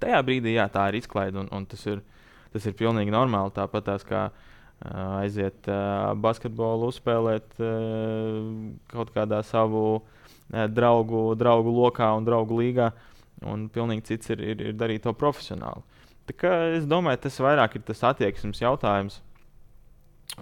Tajā 0.00 0.20
brīdī, 0.24 0.54
jā, 0.54 0.68
tā 0.70 0.86
ir 0.90 1.00
izklaide, 1.00 1.40
un, 1.42 1.48
un 1.52 1.66
tas, 1.68 1.82
ir, 1.90 2.00
tas 2.54 2.68
ir 2.68 2.76
pilnīgi 2.78 3.12
normāli. 3.12 3.52
Tāpat 3.56 3.88
tās 3.88 4.06
kā 4.06 4.28
uh, 4.30 5.18
aiziet 5.18 5.66
uh, 5.68 6.12
basketbolu, 6.14 6.92
uzspēlēt 6.92 7.58
uh, 7.58 8.46
kaut 8.92 9.10
kādā 9.16 9.42
savu 9.48 9.84
uh, 9.98 10.66
draugu, 10.70 11.34
draugu 11.40 11.74
lokā 11.74 12.12
un 12.16 12.28
draugu 12.28 12.60
līgā. 12.62 12.92
Un 13.50 13.68
pilnīgi 13.72 14.12
cits 14.12 14.30
ir, 14.34 14.44
ir, 14.44 14.62
ir 14.70 14.76
darīt 14.76 15.06
to 15.06 15.16
profesionāli. 15.16 15.82
Tā 16.30 16.36
kā 16.38 16.50
es 16.76 16.84
domāju, 16.86 17.24
tas 17.24 17.40
vairāk 17.42 17.74
ir 17.74 17.82
tas 17.88 18.04
attieksmes 18.06 18.60
jautājums. 18.62 19.16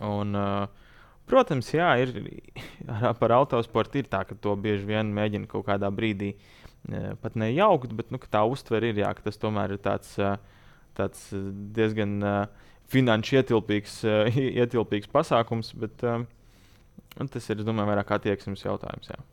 Un, 0.04 0.36
uh, 0.36 0.90
protams, 1.30 1.70
jā, 1.72 1.88
ir 2.02 2.12
par 3.20 3.32
autosportu 3.38 4.02
ir 4.02 4.10
tā, 4.12 4.20
ka 4.28 4.36
to 4.36 4.52
bieži 4.60 4.84
vien 4.90 5.14
mēģina 5.16 5.48
kaut 5.48 5.64
kādā 5.70 5.88
brīdī 5.88 6.34
uh, 6.34 7.14
pat 7.22 7.40
nejaukt, 7.40 7.96
bet 7.96 8.12
nu, 8.12 8.20
tā 8.20 8.44
uztver 8.44 8.84
ir, 8.90 9.00
jā, 9.00 9.14
ka 9.16 9.24
tas 9.30 9.40
tomēr 9.40 9.78
ir 9.78 9.82
tāds, 9.88 10.12
uh, 10.20 10.36
tāds 10.98 11.30
diezgan 11.78 12.18
uh, 12.20 12.68
finanšu 12.92 13.40
ietilpīgs, 13.40 13.98
uh, 14.04 14.28
ietilpīgs 14.60 15.08
pasākums, 15.08 15.72
bet 15.72 16.04
uh, 16.04 16.20
tas 17.16 17.48
ir, 17.48 17.64
domāju, 17.64 17.94
vairāk 17.94 18.12
attieksmes 18.20 18.68
jautājums. 18.68 19.08
Jā. 19.08 19.24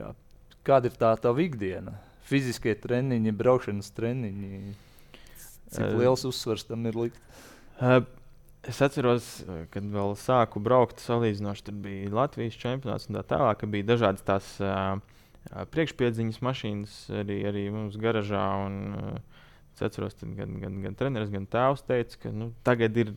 Jā. 0.00 0.12
Kāda 0.64 0.88
ir 0.88 0.96
tā 0.96 1.12
tā 1.20 1.36
ikdiena? 1.44 1.98
Fiziskie 2.24 2.72
treniņi, 2.76 3.36
braukšanas 3.36 3.92
treniņi. 3.96 4.87
Cik 5.74 5.84
uh, 5.84 5.98
liels 6.00 6.24
uzsvars 6.28 6.66
tam 6.68 6.86
ir 6.88 6.98
likt? 6.98 7.20
Uh, 7.78 8.00
es 8.68 8.80
atceros, 8.84 9.28
kad 9.72 9.86
vēl 9.92 10.16
sāku 10.18 10.62
braukt, 10.64 11.02
salīdzinoši 11.04 11.68
tur 11.68 11.78
bija 11.84 12.12
Latvijas 12.20 12.58
čempionāts 12.60 13.08
un 13.08 13.20
tā 13.20 13.24
tālāk, 13.34 13.62
ka 13.62 13.70
bija 13.70 13.90
dažādas 13.92 14.26
tās 14.26 14.50
uh, 14.64 14.98
priekšpiedziņas 15.74 16.42
mašīnas 16.44 17.00
arī, 17.22 17.40
arī 17.48 17.68
mums 17.74 17.96
garažā. 18.00 18.44
Un, 18.66 18.78
uh, 18.98 19.42
es 19.76 19.84
atceros, 19.86 20.16
gan, 20.20 20.58
gan, 20.58 20.80
gan 20.82 20.96
treneris, 20.98 21.30
gan 21.30 21.46
tēvs 21.46 21.84
teica, 21.86 22.24
ka 22.24 22.34
nu, 22.34 22.50
tagad 22.66 22.96
ir 22.98 23.14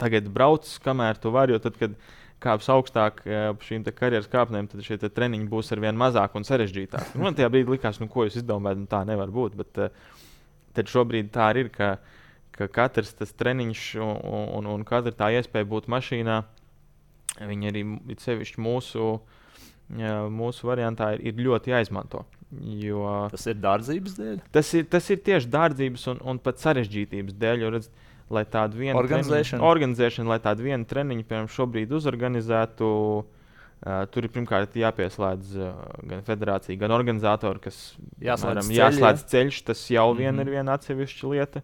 tagad 0.00 0.28
brauc, 0.32 0.68
kamēr 0.84 1.18
tu 1.20 1.32
vari. 1.34 1.54
Jo 1.54 1.60
tad, 1.62 1.76
kad 1.80 1.96
kāps 2.42 2.68
augstāk 2.72 3.22
par 3.24 3.64
šīm 3.64 3.86
karjeras 3.96 4.28
kāpnēm, 4.32 4.68
tad 4.70 4.84
šie 4.84 4.98
treniņi 5.00 5.48
būs 5.50 5.72
ar 5.72 5.82
vien 5.84 5.98
mazāk 5.98 6.36
un 6.36 6.46
sarežģītāki. 6.46 7.20
Man 7.22 7.36
tajā 7.36 7.50
brīdī 7.52 7.76
likās, 7.76 8.00
nu, 8.02 8.10
ko 8.12 8.26
jūs 8.26 8.40
izdomājat, 8.42 8.82
nu, 8.82 8.88
tā 8.90 9.02
nevar 9.08 9.32
būt. 9.32 9.56
Bet 9.58 9.80
tad 10.76 10.92
šobrīd 10.92 11.32
tā 11.34 11.48
ir, 11.60 11.70
ka, 11.74 11.96
ka 12.56 12.68
katrs 12.72 13.14
tas 13.18 13.34
treniņš 13.36 13.82
un, 14.02 14.14
un, 14.60 14.70
un 14.74 14.86
katra 14.88 15.14
tā 15.16 15.32
iespēja 15.38 15.68
būt 15.70 15.90
mašīnā, 15.92 16.40
viņi 17.42 17.70
arī 17.72 17.84
sevišķi 18.22 18.64
mūsu, 18.64 19.10
mūsu 20.40 20.68
variantā 20.68 21.14
ir, 21.16 21.28
ir 21.30 21.46
ļoti 21.48 21.74
jāizmanto. 21.74 22.24
Jo, 22.62 23.26
tas 23.32 23.48
ir 23.50 23.56
dārdzības 23.58 24.18
dēļ? 24.20 24.42
Tas 24.54 24.68
ir, 24.78 24.84
tas 24.90 25.08
ir 25.10 25.22
tieši 25.26 25.50
dārdzības 25.50 26.04
un, 26.12 26.20
un 26.30 26.38
pat 26.42 26.62
sarežģītības 26.62 27.34
dēļ. 27.40 27.64
Jo, 27.64 27.72
redz, 27.74 27.88
lai 28.32 28.44
tādu 28.48 28.78
vienu 28.78 28.98
organizēšanu, 29.00 29.58
treniņu, 29.58 29.70
organizēšanu 29.72 30.30
lai 30.30 30.38
tādu 30.44 30.66
vienu 30.66 30.86
treniņu, 30.88 31.26
piemēram, 31.26 31.50
šobrīd 31.52 31.96
uzorganizētu. 31.98 32.92
Uh, 33.16 33.35
tur 33.84 34.24
ir 34.24 34.32
pirmkārt 34.32 34.76
jāpieslēdz 34.78 35.56
uh, 35.60 35.72
gan 36.08 36.22
federācija, 36.26 36.78
gan 36.80 36.94
organizatori, 36.96 37.60
kas 37.66 37.80
jāslēdz, 38.22 38.46
varam, 38.48 38.68
ceļ, 38.70 38.78
jāslēdz 38.80 39.24
jā. 39.24 39.28
ceļš. 39.34 39.58
Tas 39.68 39.82
jau 39.90 40.06
mm 40.06 40.14
-hmm. 40.14 40.22
vien 40.22 40.40
ir 40.40 40.52
viena 40.56 40.78
atsevišķa 40.78 41.32
lieta. 41.32 41.62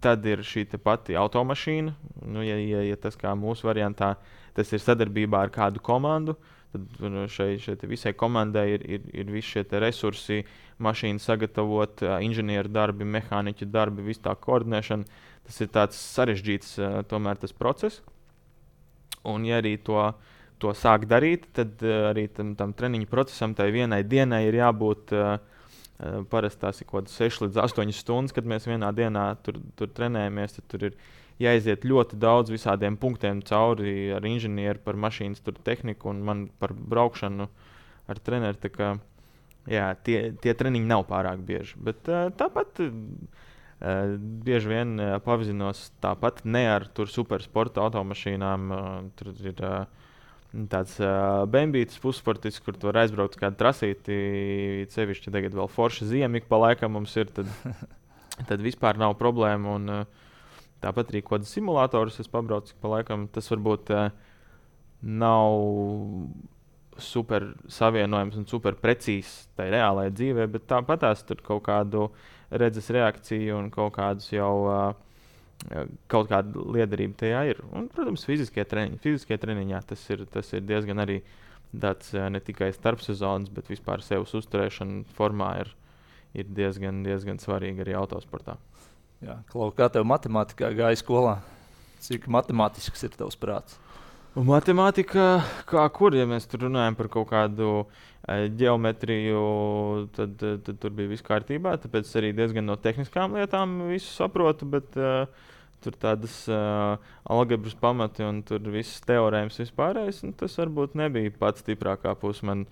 Tad 0.00 0.26
ir 0.26 0.44
šī 0.44 0.66
pati 0.78 1.16
automašīna. 1.16 1.94
Nu, 2.26 2.42
ja, 2.44 2.58
ja, 2.60 2.82
ja 2.82 2.96
tas 2.96 3.16
kā 3.16 3.32
mūsu 3.34 3.66
variantā, 3.66 4.16
tas 4.54 4.72
ir 4.72 4.78
sadarbībā 4.78 5.40
ar 5.40 5.50
kādu 5.50 5.80
komandu, 5.80 6.36
tad 6.72 7.00
nu, 7.00 7.26
šai, 7.28 7.56
šai 7.58 7.76
visai 7.82 8.12
komandai 8.12 8.68
ir, 8.74 8.84
ir, 8.84 9.00
ir 9.12 9.32
visi 9.32 9.48
šie 9.48 9.64
resursi, 9.80 10.44
mašīnu 10.78 11.18
sagatavot, 11.18 12.02
uh, 12.02 12.20
inženieru 12.20 12.68
darbi, 12.68 13.04
mehāniķu 13.04 13.64
darbi, 13.64 14.02
visu 14.02 14.20
tā 14.20 14.34
koordinēšana 14.36 15.04
tas 15.46 15.60
ir 15.60 15.68
tāds 15.72 15.98
sarežģīts 16.14 16.78
uh, 16.78 17.02
tomēr 17.08 17.38
tas 17.38 17.52
process. 17.52 18.02
Un, 19.26 19.44
ja 19.46 19.60
arī 19.62 19.76
to, 19.82 20.12
to 20.62 20.72
sāk 20.76 21.06
darīt, 21.10 21.48
tad 21.56 21.82
uh, 21.84 22.10
arī 22.12 22.26
tam, 22.32 22.54
tam 22.58 22.72
treniņu 22.76 23.10
procesam, 23.10 23.54
tai 23.56 23.70
vienai 23.74 24.02
dienai 24.06 24.46
ir 24.48 24.62
jābūt. 24.62 25.14
Uh, 25.16 25.54
Parasti 26.28 26.60
tās 26.60 26.82
ir 26.82 26.84
kaut 26.90 27.06
kādas 27.06 27.14
6 27.16 27.46
līdz 27.46 27.58
8 27.62 27.92
stundas, 27.96 28.34
kad 28.36 28.44
mēs 28.44 28.66
vienā 28.68 28.90
dienā 28.92 29.30
tur, 29.40 29.56
tur 29.80 29.88
trenējamies. 29.96 30.58
Tur 30.68 30.90
ir 30.90 30.98
jāiziet 31.40 31.86
ļoti 31.88 32.18
daudz 32.20 32.52
visādiem 32.52 32.98
punktiem 33.00 33.40
cauri 33.48 34.12
ar 34.12 34.24
inženieru, 34.28 34.82
par 34.84 34.98
mašīnas 35.00 35.40
tehniku 35.64 36.10
un 36.12 36.20
man 36.26 36.42
par 36.60 36.74
braukšanu 36.76 37.48
ar 38.12 38.20
treneru. 38.20 38.98
Jā, 39.66 39.88
tie, 40.06 40.18
tie 40.36 40.52
treniņi 40.54 40.86
nav 40.86 41.06
pārāk 41.08 41.40
bieži. 41.48 41.80
Bet 41.80 42.04
tāpat 42.38 42.84
bieži 44.46 44.70
vien 44.70 45.00
pavizinos 45.24 45.90
tāpat 46.04 46.44
ne 46.44 46.66
ar 46.70 46.86
supersporta 46.94 47.82
automašīnām. 47.88 48.68
Tur 49.16 49.32
ir 49.32 49.64
tāds 50.70 50.96
uh, 51.02 51.44
bambītis 51.50 51.98
pussports, 52.02 52.60
kur 52.64 52.76
tu 52.76 52.88
vari 52.88 53.04
aizbraukt 53.04 53.36
uz 53.36 53.40
kādu 53.40 53.58
trasīti. 53.60 54.18
Cevišķi 54.92 55.32
tagad 55.34 55.56
vēl 55.56 55.70
forša 55.72 56.08
ziema, 56.10 56.40
ik 56.40 56.48
pa 56.50 56.60
laikam 56.62 56.96
mums 56.96 57.16
ir. 57.18 57.30
Tad, 57.34 57.50
tad 58.48 58.64
vispār 58.64 59.00
nav 59.00 59.16
problēma. 59.20 59.76
Un, 59.76 59.92
uh, 59.92 60.34
tāpat 60.84 61.12
arī 61.12 61.24
kaut 61.24 61.40
kāds 61.40 61.54
simulators 61.56 62.20
es 62.22 62.30
pabraucu, 62.32 62.74
ik 62.74 62.82
pa 62.82 62.92
laikam. 62.96 63.26
Tas 63.32 63.50
varbūt 63.52 63.92
uh, 63.96 64.10
nav 65.02 65.58
super 66.96 67.50
savienojams 67.68 68.38
un 68.40 68.46
super 68.48 68.78
precīzs 68.80 69.50
tajā 69.58 69.74
reālajā 69.74 70.14
dzīvē, 70.16 70.46
bet 70.54 70.64
tāpat 70.70 71.02
tās 71.04 71.26
tur 71.28 71.42
kaut 71.44 71.66
kādu 71.66 72.06
redzes 72.48 72.88
reakciju 72.94 73.58
un 73.58 73.68
kaut 73.74 73.98
kādus 73.98 74.30
jau. 74.32 74.54
Uh, 74.70 75.05
Kaut 76.10 76.28
kāda 76.30 76.62
liederība 76.76 77.18
tajā 77.22 77.42
ir. 77.50 77.62
Un, 77.74 77.88
protams, 77.92 78.26
fiziskie 78.28 78.64
treniņi. 78.68 79.00
Fiziskie 79.02 79.38
treniņā 79.40 79.82
tas 79.90 80.04
ir, 80.14 80.22
tas 80.30 80.52
ir 80.54 80.62
diezgan 80.66 81.02
arī 81.02 81.20
tāds 81.74 82.12
ne 82.14 82.40
tikai 82.40 82.70
starpsezonas, 82.74 83.50
bet 83.52 83.70
vispār 83.72 84.04
sevis 84.04 84.34
uzturēšana 84.38 85.02
formā 85.16 85.50
ir, 85.64 85.72
ir 86.38 86.52
diezgan, 86.54 87.02
diezgan 87.06 87.42
svarīga 87.42 87.82
arī 87.84 87.96
autosportā. 87.98 88.56
Jā, 89.24 89.40
Klau, 89.50 89.72
kā 89.74 89.88
tev 89.92 90.06
matemātikā 90.06 90.70
gāja 90.76 91.00
skolā? 91.00 91.38
Cik 92.04 92.28
matemātisks 92.30 93.06
ir 93.08 93.16
tavs 93.16 93.38
prāts? 93.40 93.78
Un 94.36 94.44
matemātika, 94.44 95.40
kā 95.64 95.82
kur, 95.96 96.12
ja 96.12 96.26
mēs 96.28 96.44
tur 96.44 96.66
runājam 96.66 96.96
par 96.98 97.08
kaut 97.08 97.30
kādu 97.30 97.70
ģeometriju, 98.26 99.42
tad, 100.12 100.34
tad, 100.36 100.60
tad 100.66 100.80
tur 100.82 100.92
bija 100.98 101.08
viss 101.08 101.24
kārtībā. 101.24 101.72
Tāpēc 101.80 102.10
arī 102.20 102.34
diezgan 102.36 102.68
no 102.68 102.76
tehniskām 102.76 103.38
lietām 103.38 103.78
visu 103.88 104.10
saprotu. 104.12 104.68
Bet, 104.68 104.98
uh, 105.00 105.24
tur 105.84 105.96
tādas 106.00 106.38
uh, 106.50 106.96
algebras 107.32 107.76
pamati 107.80 108.24
un 108.26 108.42
tur 108.46 108.64
viss 108.72 109.02
teorēmas 109.06 109.60
vispārējais. 109.62 110.24
Tas 110.40 110.56
varbūt 110.60 110.96
nebija 110.98 111.34
pats 111.38 111.64
stiprākā 111.64 112.16
puse 112.20 112.46
man. 112.46 112.66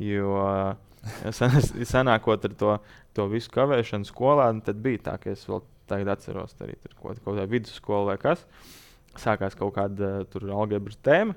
Jo 0.00 0.32
uh, 0.40 0.72
sen, 1.34 1.52
senākot 1.94 2.48
ar 2.48 2.56
to, 2.58 2.78
to 3.16 3.28
visu 3.32 3.52
kavēšanu 3.54 4.08
skolā, 4.08 4.48
tad 4.66 4.82
bija 4.82 5.04
tā, 5.10 5.20
ka 5.22 5.30
es 5.34 5.46
vēl 5.48 5.62
tagad 5.86 6.16
atceros, 6.16 6.56
arī 6.64 6.74
tur 6.82 6.96
kaut 6.98 7.22
kādā 7.22 7.46
vidusskola 7.50 8.10
vai 8.10 8.18
kas. 8.20 8.42
Uh, 8.42 8.74
sākās 9.20 9.56
kaut 9.58 9.74
kāda 9.76 10.20
uh, 10.24 10.48
algebras 10.56 10.98
tēma. 11.04 11.36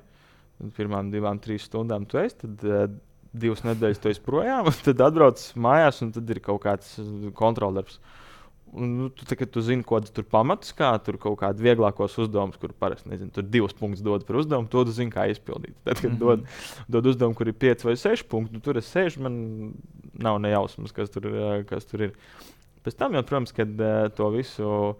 Pirmām 0.76 1.08
divām, 1.12 1.38
trīs 1.40 1.64
stundām 1.68 2.04
tu 2.08 2.20
esi, 2.20 2.36
tad 2.42 2.64
uh, 2.68 2.82
divas 3.32 3.62
nedēļas 3.64 4.02
tu 4.02 4.10
esi 4.12 4.24
projām, 4.24 4.68
tad 4.86 5.04
atbrauc 5.06 5.42
mājās 5.56 6.02
un 6.04 6.12
tad 6.16 6.32
ir 6.32 6.42
kaut 6.44 6.62
kāds 6.66 6.96
kontroldarbs. 7.38 8.00
Un, 8.00 8.18
nu, 8.72 9.08
tu, 9.14 9.26
tā, 9.28 9.36
tu 9.46 9.62
zini, 9.64 9.84
ko 9.86 10.00
tur 10.04 10.26
pamatus, 10.30 10.72
kā 10.76 10.92
tur 11.04 11.18
kaut 11.20 11.38
kādi 11.42 11.64
vieglākos 11.66 12.16
uzdevumus, 12.22 12.58
kur 12.60 12.72
parasti 12.72 13.10
nezinu, 13.12 13.32
tur 13.34 13.46
divus 13.46 13.76
punktus 13.76 14.04
dod 14.06 14.26
par 14.28 14.40
uzdevumu, 14.42 14.70
to 14.70 14.84
tu 14.88 14.96
zini, 14.96 15.12
kā 15.14 15.26
izpildīt. 15.32 15.76
Tad, 15.84 16.00
kad 16.00 16.10
mm 16.10 16.16
-hmm. 16.16 16.20
dod, 16.20 16.46
dod 16.88 17.06
uzdevumu, 17.06 17.34
kur 17.34 17.48
ir 17.48 17.54
pieci 17.54 17.86
vai 17.86 17.96
seši 17.96 18.24
punkti, 18.24 18.54
nu, 18.54 18.60
tur 18.60 18.78
es 18.78 18.94
sēžu, 18.94 19.20
man 19.20 19.74
nav 20.14 20.40
nejausmas, 20.40 20.92
kas 20.92 21.10
tur, 21.10 21.30
kas 21.68 21.84
tur 21.84 22.02
ir. 22.02 22.12
Pēc 22.84 22.96
tam, 22.96 23.14
jau, 23.14 23.22
protams, 23.22 23.52
kad 23.52 23.68
uh, 23.80 24.08
to 24.16 24.30
visu 24.30 24.64
uh, 24.64 24.94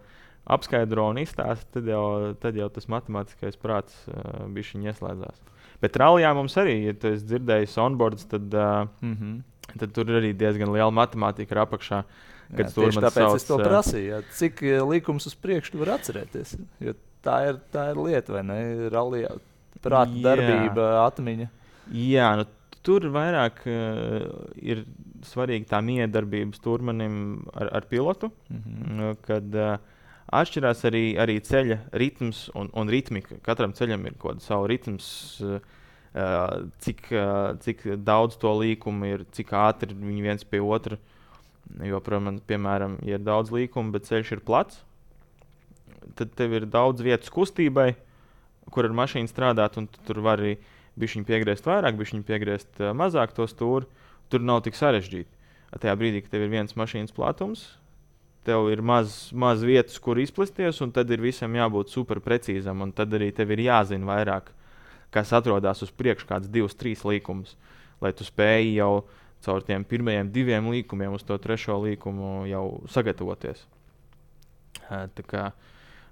apskaidro 0.49 1.07
un 1.11 1.19
izstāsta, 1.21 1.77
tad 1.77 1.87
jau, 1.89 2.33
tad 2.41 2.57
jau 2.57 2.67
tas 2.73 2.87
matemātiskais 2.91 3.59
prāts 3.61 3.95
uh, 4.09 4.47
bija 4.53 4.73
viņa 4.73 4.93
ieslēdzās. 4.93 5.41
Bet 5.81 5.97
rallijā 5.97 6.33
mums 6.37 6.57
arī, 6.61 6.75
ja 6.87 6.95
tu 6.97 7.11
esi 7.13 7.27
dzirdējis 7.29 7.77
onboards, 7.81 8.27
tad, 8.29 8.47
uh, 8.53 8.87
mm 9.01 9.15
-hmm. 9.15 9.77
tad 9.77 9.93
tur 9.93 10.05
arī 10.19 10.33
diezgan 10.37 10.73
liela 10.73 10.91
matemātika 10.91 11.55
ir 11.55 11.61
apakšā. 12.51 12.89
Jā, 12.91 13.05
tāpēc 13.07 13.23
sauc, 13.27 13.39
es 13.39 13.47
to 13.47 13.57
prasīju. 13.61 14.09
Jā. 14.09 14.19
Cik 14.39 14.65
līkums 14.89 15.29
uz 15.29 15.37
priekšu 15.39 15.81
var 15.81 15.95
atcerēties? 15.99 16.57
Jo 16.83 16.95
tā 17.25 17.37
ir, 17.49 17.59
tā 17.73 17.91
ir 17.91 18.01
lieta, 18.01 18.35
vai 18.35 18.43
ne? 18.45 18.57
Rallijā 18.93 19.35
prāta 19.81 20.13
jā. 20.13 20.23
darbība, 20.25 20.87
atmiņa. 21.05 21.47
Jā, 21.97 22.27
nu, 22.39 22.47
tur 22.85 23.07
vairāk 23.13 23.63
uh, 23.69 24.27
ir 24.57 24.85
svarīga 25.27 25.75
tā 25.75 25.81
miedarbības 25.85 26.61
turmanim 26.63 27.15
ar, 27.53 27.69
ar 27.81 27.87
pilotu. 27.89 28.31
Mm 28.49 28.61
-hmm. 28.65 29.17
Kad, 29.27 29.55
uh, 29.55 29.77
Atšķirās 30.31 30.85
arī, 30.87 31.17
arī 31.19 31.41
ceļa 31.43 31.77
ritms 31.91 32.49
un, 32.55 32.69
un 32.73 32.87
ritmika. 32.87 33.35
Katram 33.43 33.73
ceļam 33.73 34.05
ir 34.05 34.13
kaut 34.13 34.35
kāds 34.35 34.45
savs 34.47 34.67
ritms, 34.69 35.41
uh, 35.41 35.59
cik, 36.79 37.11
uh, 37.11 37.59
cik 37.59 37.83
daudz 37.97 38.37
to 38.37 38.47
līkumu 38.47 39.05
ir, 39.05 39.25
cik 39.31 39.51
ātri 39.51 39.93
viņi 39.93 40.21
viens 40.21 40.43
pie 40.43 40.61
otra. 40.61 40.97
Jo, 41.87 42.01
protams, 42.03 42.43
piemēram, 42.49 42.97
ja 43.07 43.17
ir 43.17 43.25
daudz 43.25 43.51
līkumu, 43.53 43.93
bet 43.95 44.07
ceļš 44.09 44.33
ir 44.35 44.43
plats, 44.45 44.81
tad 46.19 46.33
tev 46.37 46.55
ir 46.57 46.67
daudz 46.69 47.03
vietas 47.05 47.31
kustībai, 47.33 47.93
kur 48.71 48.87
ar 48.87 48.95
mašīnu 48.95 49.31
strādāt, 49.31 49.77
un 49.79 49.87
tu 49.89 50.01
tur 50.07 50.21
var 50.25 50.41
arī 50.41 50.57
bišķiņu 50.99 51.27
piegriezt 51.27 51.67
vairāk, 51.67 51.97
bišķiņu 51.99 52.25
piegriezt 52.27 52.81
mazāk 52.97 53.35
to 53.37 53.47
stūri. 53.49 53.87
Tur 54.31 54.43
nav 54.47 54.61
tik 54.65 54.77
sarežģīti. 54.79 55.27
Tajā 55.71 55.93
brīdī, 55.99 56.21
kad 56.23 56.33
tev 56.35 56.45
ir 56.45 56.51
viens 56.51 56.75
mašīnas 56.75 57.13
platums, 57.15 57.65
tev 58.47 58.67
ir 58.71 58.81
maz, 58.83 59.29
maz 59.31 59.63
vietas, 59.63 59.97
kur 60.03 60.19
izplesties, 60.19 60.81
un 60.83 60.91
tad 60.95 61.11
ir 61.11 61.23
visam 61.23 61.53
jābūt 61.55 61.93
super 61.93 62.19
precīzam. 62.23 62.83
Tad 62.95 63.13
arī 63.15 63.31
tev 63.35 63.53
ir 63.55 63.63
jāzina 63.67 64.07
vairāk, 64.09 64.51
kas 65.15 65.31
atrodas 65.35 65.83
uz 65.85 65.91
priekšu, 65.95 66.27
kāds 66.27 66.51
divs, 66.51 66.75
trīs 66.79 67.05
līkumus, 67.07 67.55
lai 68.03 68.11
tu 68.15 68.27
spēji 68.27 68.75
jau 68.79 69.05
caur 69.45 69.63
tiem 69.65 69.85
pirmajiem 69.87 70.31
diviem 70.33 70.69
līkumiem 70.73 71.15
uz 71.17 71.23
to 71.27 71.37
trešo 71.41 71.79
līkumu 71.83 72.45
jau 72.49 72.65
sagatavoties. 72.91 73.63
Tā 74.89 75.23
kā 75.27 75.49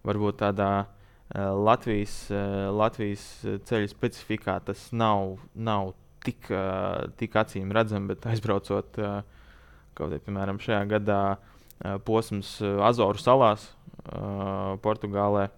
varbūt 0.08 0.40
tādā 0.42 0.88
Latvijas, 1.36 2.16
Latvijas 2.74 3.26
ceļa 3.70 3.90
specifikā 3.92 4.56
tas 4.66 4.88
nav, 4.96 5.36
nav 5.54 5.94
tik, 6.26 6.50
tik 7.20 7.38
acīm 7.38 7.74
redzams, 7.76 8.10
bet 8.10 8.26
aizbraucot 8.32 8.98
kaut 8.98 10.00
kādā, 10.00 10.22
piemēram, 10.26 10.62
šajā 10.64 10.82
gadā 10.90 11.22
posms 12.08 12.58
Azoru 12.64 13.22
salās, 13.22 13.68
Portugālē. 14.84 15.50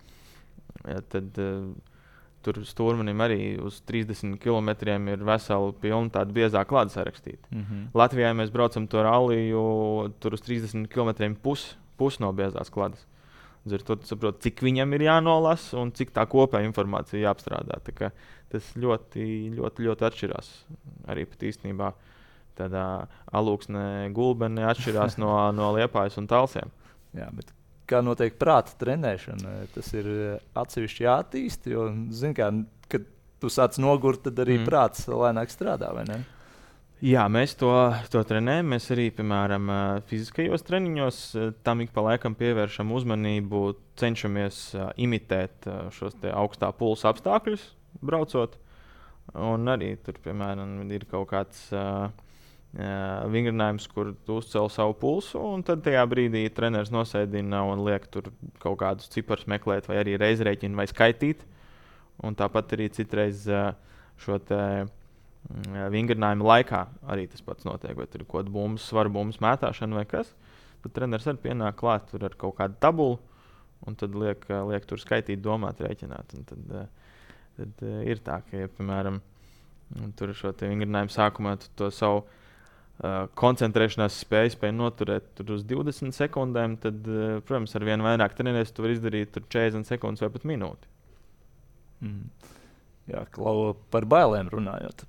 Tad 1.13 1.38
tur 2.45 2.61
stūrmanim 2.65 3.21
arī 3.23 3.41
uz 3.61 3.81
30 3.87 4.39
km 4.41 4.71
ir 5.13 5.23
vesela 5.25 5.73
pilna 5.81 6.09
tāda 6.09 6.33
biezā 6.35 6.63
klāta 6.65 6.95
sarakstīta. 6.95 7.47
Mm 7.51 7.61
-hmm. 7.61 7.85
Latvijā 7.93 8.33
mēs 8.33 8.51
braucam 8.51 8.87
to 8.87 9.03
ralliju, 9.03 10.13
tur 10.19 10.33
uz 10.33 10.41
30 10.41 10.87
km 10.87 11.33
pusi 11.41 11.75
pus 11.97 12.19
no 12.19 12.31
biezās 12.33 12.71
klātes. 12.73 13.05
Līdz 13.65 13.73
ar 13.73 13.81
to 13.85 13.97
saprot, 14.09 14.39
cik 14.41 14.63
viņam 14.65 14.93
ir 14.93 15.01
jānolasa 15.01 15.77
un 15.77 15.91
cik 15.91 16.11
tā 16.15 16.25
kopējā 16.25 16.65
informācija 16.65 17.21
jāapstrādā. 17.27 17.77
Tas 18.49 18.73
ļoti, 18.75 19.53
ļoti, 19.53 19.85
ļoti 19.85 20.07
atšķirās 20.07 20.49
arī 21.07 21.27
pat 21.29 21.45
īstenībā. 21.51 21.93
Tādā 22.57 23.07
alūksnē 23.31 24.11
gulbenē 24.11 24.65
atšķirās 24.73 25.17
no, 25.23 25.51
no 25.51 25.71
liepājas 25.77 26.17
un 26.17 26.27
talsiem. 26.27 26.73
Jā, 27.13 27.29
bet 27.31 27.53
kā 27.91 28.01
notiek 28.05 28.37
prāta 28.39 28.73
trenēšana, 28.81 29.55
tas 29.75 29.91
ir 29.97 30.11
atsevišķi 30.57 31.07
jāattīst. 31.07 31.67
Jo, 31.71 31.89
zin, 32.15 32.35
kā, 32.37 32.49
kad 32.91 33.09
tu 33.41 33.51
sāc 33.51 33.79
nogurt, 33.81 34.23
tad 34.27 34.39
arī 34.43 34.59
mm. 34.59 34.69
prāts 34.69 35.09
lēnāk 35.09 35.51
strādā. 35.53 35.91
Jā, 37.01 37.25
mēs 37.33 37.55
to, 37.57 37.71
to 38.13 38.21
trenējam. 38.29 38.73
Mēs 38.75 38.91
arī, 38.93 39.07
piemēram, 39.17 39.69
fiziskajos 40.09 40.65
treniņos 40.67 41.21
tam 41.65 41.81
ik 41.81 41.93
pa 41.95 42.03
laikam 42.05 42.35
pievēršam 42.37 42.91
uzmanību, 42.93 43.63
cenšamies 43.97 44.63
imitēt 45.01 45.65
šos 45.97 46.19
augstā 46.29 46.69
pulsa 46.77 47.09
apstākļus, 47.09 47.63
braucot. 48.05 48.59
Un 49.37 49.69
arī 49.71 49.95
tur, 50.03 50.17
piemēram, 50.21 50.81
ir 50.91 51.07
kaut 51.09 51.29
kāds 51.31 51.67
uh, 51.73 52.09
vingrinājums, 52.72 53.88
kur 53.91 54.13
tu 54.26 54.38
uzcēl 54.39 54.69
savu 54.72 54.95
pulsu, 54.99 55.39
un 55.43 55.63
tad 55.67 55.84
tajā 55.84 56.05
brīdī 56.07 56.45
treneris 56.55 56.91
nosēdina 56.93 57.65
un 57.67 57.84
liek 57.84 58.05
tur 58.13 58.30
kaut 58.63 58.80
kādus 58.80 59.11
ciparus 59.11 59.49
meklēt, 59.51 59.89
vai 59.91 59.99
arī 59.99 60.15
reizrēķinu 60.22 60.80
vai 60.80 60.88
skaitīt. 60.88 61.43
Un 62.24 62.38
tāpat 62.38 62.76
arī 62.78 62.88
citreiz 62.93 63.43
šo 64.22 64.38
te, 64.45 64.61
vingrinājumu 65.91 66.45
laikā 66.45 66.86
arī 67.11 67.26
tas 67.28 67.43
pats 67.43 67.65
notiek. 67.67 67.95
Vai 67.97 68.07
tur 68.07 68.24
ir 68.24 68.28
kaut 68.30 68.45
kāda 68.45 68.53
bumbu, 68.53 68.80
svaru 68.80 69.11
bumbu 69.11 69.43
mētāšana 69.43 69.99
vai 69.99 70.05
kas. 70.07 70.32
Tad 70.82 70.95
treneris 70.95 71.28
arī 71.28 71.43
pienāk 71.43 71.78
klāt 71.82 72.13
ar 72.15 72.36
kaut 72.39 72.55
kādu 72.57 72.78
tabulu, 72.82 73.19
un 73.86 73.97
tad 73.97 74.15
liek, 74.17 74.45
liek 74.69 74.86
tur 74.88 75.01
skaitīt, 75.01 75.41
domāt, 75.43 75.82
rēķināt. 75.84 76.38
Un 76.38 76.47
tad, 76.47 76.72
tad 77.57 77.84
ir 78.07 78.22
tā, 78.24 78.39
ka, 78.47 78.63
ja, 78.63 78.72
piemēram, 78.78 79.19
tur 80.17 80.34
šo 80.38 80.53
vingrinājumu 80.55 81.13
sākumā 81.13 81.57
tu 81.59 81.74
to 81.76 81.91
savu 81.93 82.24
koncentrēšanās 83.39 84.19
spēju 84.25 84.55
spēj 84.55 84.73
noturēt 84.77 85.43
uz 85.47 85.63
20 85.67 86.13
sekundēm, 86.15 86.77
tad, 86.83 86.99
uh, 87.09 87.37
protams, 87.47 87.73
ar 87.77 87.85
vien 87.87 88.03
vairāk 88.05 88.35
trenēties, 88.37 88.73
tu 88.75 88.85
vari 88.85 88.97
izdarīt 88.97 89.39
40 89.41 89.89
sekundes 89.89 90.21
vai 90.21 90.29
pat 90.33 90.45
minūti. 90.49 90.91
Mm. 92.05 92.51
Jā, 93.11 93.25
klau, 93.33 93.73
par 93.93 94.05
bailēm 94.09 94.51
runājot. 94.53 95.05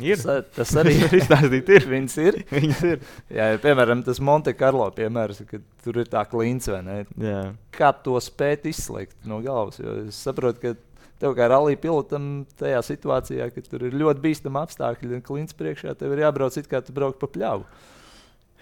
Ir. 0.00 0.16
Tas, 0.16 0.46
tas 0.56 0.72
arī 0.80 0.94
ir 1.04 1.16
izstāstīts. 1.18 1.74
Ir. 1.76 1.86
Viņas 1.90 2.16
ir. 2.22 2.38
Viņas 2.56 2.84
ir. 2.88 3.02
Jā, 3.28 3.50
ja, 3.52 3.60
piemēram, 3.62 4.04
tas 4.06 4.20
Monte 4.24 4.54
Carlo 4.56 4.88
piemērs, 4.96 5.42
kad 5.48 5.64
tur 5.84 6.00
ir 6.02 6.08
tā 6.12 6.24
klints 6.30 6.70
vai 6.72 6.80
ne. 6.86 6.96
Jā. 7.20 7.42
Kā 7.76 7.92
to 8.04 8.16
spēt 8.24 8.66
izslēgt 8.70 9.18
no 9.28 9.42
galvas? 9.44 9.80
Jo 9.82 9.98
es 10.06 10.20
saprotu, 10.24 10.62
ka 10.62 10.74
tev 11.22 11.36
kā 11.38 11.48
rallija 11.50 11.80
pilotam 11.80 12.30
tajā 12.58 12.80
situācijā, 12.90 13.48
ka 13.54 13.64
tur 13.66 13.86
ir 13.88 13.98
ļoti 13.98 14.24
bīstami 14.24 14.62
apstākļi 14.62 15.18
un 15.18 15.26
klints 15.26 15.56
priekšā, 15.58 15.94
tev 15.98 16.16
ir 16.16 16.24
jābrauc 16.26 16.58
it 16.58 16.70
kā 16.70 16.82
tu 16.84 16.94
brauc 16.96 17.18
pa 17.20 17.30
pļavu. 17.30 17.68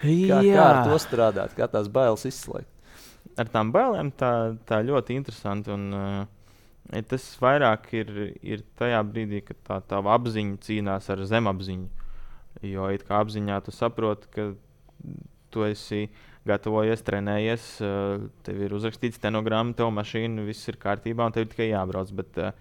Kā, 0.01 0.37
kā 0.41 0.61
ar 0.65 0.83
to 0.89 0.97
strādāt, 1.01 1.55
kā 1.57 1.67
tās 1.69 1.89
bailes 1.93 2.25
izslēgt? 2.29 2.69
Ar 3.39 3.49
tām 3.49 3.69
bailēm 3.73 4.09
tā, 4.17 4.31
tā 4.67 4.81
ļoti 4.85 5.17
interesanti. 5.19 5.73
Un, 5.73 5.89
uh, 5.93 6.29
Tas 7.07 7.23
vairāk 7.39 7.85
ir, 7.95 8.09
ir 8.43 8.63
tajā 8.75 8.99
brīdī, 9.07 9.39
kad 9.47 9.59
tā 9.63 9.77
tā 9.87 9.99
apziņa 10.11 10.57
cīnās 10.65 11.05
ar 11.13 11.21
zemapziņu. 11.29 11.87
Jo 12.67 12.89
it 12.91 13.05
kā 13.07 13.21
apziņā 13.23 13.61
tu 13.63 13.71
saproti, 13.71 14.27
ka 14.33 14.47
tu 15.53 15.63
esi 15.63 16.09
gatavojies, 16.47 17.03
trenējies, 17.05 17.65
eh, 17.85 18.27
tev 18.45 18.61
ir 18.65 18.75
uzrakstīts 18.77 19.19
stenogramma, 19.21 19.75
tev 19.77 19.91
mašīna, 19.93 20.45
viss 20.45 20.69
ir 20.71 20.79
kārtībā, 20.81 21.25
un 21.25 21.35
tev 21.35 21.45
ir 21.45 21.51
tikai 21.53 21.69
jābrauc. 21.69 22.13
Bet 22.17 22.39
uh, 22.41 22.51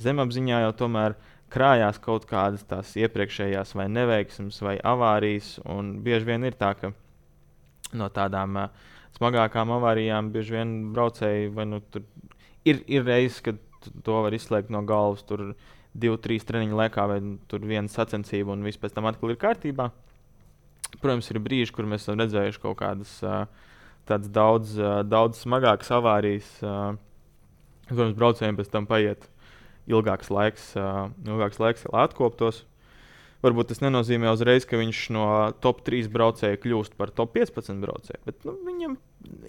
zemapziņā 0.00 0.60
jau 0.66 0.72
tomēr 0.84 1.16
krājās 1.54 2.00
kaut 2.02 2.26
kādas 2.28 2.66
tās 2.68 2.94
iepriekšējās 2.98 3.74
vai 3.78 3.88
neveiksmes 3.88 4.60
vai 4.64 4.76
avārijas. 4.78 5.56
Bieži 6.04 6.28
vien 6.28 6.44
ir 6.44 6.58
tā, 6.58 6.74
ka 6.76 6.92
no 7.94 8.10
tādām 8.12 8.58
uh, 8.58 8.68
smagākām 9.16 9.72
avārijām 9.78 10.32
bieži 10.34 10.58
vien 10.58 10.74
braucēji 10.92 11.52
vai 11.54 11.68
nu 11.70 11.80
tur 11.80 12.04
ir, 12.64 12.82
ir 12.86 13.04
reizes, 13.06 13.40
kad 13.44 13.60
to 14.04 14.20
var 14.24 14.34
izslēgt 14.34 14.72
no 14.72 14.82
galvas. 14.86 15.24
Tur 15.28 15.52
divu, 15.94 16.18
trīs 16.18 16.44
treniņu 16.48 16.76
laikā, 16.76 17.04
vai 17.06 17.20
tur 17.48 17.64
viena 17.64 17.88
sacensība, 17.88 18.52
un 18.52 18.64
viss 18.66 18.80
pēc 18.82 18.96
tam 18.96 19.06
atkal 19.06 19.30
ir 19.30 19.38
kārtībā. 19.40 19.92
Protams, 21.00 21.30
ir 21.32 21.40
brīži, 21.42 21.72
kur 21.74 21.88
mēs 21.90 22.04
esam 22.04 22.20
redzējuši 22.20 22.60
kaut 22.62 22.78
kādas 22.80 23.18
tādas 24.08 24.28
daudz, 24.32 24.76
daudz 25.08 25.40
smagākas 25.44 25.90
avārijas. 25.96 26.50
Protams, 27.88 28.16
braucējiem 28.16 28.58
pēc 28.60 28.70
tam 28.72 28.86
paiet 28.88 29.26
ilgāks 29.90 30.30
laiks, 30.32 30.70
ilgāks 31.26 31.60
laiks 31.60 31.84
lai 31.90 32.06
atkoptos. 32.08 32.62
Varbūt 33.44 33.68
tas 33.68 33.82
nenozīmē 33.84 34.30
uzreiz, 34.32 34.64
ka 34.64 34.78
viņš 34.80 35.00
no 35.12 35.26
top 35.60 35.82
3 35.84 36.08
braucēja 36.12 36.60
kļūst 36.62 36.94
par 36.96 37.10
top 37.12 37.34
15 37.36 37.82
braucēju. 37.82 38.22
Bet 38.24 38.46
nu, 38.48 38.54
viņam 38.64 38.94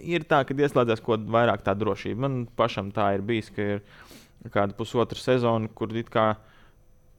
ir 0.03 0.25
tā, 0.27 0.41
ka 0.43 0.57
ieslēdzas 0.57 0.99
kaut 0.99 1.21
kāda 1.21 1.31
vairāk 1.31 1.63
tā 1.63 1.77
drošība. 1.79 2.25
Man 2.25 2.41
pašam 2.59 2.91
tā 2.95 3.13
ir 3.15 3.23
bijis, 3.23 3.53
ka 3.55 3.69
ir 3.77 4.51
kāda 4.51 4.75
pusotra 4.75 5.19
sezona, 5.19 5.71
kur 5.71 5.95
it 5.95 6.11
kā 6.11 6.33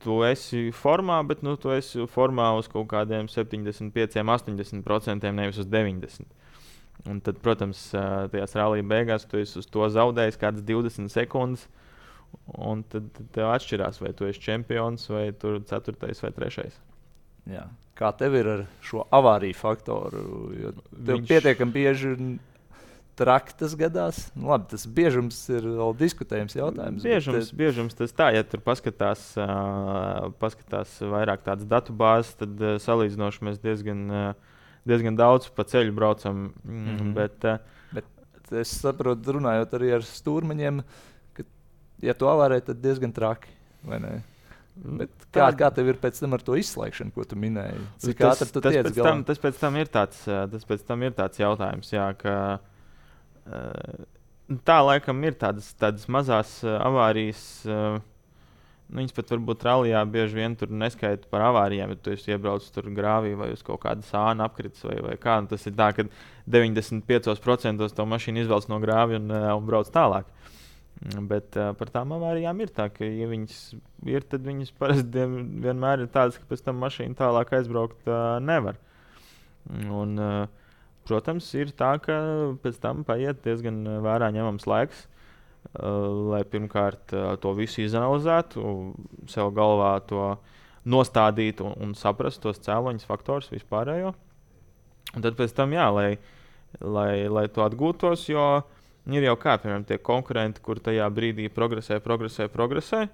tu 0.05 0.21
esi 0.27 0.71
formā, 0.77 1.21
bet 1.27 1.43
nu, 1.47 1.57
tu 1.61 1.73
esi 1.75 2.05
formā 2.13 2.51
uz 2.59 2.69
kaut 2.73 2.89
kādiem 2.91 3.31
75, 3.33 4.19
80%, 4.23 5.33
nevis 5.37 5.61
uz 5.63 5.71
90%. 5.73 6.27
Un 7.07 7.21
tad, 7.23 7.39
protams, 7.45 7.81
tajās 7.93 8.57
rallija 8.57 8.87
beigās 8.89 9.27
tu 9.29 9.39
esi 9.39 9.61
uz 9.61 9.69
to 9.71 9.87
zaudējis 9.93 10.41
kādas 10.41 10.65
20 10.67 11.13
sekundes. 11.13 11.67
Un 12.59 12.83
tad 12.91 13.09
tev 13.33 13.53
atšķirās, 13.53 14.01
vai 14.03 14.13
tu 14.17 14.27
esi 14.29 14.43
čempions, 14.43 15.07
vai 15.13 15.29
tur 15.39 15.61
ceturtais 15.69 16.21
vai 16.25 16.33
trešais. 16.35 16.81
Jā. 17.51 17.69
Kā 17.97 18.11
tev 18.19 18.35
ir 18.37 18.49
ar 18.51 18.65
šo 18.85 19.07
avāriju 19.15 19.57
faktoru? 19.57 20.25
Jo 20.59 20.73
tev 20.81 21.15
Viņš... 21.15 21.29
pietiekami 21.31 21.77
bieži 21.77 22.17
traki 23.17 23.57
tas 23.61 23.75
gadās. 23.79 24.21
Nu, 24.37 24.51
labi, 24.53 24.69
tas 24.73 24.87
biežums 24.99 25.39
ir 25.53 25.65
vēl 25.65 25.97
diskutējams 26.01 26.59
jautājums. 26.59 27.07
Biežums, 27.07 27.51
bet... 27.51 27.59
biežums 27.61 27.99
tas 27.99 28.15
tā, 28.17 28.31
ja 28.37 28.45
tur 28.47 28.63
paskatās, 28.65 29.29
uh, 29.41 30.29
paskatās 30.43 30.99
vairāk 31.01 31.47
tādas 31.47 31.69
datu 31.71 31.97
bāzes, 31.97 32.35
tad 32.41 32.61
uh, 32.63 32.77
salīdzinoši 32.83 33.49
mēs 33.49 33.59
diezgan, 33.65 34.07
uh, 34.11 34.63
diezgan 34.89 35.19
daudz 35.19 35.51
pa 35.55 35.65
ceļu 35.69 35.97
braucam. 35.97 36.49
Mm 36.65 36.87
-hmm. 36.87 37.13
bet, 37.17 37.45
uh, 37.45 37.85
bet 37.97 38.57
es 38.63 38.77
saprotu, 38.81 39.39
runājot 39.39 39.79
arī 39.81 39.95
ar 39.97 40.07
stūrmaņiem. 40.07 40.81
Uh, 40.85 41.05
ja 42.05 42.15
tu 42.17 42.29
avārē, 42.31 42.61
tad 42.65 42.81
diezgan 42.83 43.15
traki. 43.17 43.53
Mm, 43.87 44.25
Bet 44.77 45.23
kā, 45.33 45.47
kā 45.57 45.71
tev 45.73 45.87
ir 45.89 45.97
pēc 45.97 46.19
tam 46.21 46.35
ar 46.37 46.43
to 46.45 46.53
izslēgšanu, 46.61 47.15
ko 47.15 47.25
tu 47.25 47.39
minēji? 47.41 47.79
Cik 48.03 48.19
tas, 48.21 48.43
tu 48.53 48.61
tas, 48.61 48.75
pēc 48.75 48.99
tam, 48.99 49.23
tas 49.25 49.39
pēc 49.41 49.61
tam 49.63 49.79
ir 49.81 49.89
tāds, 49.89 50.19
tas 50.27 50.67
pēc 50.69 50.83
tam 50.85 51.05
ir 51.07 51.15
tāds 51.17 51.41
jautājums, 51.41 51.93
jā, 51.95 52.11
ka 52.21 52.35
tā 54.67 54.77
laikam 54.83 55.25
ir 55.27 55.39
tādas, 55.39 55.73
tādas 55.79 56.07
mazas 56.13 56.59
avārijas. 56.65 57.47
Nu, 58.87 59.01
viņas 59.01 59.15
pat 59.17 59.33
varbūt 59.35 59.65
rallija 59.67 60.05
bieži 60.07 60.39
vien 60.39 60.53
tur 60.55 60.71
neskaita 60.71 61.27
par 61.31 61.43
avārijām, 61.49 61.91
ja 61.91 61.99
tu 61.99 62.13
iebrauc 62.15 62.67
tur 62.71 62.87
grāvī 62.95 63.33
vai 63.39 63.49
uz 63.51 63.65
kaut 63.67 63.81
kāda 63.83 64.07
sāna 64.07 64.47
apkritis 64.47 64.85
vai, 64.87 65.01
vai 65.03 65.17
kā. 65.19 65.41
Nu, 65.43 65.51
tas 65.51 65.67
ir 65.67 65.75
tā, 65.79 65.89
ka 65.97 66.07
95% 66.55 67.97
to 67.97 68.07
mašīnu 68.13 68.45
izvelc 68.45 68.69
no 68.71 68.79
grāvja 68.83 69.19
un, 69.19 69.33
un 69.33 69.67
brauc 69.67 69.91
tālāk. 69.91 70.31
Bet 71.29 71.59
uh, 71.59 71.73
par 71.77 71.91
tām 71.93 72.15
avārijām 72.17 72.63
ir 72.65 72.71
tā, 72.73 72.87
ka, 72.89 73.05
ja 73.05 73.27
viņas 73.29 73.57
ir, 74.09 74.25
tad 74.31 74.47
viņas 74.47 74.71
parasti 74.79 75.27
vienmēr 75.67 76.07
ir 76.07 76.13
tādas, 76.13 76.39
ka 76.41 76.49
pēc 76.49 76.63
tam 76.65 76.79
mašīna 76.81 77.19
tālāk 77.19 77.53
aizbraukt 77.59 78.07
uh, 78.09 78.39
nevar. 78.41 78.79
Un, 79.67 80.15
uh, 80.17 80.66
protams, 81.09 81.49
ir 81.59 81.73
tā, 81.77 81.95
ka 82.03 82.17
pēc 82.63 82.81
tam 82.83 83.05
paiet 83.09 83.43
diezgan 83.45 83.83
vērā 84.05 84.31
ņemams 84.35 84.69
laiks, 84.71 85.07
uh, 85.07 86.31
lai 86.35 86.43
pirmkārt 86.45 87.17
uh, 87.17 87.33
to 87.43 87.55
visu 87.59 87.85
izanalizētu, 87.87 88.77
sev 89.33 89.53
galvā 89.57 89.97
to 90.11 90.35
nostādītu 90.87 91.67
un, 91.67 91.77
un 91.83 91.99
saprastu 91.99 92.49
tos 92.49 92.63
cēloņus, 92.63 93.09
faktorus 93.09 93.53
vispārējo. 93.55 94.15
Un 95.17 95.23
tad 95.23 95.39
pēc 95.39 95.55
tam, 95.57 95.73
jā, 95.75 95.87
lai, 95.95 96.09
lai, 96.83 97.27
lai 97.31 97.47
to 97.51 97.65
atgūtos, 97.65 98.29
jo 98.31 98.47
Ir 99.07 99.23
jau 99.23 99.37
kā, 99.39 99.55
piemēram, 99.63 99.85
tie 99.87 100.01
konkurenti, 100.03 100.59
kur 100.63 100.81
tajā 100.83 101.07
brīdī 101.15 101.47
progresē, 101.55 102.01
progresē, 102.03 102.49
progresē. 102.51 103.05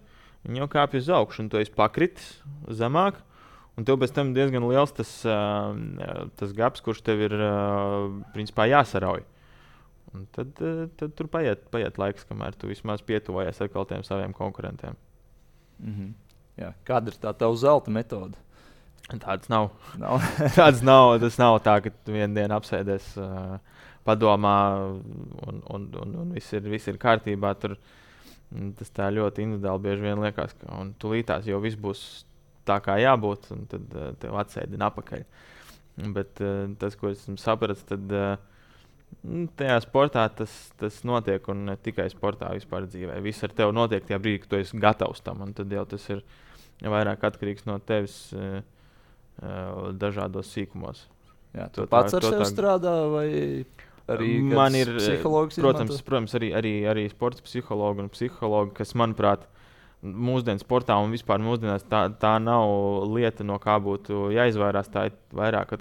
Viņi 0.47 0.62
jau 0.62 0.68
kāpj 0.72 1.03
uz 1.03 1.11
augšu, 1.12 1.43
un 1.45 1.51
tu 1.53 1.61
esi 1.61 1.74
pakritis 1.76 2.30
zemāk. 2.80 3.18
Un 3.79 3.87
tev 3.89 3.97
pēc 4.03 4.12
tam 4.12 4.35
diezgan 4.37 4.66
liels 4.68 4.93
tas, 4.93 5.11
tas 6.37 6.51
gaps, 6.57 6.83
kurš 6.85 7.01
tev 7.07 7.23
ir 7.25 7.35
principā 8.35 8.66
jāsarauj. 8.68 9.23
Un 10.12 10.27
tad, 10.35 10.59
tad 11.01 11.14
tur 11.16 11.31
paiet, 11.33 11.64
paiet 11.73 11.97
laiks, 11.97 12.27
kamēr 12.29 12.59
tu 12.61 12.68
vismaz 12.68 13.01
pietuvojies 13.09 13.62
ar 13.64 13.70
tiem 13.89 14.05
saviem 14.05 14.33
konkurentiem. 14.37 14.97
Mm 15.79 15.95
-hmm. 15.95 16.12
Jā. 16.61 16.73
Kāda 16.85 17.09
ir 17.09 17.16
tā 17.16 17.33
tava 17.33 17.57
zelta 17.57 17.91
metode? 17.91 18.37
Tādas 19.09 19.49
nav. 19.49 19.70
nav. 19.99 20.20
Tādas 20.59 20.83
nav. 20.83 21.20
Tas 21.20 21.39
nav 21.39 21.61
tā, 21.64 21.81
ka 21.81 21.91
vienā 22.07 22.35
dienā 22.35 22.61
apsēdies. 22.61 23.16
Uh, 23.16 23.59
padomā, 24.05 24.57
un, 25.47 25.62
un, 25.70 25.89
un, 26.03 26.14
un 26.23 26.35
viss, 26.35 26.53
ir, 26.57 26.66
viss 26.70 26.91
ir 26.91 26.99
kārtībā. 27.03 27.55
Tur, 27.61 27.77
tas 28.79 28.93
tā 28.95 29.09
ļoti 29.14 29.47
individuāli 29.47 29.87
bieži 29.87 30.07
vien 30.07 30.23
liekas, 30.23 30.55
ka 30.61 30.83
tūlītās 31.03 31.49
jau 31.49 31.61
viss 31.62 31.79
būs 31.79 32.03
tā, 32.69 32.79
kā 32.85 32.99
jābūt, 33.03 33.51
un 33.55 33.67
tad 33.71 33.97
uh, 33.97 34.13
tev 34.23 34.39
atsēdina 34.43 34.89
apakaļ. 34.93 35.27
Bet 36.17 36.41
uh, 36.45 36.65
tas, 36.81 36.97
ko 36.99 37.13
esmu 37.13 37.37
sapratis, 37.41 37.85
tad 37.89 38.13
uh, 38.17 38.35
tajā 39.59 39.79
sportā 39.85 40.25
tas, 40.37 40.53
tas 40.81 41.01
notiek, 41.09 41.47
un 41.53 41.67
ne 41.71 41.77
tikai 41.77 42.09
sportā, 42.13 42.51
vispār 42.57 42.89
dzīvē. 42.89 43.21
Viss 43.25 43.45
ar 43.45 43.55
tevi 43.57 43.77
notiek 43.77 44.07
tajā 44.09 44.21
brīdī, 44.23 44.43
kad 44.45 44.55
tu 44.55 44.61
esi 44.61 44.81
gatavs 44.83 45.23
tam, 45.25 45.45
un 45.47 45.55
tad 45.57 45.73
jau 45.73 45.85
tas 45.89 46.09
ir 46.15 46.23
vairāk 46.83 47.25
atkarīgs 47.29 47.67
no 47.69 47.79
tevis 47.87 48.17
uh, 48.35 48.61
uh, 49.43 49.91
dažādos 49.99 50.51
sīkumos. 50.55 51.07
Jā, 51.53 51.69
tu 51.73 51.85
pats 51.91 52.15
tā, 52.15 52.21
ar 52.23 52.29
sevi 52.31 52.45
tā... 52.45 52.51
strādā 52.51 52.97
vai? 53.13 53.29
Arī 54.13 54.35
man 54.43 54.75
ir, 54.75 54.89
protams, 55.23 55.59
izmanto? 55.61 55.97
protams 56.05 56.35
arī, 56.35 56.51
arī, 56.59 56.73
arī 56.91 57.05
sports 57.13 57.45
psihologi 57.45 58.03
un 58.03 58.09
psihologi, 58.13 58.73
kas, 58.81 58.97
manuprāt, 58.99 59.45
mūsdienu 60.03 60.62
sportā 60.62 60.96
un 61.03 61.14
vispār 61.14 61.42
mūsdienās 61.42 61.86
tā, 61.90 62.05
tā 62.20 62.36
nav 62.42 63.07
lieta, 63.12 63.46
no 63.46 63.59
kā 63.62 63.78
būtu 63.82 64.30
jāizvairās. 64.34 64.90
Tā 64.92 65.07
ir 65.09 65.18
vairāk, 65.38 65.76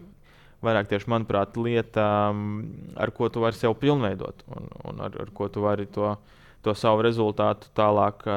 vairāk 0.66 0.92
tieši, 0.92 1.10
manuprāt, 1.12 1.58
lieta, 1.58 2.06
ar 3.02 3.14
ko 3.18 3.32
tu 3.34 3.44
vari 3.44 3.58
sev 3.58 3.76
pilnveidot 3.82 4.46
un, 4.54 4.70
un 4.92 5.02
ar, 5.08 5.18
ar 5.26 5.34
ko 5.34 5.50
tu 5.50 5.66
vari 5.66 5.88
to, 5.90 6.14
to 6.66 6.76
savu 6.78 7.02
rezultātu 7.06 7.72
tālāk, 7.78 8.28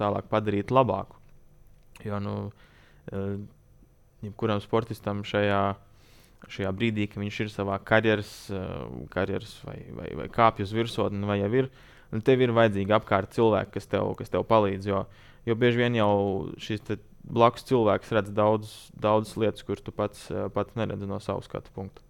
tālāk 0.00 0.32
padarīt 0.32 0.72
labāku. 0.72 1.18
Jo, 2.06 2.22
nu, 2.22 2.38
jebkuram 4.22 4.62
sportistam 4.64 5.24
šajā 5.26 5.62
šajā 6.46 6.70
brīdī, 6.74 7.08
kad 7.10 7.22
viņš 7.22 7.40
ir 7.42 7.52
savā 7.52 7.78
karjeras, 7.84 8.30
uh, 8.52 8.86
karjeras 9.12 9.56
vai, 9.66 9.78
vai, 9.96 10.08
vai 10.22 10.28
kāpj 10.32 10.64
uz 10.64 10.74
virsotni, 10.76 11.26
vai 11.28 11.40
jau 11.40 11.50
ir. 11.64 11.70
Un 12.14 12.24
tev 12.24 12.40
ir 12.40 12.54
vajadzīgi 12.56 12.94
apkārt 12.96 13.34
cilvēki, 13.36 13.74
kas 13.76 13.90
tev, 13.90 14.14
kas 14.18 14.32
tev 14.32 14.46
palīdz. 14.48 14.88
Jo, 14.88 15.02
jo 15.48 15.56
bieži 15.60 15.82
vien 15.82 15.98
jau 15.98 16.12
šis 16.62 16.84
blakus 17.28 17.66
cilvēks 17.68 18.14
redz 18.16 18.32
daudzas 18.32 18.76
daudz 18.96 19.34
lietas, 19.36 19.64
kuras 19.66 19.84
tu 19.84 19.92
pats, 19.92 20.28
uh, 20.32 20.46
pats 20.52 20.76
neredzi 20.78 21.08
no 21.08 21.20
savas 21.20 21.48
skatu 21.50 21.74
punkta. 21.76 22.04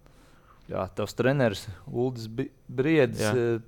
Jā, 0.69 0.85
tavs 0.95 1.17
treneris 1.17 1.65
Ulris 1.89 2.29
Briedis. 2.29 3.25
Jā. 3.25 3.33
Uh, 3.33 3.67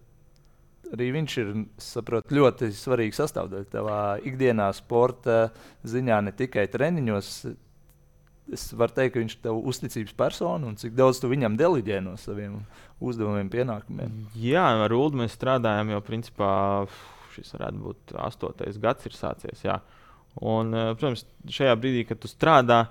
arī 0.91 1.09
viņš 1.15 1.35
ir 1.41 1.51
saprot, 1.81 2.31
ļoti 2.33 2.71
svarīgs 2.75 3.19
sastāvdaļa 3.21 3.67
tavā 3.71 3.99
ikdienā, 4.27 4.69
sporta 4.75 5.49
ziņā, 5.87 6.19
ne 6.27 6.33
tikai 6.35 6.65
treniņos 6.71 7.31
es 8.49 8.67
varu 8.77 8.95
teikt, 8.95 9.13
ka 9.13 9.21
viņš 9.21 9.35
ir 9.35 9.43
tev 9.45 9.59
uzticības 9.71 10.15
persona 10.17 10.69
un 10.69 10.77
cik 10.79 10.95
daudz 10.97 11.21
tu 11.21 11.29
viņam 11.31 11.57
deliģē 11.59 12.01
no 12.05 12.15
saviem 12.19 12.61
uzdevumiem, 13.01 13.49
pienākumiem. 13.51 14.13
Jā, 14.37 14.65
ar 14.85 14.93
Ulu 14.95 15.23
mēs 15.23 15.35
strādājam 15.37 15.93
jau 15.93 16.01
principā. 16.05 16.53
Šis 17.31 17.53
varētu 17.55 17.79
būt 17.79 18.13
astotais 18.19 18.79
gads, 18.81 19.07
ir 19.07 19.15
sācies. 19.15 19.61
Jā. 19.63 19.77
Un, 20.43 20.73
eh, 20.75 20.89
protams, 20.97 21.23
šajā 21.47 21.77
brīdī, 21.79 22.03
kad 22.09 22.19
tu 22.19 22.27
strādā 22.27 22.81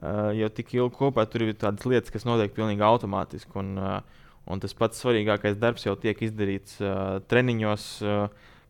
eh, 0.00 0.30
jau 0.38 0.50
tik 0.54 0.70
ilgi 0.76 0.94
kopā, 0.94 1.24
tur 1.26 1.42
ir 1.42 1.56
tādas 1.58 1.86
lietas, 1.90 2.12
kas 2.14 2.26
notiek 2.28 2.54
pilnīgi 2.54 2.86
automātiski. 2.86 3.50
Un, 3.58 3.74
eh, 3.78 4.22
un 4.46 4.62
tas 4.62 4.72
pats 4.78 5.02
svarīgākais 5.02 5.58
darbs 5.58 5.84
jau 5.84 5.96
tiek 5.98 6.22
izdarīts 6.22 6.78
treniņos, 7.30 7.84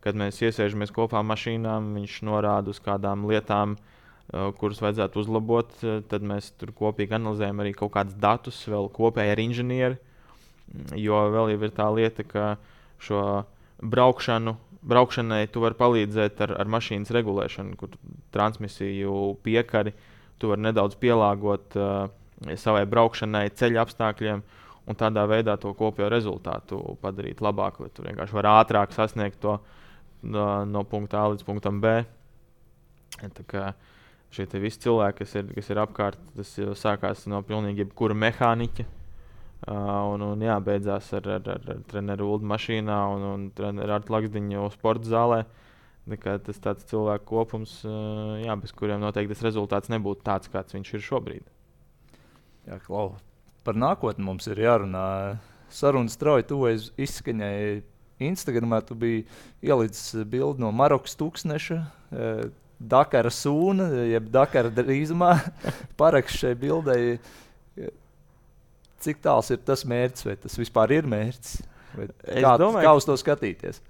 kad 0.01 0.17
mēs 0.17 0.41
iesēžamies 0.43 0.91
kopā 0.93 1.21
mašīnā. 1.25 1.77
Viņš 1.95 2.17
norāda 2.27 2.69
uz 2.69 2.77
kādām 2.83 3.23
lietām, 3.25 3.77
uh, 3.77 4.00
kurus 4.31 4.79
vajadzētu 4.81 5.19
uzlabot. 5.21 5.73
Tad 6.11 6.25
mēs 6.27 6.51
tur 6.59 6.71
kopīgi 6.75 7.17
analizējam 7.17 7.63
arī 7.63 7.73
kaut 7.75 7.93
kādus 7.95 8.17
datus, 8.19 8.61
vēl 8.71 8.87
kopēji 8.95 9.33
ar 9.33 9.43
inženieri. 9.43 9.97
Mm, 10.71 10.93
jo 11.03 11.19
vēl 11.33 11.55
ir 11.57 11.75
tā 11.75 11.89
lieta, 11.91 12.23
ka 12.27 12.53
šo 13.01 13.43
braukšanu, 13.81 14.55
braukšanai 14.87 15.43
tu 15.51 15.63
vari 15.63 15.77
palīdzēt 15.77 16.41
ar, 16.47 16.55
ar 16.63 16.71
mašīnas 16.71 17.11
regulēšanu, 17.17 17.75
kur 17.79 17.97
transmisiju 18.33 19.35
piekari 19.43 19.93
tu 20.39 20.53
vari 20.53 20.63
nedaudz 20.69 20.95
pielāgot 21.01 21.77
uh, 21.77 22.07
savai 22.57 22.87
braukšanai, 22.89 23.49
ceļa 23.57 23.85
apstākļiem. 23.85 24.41
Un 24.89 24.97
tādā 24.97 25.27
veidā 25.29 25.53
to 25.61 25.75
kopējo 25.77 26.07
rezultātu 26.09 26.79
padarīt 27.03 27.43
labāku, 27.43 27.85
lai 27.85 27.91
tu 27.93 28.01
vienkārši 28.01 28.33
vari 28.33 28.49
ātrāk 28.49 28.95
sasniegt 28.95 29.37
to 29.43 29.59
no, 30.25 30.45
no 30.65 30.81
punkta 30.89 31.19
A 31.21 31.27
līdz 31.29 31.45
punktam 31.45 31.77
B. 31.83 31.99
Tā 33.21 33.45
kā, 33.45 33.67
uh, 33.69 33.90
šie 34.31 34.47
visi 34.63 34.81
cilvēki, 34.85 35.21
kas 35.21 35.35
ir, 35.39 35.51
kas 35.57 35.69
ir 35.71 35.81
apkārt, 35.83 36.19
tas 36.37 36.51
jau 36.59 36.75
sākās 36.77 37.25
no 37.31 37.41
pilnīgi 37.45 37.85
jebkura 37.85 38.17
mehāniķa. 38.17 38.87
Uh, 39.61 40.15
un, 40.15 40.23
un 40.25 40.41
jā, 40.41 40.55
beidzās 40.65 41.11
ar, 41.13 41.27
ar, 41.35 41.49
ar, 41.53 41.65
ar 41.69 41.81
treneru 41.89 42.31
Ulu 42.33 42.47
mašīnā 42.49 42.95
un, 43.13 43.25
un 43.27 43.43
treneru 43.53 43.93
ar 43.93 44.07
Lakstiņu 44.09 44.69
sporta 44.73 45.11
zālē. 45.11 45.43
Tas 46.09 46.57
tāds 46.63 46.87
cilvēku 46.89 47.27
kopums, 47.29 47.75
uh, 47.85 48.39
jā, 48.41 48.55
bez 48.57 48.73
kuriem 48.73 49.03
noteikti 49.03 49.35
tas 49.35 49.43
rezultāts 49.45 49.91
nebūtu 49.93 50.25
tāds, 50.25 50.49
kāds 50.49 50.73
viņš 50.73 50.95
ir 50.97 51.05
šobrīd. 51.05 51.45
Jā, 52.65 52.79
Klau, 52.87 53.11
par 53.67 53.77
nākotni 53.77 54.25
mums 54.25 54.49
ir 54.49 54.63
jārunā. 54.63 55.05
Sarunas 55.71 56.17
strauji 56.17 56.49
tuvojas 56.49 56.89
izskaņai. 56.99 57.83
Instagramā 58.21 58.81
tu 58.85 58.93
biji 58.97 59.23
ielicis 59.65 60.25
bildi 60.29 60.61
no 60.61 60.69
Marokas 60.73 61.15
tūkstneša. 61.17 61.77
Dakara 62.89 63.29
sūna, 63.33 63.87
jeb 64.09 64.29
Dakara 64.33 64.71
drīzumā 64.73 65.35
parakst 65.99 66.41
šai 66.41 66.55
bildei. 66.59 67.19
Cik 69.01 69.21
tāls 69.23 69.49
ir 69.53 69.61
tas 69.65 69.83
mērķis, 69.89 70.25
vai 70.27 70.35
tas 70.37 70.57
vispār 70.59 70.93
ir 70.93 71.09
mērķis? 71.09 71.61
Kā, 71.91 72.55
domāju, 72.61 72.85
kā 72.85 72.93
uz 72.97 73.07
to 73.07 73.17
skatīties? 73.19 73.81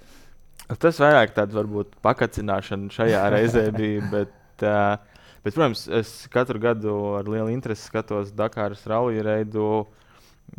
Tas 0.80 1.00
vairāk 1.02 1.34
tāds 1.36 1.56
varbūt 1.56 1.98
pakacināšana 2.04 2.92
šajā 2.96 3.24
reizē 3.36 3.66
bija. 3.76 4.06
Bet, 4.12 4.36
uh, 4.64 5.26
bet, 5.44 5.56
protams, 5.56 5.84
es 6.00 6.14
katru 6.32 6.62
gadu 6.64 6.96
ar 7.20 7.28
lielu 7.28 7.52
interesi 7.52 7.90
skatos 7.90 8.32
Dakaras 8.36 8.86
rallija 8.88 9.28
reidu. 9.28 9.66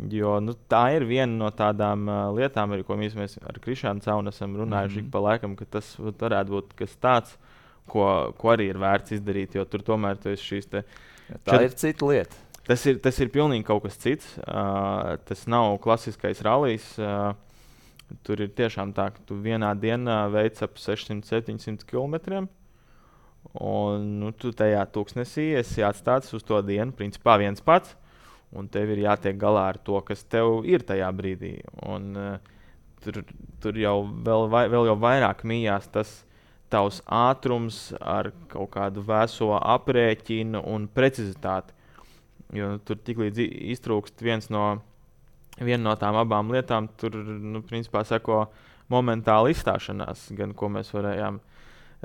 Jo 0.09 0.39
nu, 0.41 0.55
tā 0.69 0.87
ir 0.95 1.03
viena 1.05 1.33
no 1.37 1.49
tādām 1.53 2.07
uh, 2.09 2.21
lietām, 2.33 2.71
ar 2.73 2.81
ko 2.85 2.97
mēs, 2.97 3.17
mēs 3.17 3.35
ar 3.45 3.59
Krišānu 3.61 4.01
Caunu 4.01 4.31
esam 4.33 4.55
runājuši 4.57 5.01
mm 5.01 5.05
-hmm. 5.05 5.11
pa 5.13 5.21
laikam, 5.21 5.57
ka 5.57 5.65
tas 5.69 5.91
varētu 5.99 6.49
būt 6.55 6.71
kas 6.79 6.95
tāds, 6.97 7.35
uh, 7.35 7.52
ko, 7.89 8.07
ko 8.39 8.53
arī 8.53 8.69
ir 8.71 8.79
vērts 8.81 9.17
izdarīt, 9.17 9.57
jo 9.57 9.65
tur 9.69 9.83
tomēr 9.85 10.19
tu 10.21 10.31
esi 10.33 10.53
šīs. 10.53 10.69
Te, 10.71 10.83
tā 11.43 11.57
čet... 11.57 11.65
ir 11.65 11.77
cita 11.81 12.09
lieta. 12.09 12.41
Tas 12.63 12.85
ir, 12.87 12.99
tas 13.03 13.17
ir 13.19 13.31
pilnīgi 13.31 13.65
kaut 13.67 13.83
kas 13.83 13.97
cits. 13.99 14.37
Uh, 14.39 15.17
tas 15.27 15.43
nav 15.51 15.75
klasiskais 15.83 16.39
rallijs. 16.45 16.85
Uh, 16.95 17.33
tur 18.23 18.43
ir 18.45 18.53
tiešām 18.55 18.93
tā, 18.95 19.09
ka 19.11 19.23
tu 19.27 19.35
vienā 19.43 19.73
dienā 19.75 20.23
veic 20.31 20.61
ap 20.63 20.79
600-700 20.79 21.83
km. 21.89 22.45
Un 23.59 24.07
nu, 24.21 24.31
tu 24.31 24.53
tajā 24.55 24.85
tūkstnesī 24.95 25.49
esi 25.59 25.83
atstāts 25.83 26.31
uz 26.37 26.45
to 26.47 26.61
dienu, 26.63 26.95
principā 26.95 27.35
viens 27.41 27.59
pats. 27.63 27.97
Un 28.55 28.69
tev 28.71 28.93
ir 28.93 29.01
jātiek 29.09 29.35
galā 29.41 29.65
ar 29.73 29.79
to, 29.81 29.97
kas 30.05 30.23
tev 30.29 30.61
ir 30.69 30.85
tajā 30.87 31.09
brīdī. 31.17 31.57
Un, 31.89 32.13
uh, 32.15 32.75
tur, 33.03 33.25
tur 33.59 33.75
jau 33.81 33.97
vēl, 34.07 34.47
vai, 34.53 34.69
vēl 34.71 34.87
jau 34.93 34.99
vairāk 35.03 35.43
mījās 35.49 35.89
tas, 35.91 36.21
uh, 36.21 36.32
tavs 36.73 37.01
ātrums 37.05 37.91
ar 38.01 38.31
kaut 38.51 38.71
kādu 38.73 39.03
vēso 39.05 39.51
aprēķinu 39.59 40.63
un 40.73 40.89
precizitāti. 40.89 41.75
Jo 42.53 42.75
tur 42.85 42.99
tiklīdz 43.01 43.39
iztrūkst 43.73 44.21
viens 44.25 44.49
no, 44.53 44.65
viena 45.57 45.83
no 45.87 45.95
tām 45.97 46.17
abām 46.21 46.51
lietām, 46.53 46.89
tur 46.99 47.15
nu, 47.23 47.63
principā 47.65 48.03
seko 48.05 48.45
momentāla 48.93 49.53
izstāšanās, 49.53 50.27
gan 50.37 50.53
ko 50.57 50.69
mēs 50.73 50.91
varējām 50.93 51.39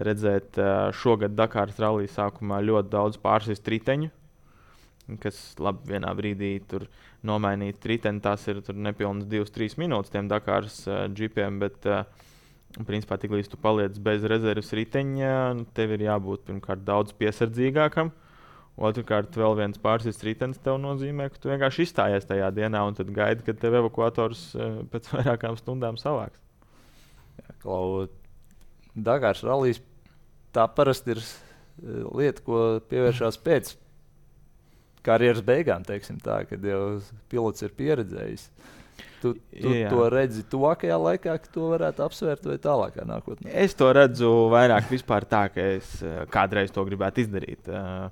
redzēt 0.09 0.61
šogad 0.95 1.35
Dakāras 1.37 1.81
rallija 1.83 2.15
sākumā 2.15 2.63
ļoti 2.65 2.93
daudz 2.93 3.19
pārsvist 3.21 3.69
riteņu, 3.69 4.13
kas 5.21 5.41
labi 5.61 5.95
vienā 5.95 6.13
brīdī 6.17 6.53
tur 6.71 6.87
nomainīt 7.27 7.85
riteni. 7.89 8.23
Tas 8.25 8.47
ir 8.49 8.63
nepilnas 8.73 9.27
2-3 9.29 9.77
minūtes 9.83 10.15
tiem 10.15 10.31
Dakāras 10.31 10.85
džipiem, 11.17 11.59
bet 11.61 11.89
uh, 11.91 12.05
Un, 12.77 12.85
principā, 12.85 13.17
tik 13.17 13.33
līdz 13.33 13.49
tu 13.49 13.59
paliec 13.61 13.97
bez 14.05 14.25
rezerves 14.29 14.75
riteņa, 14.77 15.35
nu, 15.57 15.65
tev 15.75 15.95
ir 15.97 16.05
jābūt 16.05 16.45
pirmkārt 16.51 16.85
daudz 16.85 17.15
piesardzīgākam. 17.17 18.13
Otrakārt, 18.79 19.35
vēl 19.35 19.57
viens 19.59 19.81
pārsvars 19.83 20.21
ritenis 20.23 20.61
tev 20.63 20.77
nozīmē, 20.83 21.31
ka 21.33 21.41
tu 21.41 21.51
vienkārši 21.51 21.87
izstājies 21.89 22.29
tajā 22.29 22.53
dienā 22.55 22.85
un 22.87 22.95
tad 22.95 23.09
gaidi, 23.15 23.43
kad 23.47 23.59
tev 23.59 23.79
evakuators 23.81 24.45
uh, 24.55 24.83
pēc 24.93 25.09
vairākām 25.17 25.57
stundām 25.59 25.99
savāks. 25.99 26.45
Klau, 27.65 28.07
Dagārs 28.95 29.43
rallijas 29.47 29.81
tā 30.55 30.69
parasti 30.71 31.17
ir 31.17 31.25
uh, 31.25 32.05
lieta, 32.21 32.45
ko 32.45 32.63
pievēršās 32.93 33.41
pēc 33.49 33.75
karjeras 35.09 35.41
beigām, 35.47 35.89
teiksim 35.89 36.21
tā, 36.23 36.43
kad 36.51 36.63
jau 36.63 36.83
pilots 37.33 37.65
ir 37.65 37.75
pieredzējis. 37.81 38.51
Uh, 38.53 38.78
Tu, 39.19 39.33
tu 39.35 39.73
Jā. 39.75 39.89
to 39.91 40.05
redzi 40.13 40.45
tuvākajā 40.47 40.97
laikā, 41.03 41.33
ka 41.43 41.51
to 41.55 41.73
varētu 41.73 42.05
apsvērt 42.05 42.45
vai 42.47 42.59
tālākā 42.63 43.07
nākotnē? 43.09 43.51
Es 43.51 43.75
to 43.75 43.89
redzu 43.97 44.31
vairāk 44.53 44.93
tā, 45.27 45.49
ka 45.51 45.69
es 45.75 45.97
eh, 46.07 46.23
kādreiz 46.31 46.71
to 46.71 46.85
gribētu 46.87 47.25
izdarīt. 47.27 47.67
Uh, 47.67 48.09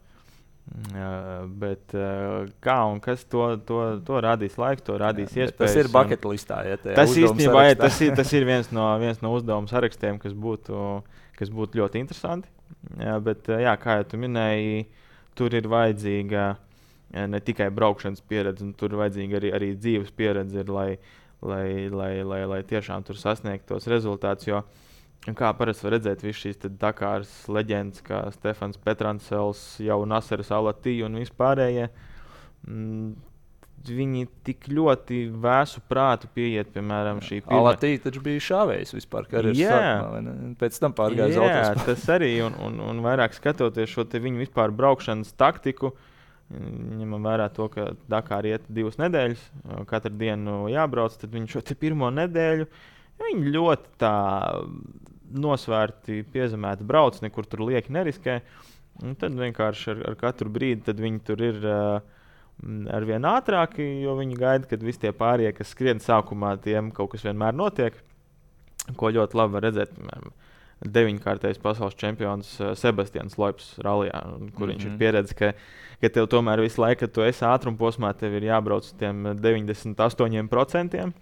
Uh, 0.66 1.44
bet 1.46 1.92
uh, 1.94 2.48
kā 2.60 2.74
un 2.90 2.98
kas 2.98 3.20
to, 3.30 3.44
to, 3.68 3.76
to 4.02 4.18
radīs 4.24 4.56
laiks, 4.58 4.82
to 4.82 4.96
radīs 4.98 5.30
jā, 5.30 5.46
iespējas. 5.46 5.72
Tas 5.72 5.78
ir 5.78 5.88
bucket 5.94 6.26
listā. 6.26 6.58
Ja, 6.66 6.78
tas 6.82 7.14
īstenībā 7.14 7.62
ir, 7.70 7.76
tas 7.78 8.00
ir, 8.02 8.10
tas 8.18 8.32
ir 8.34 8.46
viens 8.48 8.72
no, 8.74 8.88
viens 8.98 9.22
no 9.22 9.30
uzdevuma 9.36 9.70
sarakstiem, 9.70 10.18
kas 10.18 10.34
būtu, 10.34 10.80
kas 11.38 11.52
būtu 11.54 11.80
ļoti 11.80 12.02
interesanti. 12.02 12.50
Jā, 12.98 13.14
bet, 13.22 13.46
jā, 13.46 13.76
kā 13.78 14.00
jau 14.00 14.20
minēji, 14.24 14.88
tur 15.38 15.54
ir 15.54 15.70
vajadzīga 15.70 16.48
ne 17.24 17.40
tikai 17.40 17.68
braukšanas 17.74 18.24
pieredze, 18.28 18.66
tur 18.78 18.92
ir 18.92 19.00
vajadzīga 19.00 19.38
arī, 19.40 19.52
arī 19.56 19.70
dzīves 19.78 20.12
pieredze, 20.16 20.64
ir, 20.64 20.72
lai, 20.72 20.88
lai, 21.40 21.88
lai, 21.92 22.10
lai, 22.26 22.42
lai 22.50 22.62
tiešām 22.66 23.06
tur 23.06 23.18
sasniegtu 23.20 23.74
tos 23.74 23.88
rezultātus. 23.90 24.48
Jo, 24.50 24.64
kā 25.36 25.52
parasti 25.58 25.86
var 25.86 25.96
redzēt, 25.96 26.24
visas 26.26 26.42
šīs 26.42 26.60
Dakāras 26.80 27.36
leģendas, 27.50 28.02
kā 28.06 28.24
Stefans 28.34 28.80
Petransels, 28.82 29.62
jau 29.82 30.02
Naseras 30.08 30.52
Alatī 30.54 30.98
un 31.06 31.16
vispārējie. 31.22 31.88
Mm, 32.66 33.14
viņi 33.86 34.24
tik 34.42 34.66
ļoti 34.72 35.20
vēsu 35.38 35.78
prātu 35.86 36.26
pieiet, 36.34 36.72
piemēram, 36.74 37.20
šī 37.22 37.38
pirmā. 37.44 37.60
Alatīna 37.60 38.02
taču 38.02 38.22
bija 38.24 38.42
šāvējis 38.42 38.96
vispār, 38.96 39.28
kā 39.30 39.38
arī 39.38 39.52
sākumā, 39.60 40.34
pēc 40.58 40.80
tam 40.82 40.96
pārgāja 40.96 41.30
uz 41.30 41.38
automašīnu. 41.38 41.78
Jā, 41.78 41.86
tas 41.86 42.08
arī, 42.16 42.32
un, 42.42 42.56
un, 42.66 42.80
un 42.82 43.04
vairāk 43.04 43.36
skatoties 43.36 43.92
šo 43.92 44.08
viņu 44.10 44.42
vispār 44.42 44.74
braukšanas 44.74 45.30
taktiku, 45.38 45.92
uh, 45.92 46.15
ņemam 46.50 47.24
vērā 47.26 47.48
to, 47.54 47.66
ka 47.72 47.88
Dakar 48.10 48.46
iet 48.46 48.66
divas 48.70 49.00
nedēļas, 49.00 49.42
katru 49.90 50.14
dienu 50.18 50.66
jābrauc, 50.70 51.16
tad 51.18 51.34
viņš 51.34 51.56
šo 51.56 51.78
pirmo 51.80 52.10
nedēļu 52.14 52.68
viņi 53.22 53.52
ļoti 53.54 53.96
tā 54.00 54.14
nosvērti, 55.36 56.22
piezemēti 56.32 56.86
brauc, 56.86 57.18
nekur 57.24 57.48
tur 57.50 57.64
lieki 57.66 57.94
neriskē. 57.96 58.40
Un 59.04 59.16
tad 59.20 59.34
vienkārši 59.36 59.90
ar, 59.92 60.04
ar 60.12 60.18
katru 60.20 60.52
brīdi 60.52 60.94
viņi 60.96 61.20
tur 61.26 61.42
ir 61.44 61.58
uh, 61.66 61.98
ar 62.96 63.06
vien 63.08 63.26
ātrāki, 63.28 63.84
jo 64.04 64.14
viņi 64.20 64.38
gaida, 64.40 64.68
kad 64.70 64.84
visi 64.84 65.02
tie 65.04 65.12
pārējie, 65.16 65.52
kas 65.58 65.72
skrien 65.74 66.00
sākumā, 66.00 66.54
tiem 66.64 66.90
kaut 66.94 67.12
kas 67.12 67.26
vienmēr 67.26 67.56
notiek. 67.56 67.98
Ko 68.96 69.10
ļoti 69.10 69.36
labi 69.36 69.60
redzēt. 69.64 69.92
Piemēram, 69.96 70.32
deviņkārtais 70.84 71.60
pasaules 71.62 71.96
čempions 71.96 72.50
uh, 72.60 72.74
Sebastians 72.76 73.38
Loips 73.40 73.74
Rallijā, 73.82 74.20
kur 74.20 74.36
mm 74.36 74.50
-hmm. 74.50 74.70
viņš 74.72 74.84
ir 74.84 74.90
mhm. 74.90 74.98
pieredzējis, 74.98 75.38
ka, 75.38 75.52
ka 76.00 76.08
tev 76.08 76.26
tomēr 76.28 76.60
visu 76.60 76.80
laiku, 76.82 77.00
kad 77.00 77.12
tu 77.12 77.22
esi 77.22 77.44
ātruma 77.44 77.78
posmā, 77.78 78.12
tev 78.16 78.34
ir 78.34 78.42
jābrauc 78.42 78.84
uz 78.84 78.92
tiem 78.92 79.24
98%. 79.24 81.12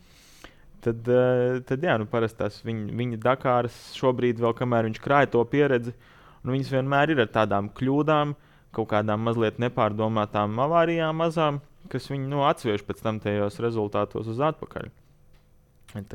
Tad, 0.85 1.09
uh, 1.09 1.61
tad 1.65 1.83
jā, 1.83 1.99
nu, 1.99 2.07
parasti 2.07 2.39
tās 2.39 2.61
viņa, 2.65 2.93
viņa 2.93 3.17
Dakāras 3.17 3.95
šobrīd, 3.97 4.41
vēl 4.41 4.53
kamēr 4.55 4.85
viņš 4.85 5.01
krāja 5.01 5.31
to 5.31 5.45
pieredzi, 5.45 5.95
nu, 6.43 6.53
viņas 6.53 6.73
vienmēr 6.73 7.11
ir 7.11 7.21
ar 7.21 7.31
tādām 7.33 7.71
kļūdām, 7.71 8.35
kaut 8.75 8.91
kādām 8.91 9.23
mazliet 9.25 9.59
nepārdomātām 9.59 10.59
avārijām 10.61 11.17
mazām, 11.17 11.61
kas 11.89 12.11
viņu 12.11 12.29
nu, 12.29 12.43
atsviež 12.45 12.85
pēc 12.85 13.01
tam 13.01 13.21
tajos 13.21 13.61
rezultātos 13.61 14.27
uz 14.27 14.41
atpakaļ. 14.41 14.91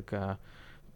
Kā, 0.05 0.37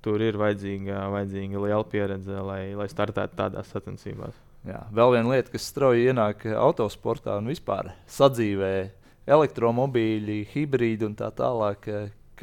tur 0.03 0.23
ir 0.23 0.37
vajadzīga, 0.39 1.05
vajadzīga 1.13 1.61
liela 1.65 1.85
pieredze, 1.87 2.41
lai, 2.45 2.63
lai 2.77 2.89
startētu 2.91 3.39
tādās 3.39 3.71
sacensībās. 3.73 4.35
Jā, 4.67 4.79
vēl 4.95 5.17
viena 5.17 5.33
lieta, 5.33 5.51
kas 5.51 5.65
strauji 5.67 6.07
ienāk 6.07 6.45
autosportā 6.55 7.35
un 7.41 7.49
vispār 7.51 7.91
sadzīvē, 8.07 8.73
elektromobīļi, 9.27 10.43
hibrīdi 10.53 11.07
un 11.07 11.15
tā 11.19 11.31
tālāk. 11.35 11.89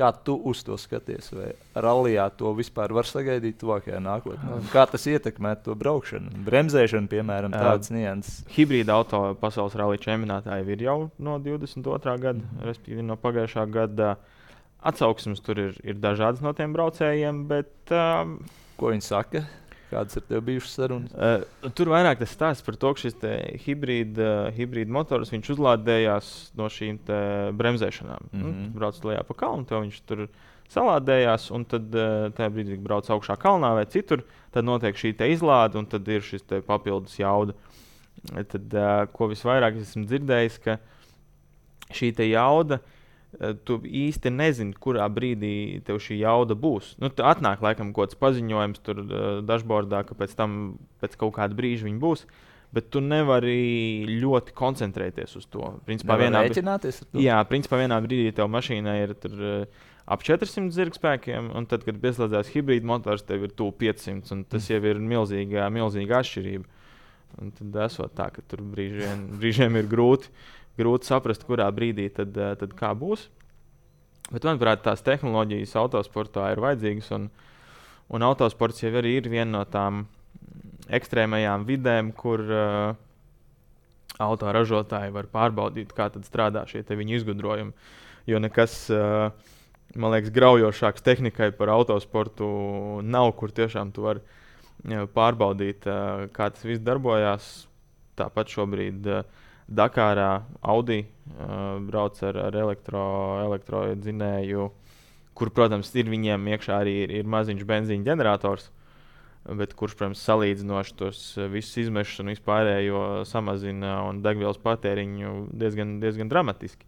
Kā 0.00 0.12
tu 0.24 0.36
uz 0.46 0.60
to 0.64 0.76
skaties? 0.78 1.32
Vai 1.34 1.48
rallijā 1.74 2.28
to 2.38 2.52
vispār 2.56 2.92
var 2.94 3.08
sagaidīt 3.08 3.58
tuvākajā 3.60 3.98
nākotnē? 4.00 4.60
Kā 4.70 4.84
tas 4.88 5.04
ietekmē 5.10 5.56
to 5.64 5.74
braukšanu? 5.76 6.44
Bremzēšanu, 6.46 7.10
piemēram, 7.10 7.52
tādas 7.52 7.90
nianses. 7.92 8.44
Hibrīda 8.54 8.94
auto 8.96 9.22
pasaules 9.40 9.74
rallija 9.76 10.04
čempionātā 10.06 10.60
jau 10.60 10.70
ir 10.72 10.84
jau 10.86 10.98
no 11.18 11.36
22. 11.42 12.14
gada, 12.22 12.38
mm. 12.38 12.62
respektīvi 12.68 13.04
no 13.08 13.18
pagājušā 13.20 13.66
gada. 13.74 14.14
Atsauksmes 14.80 15.42
tur 15.44 15.58
ir, 15.60 15.74
ir 15.84 15.98
dažādas 16.00 16.40
no 16.44 16.52
tiem 16.56 16.72
braucējiem, 16.72 17.44
bet. 17.50 17.72
Um, 17.92 18.38
Ko 18.80 18.92
viņi 18.94 19.04
saka? 19.04 19.42
Kādas 19.90 20.16
ir 20.16 20.22
tev 20.24 20.44
bijušas 20.46 20.76
sarunas? 20.78 21.12
Uh, 21.12 21.72
tur 21.76 21.90
vairāk 21.92 22.20
tas 22.22 22.30
stāsta 22.32 22.64
par 22.64 22.78
to, 22.80 22.92
ka 22.94 23.02
šis 23.02 23.18
hibrīda 23.66 24.28
uh, 24.46 24.52
hibrīd 24.56 24.88
motors 24.92 25.34
uzlādējās 25.36 26.30
no 26.56 26.68
šīm 26.72 27.00
bremzēšanām. 27.58 28.30
Mm 28.30 28.40
-hmm. 28.40 28.54
nu, 28.62 28.70
brauc 28.78 29.00
lejā 29.04 29.24
pa 29.26 29.36
kalnu, 29.42 29.66
to 29.68 29.80
viņš 29.82 29.98
tur 30.06 30.28
salādējās, 30.70 31.50
un 31.52 31.66
tad 31.68 31.90
uh, 31.92 32.30
tajā 32.32 32.48
brīdī, 32.54 32.78
kad 32.78 32.86
brauc 32.86 33.10
augšā 33.10 33.36
kalnā 33.36 33.74
vai 33.74 33.84
citur, 33.86 34.22
tad 34.54 34.64
notiek 34.64 34.96
šī 34.96 35.12
izlāde, 35.28 35.76
un 35.76 35.86
tad 35.86 36.08
ir 36.08 36.22
šis 36.22 36.46
papildus 36.66 37.18
jauda. 37.18 37.52
Tad, 38.30 38.72
uh, 38.72 39.04
ko 39.12 39.28
visvairāk 39.28 39.76
esmu 39.76 40.06
dzirdējis, 40.06 40.58
ka 40.64 40.78
šī 41.90 42.14
jauda 42.30 42.80
Eh, 42.80 42.99
tu 43.38 43.78
īsti 43.86 44.32
nezini, 44.34 44.74
kurā 44.74 45.06
brīdī 45.12 45.80
tev 45.86 46.00
šī 46.02 46.18
jauda 46.20 46.56
būs. 46.58 46.96
Nu, 47.02 47.12
tur 47.14 47.28
atnāk 47.30 47.62
laikam 47.64 47.92
kaut 47.94 48.10
kāds 48.10 48.20
paziņojums, 48.20 48.82
tur 48.86 49.02
uh, 49.04 49.26
dashboardā, 49.46 50.02
ka 50.08 50.16
pēc 50.18 50.34
tam 50.38 50.56
pēc 51.02 51.14
kaut 51.20 51.36
kāda 51.38 51.56
brīža 51.56 51.86
viņi 51.86 52.00
būs. 52.02 52.26
Bet 52.74 52.86
tu 52.94 53.00
nevari 53.02 54.06
ļoti 54.06 54.54
koncentrēties 54.54 55.32
uz 55.40 55.46
to. 55.50 55.72
Principā, 55.88 56.14
vienā, 56.20 56.44
jā, 57.18 57.38
principā 57.50 57.80
vienā 57.80 57.96
brīdī 58.02 58.30
tev 58.34 58.50
mašīnai 58.50 58.98
ir 59.06 59.14
tur, 59.18 59.38
uh, 59.38 59.86
ap 60.10 60.22
400 60.26 60.74
zirgspēkiem, 60.74 61.50
un 61.54 61.66
tad, 61.70 61.86
kad 61.86 61.98
pieslēdzās 62.02 62.50
hibrīda 62.54 62.86
motors, 62.86 63.26
tev 63.26 63.46
ir 63.46 63.54
tuvu 63.54 63.74
500. 63.78 64.44
Tas 64.50 64.70
jau 64.70 64.82
ir 64.90 65.02
milzīga, 65.02 65.66
milzīga 65.74 66.20
atšķirība. 66.22 66.78
Un 67.40 67.52
tad 67.54 67.76
esot 67.86 68.14
tā, 68.18 68.26
ka 68.34 68.42
tur 68.50 68.62
brīžiem, 68.72 69.28
brīžiem 69.38 69.76
ir 69.78 69.86
grūti 69.90 70.32
grūti 70.80 71.10
saprast, 71.10 71.44
kurā 71.48 71.68
brīdī 71.74 72.08
tad, 72.16 72.36
eh, 72.36 72.56
tad 72.60 72.74
kā 72.78 72.94
būs. 72.96 73.28
Bet, 74.30 74.46
manuprāt, 74.46 74.84
tās 74.84 75.02
tehnoloģijas 75.02 75.74
autosportā 75.80 76.52
ir 76.52 76.62
vajadzīgas. 76.62 77.10
Un, 77.16 77.28
un 78.14 78.26
autosports 78.26 78.82
jau 78.82 78.92
ir 78.94 79.28
viena 79.28 79.50
no 79.58 79.62
tām 79.66 80.04
ekstrēmajām 80.90 81.64
vidēm, 81.66 82.12
kur 82.14 82.42
uh, 82.46 82.98
autoražotāji 84.22 85.14
var 85.14 85.26
pārbaudīt, 85.30 85.94
kā 85.94 86.08
strādā 86.26 86.62
šie 86.70 86.84
viņu 86.86 87.18
izgudrojumi. 87.18 87.74
Jo 88.30 88.38
nekas, 88.42 88.76
uh, 88.94 89.32
man 89.96 90.14
liekas, 90.14 90.30
graujošāks 90.34 91.06
tehnikai 91.06 91.50
par 91.56 91.74
autosportu 91.74 92.46
nav, 93.02 93.32
kur 93.38 93.50
tiešām 93.50 93.90
tu 93.94 94.06
vari 94.06 94.22
uh, 94.22 95.06
pārbaudīt, 95.10 95.90
uh, 95.90 96.26
kā 96.34 96.52
tas 96.54 96.66
viss 96.66 96.86
darbojās. 96.86 97.50
Tāpat 98.20 98.52
šobrīd 98.52 99.06
uh, 99.10 99.24
Dakārā 99.70 100.42
Audi 100.66 101.04
uh, 101.04 101.78
brauc 101.86 102.18
ar, 102.26 102.36
ar 102.48 102.56
elektro, 102.58 103.04
elektrodzinēju, 103.44 104.66
kur, 105.38 105.52
protams, 105.54 105.92
ir 105.94 106.10
viņiem 106.10 106.48
iekšā 106.56 106.80
arī 106.82 106.96
ir, 107.04 107.14
ir 107.20 107.30
maziņš 107.30 107.66
benzīna 107.68 108.08
ģenerators. 108.10 108.70
Bet 109.56 109.72
kurš, 109.78 109.94
protams, 109.96 110.20
salīdzinoši 110.26 110.96
tos 110.98 111.20
visus 111.48 111.78
izmešus 111.86 112.20
un 112.20 112.28
vispārējo 112.34 113.04
samazina 113.24 114.02
un 114.04 114.20
degvielas 114.24 114.60
patēriņu 114.60 115.30
diezgan, 115.56 115.94
diezgan 116.02 116.28
dramatiski. 116.28 116.84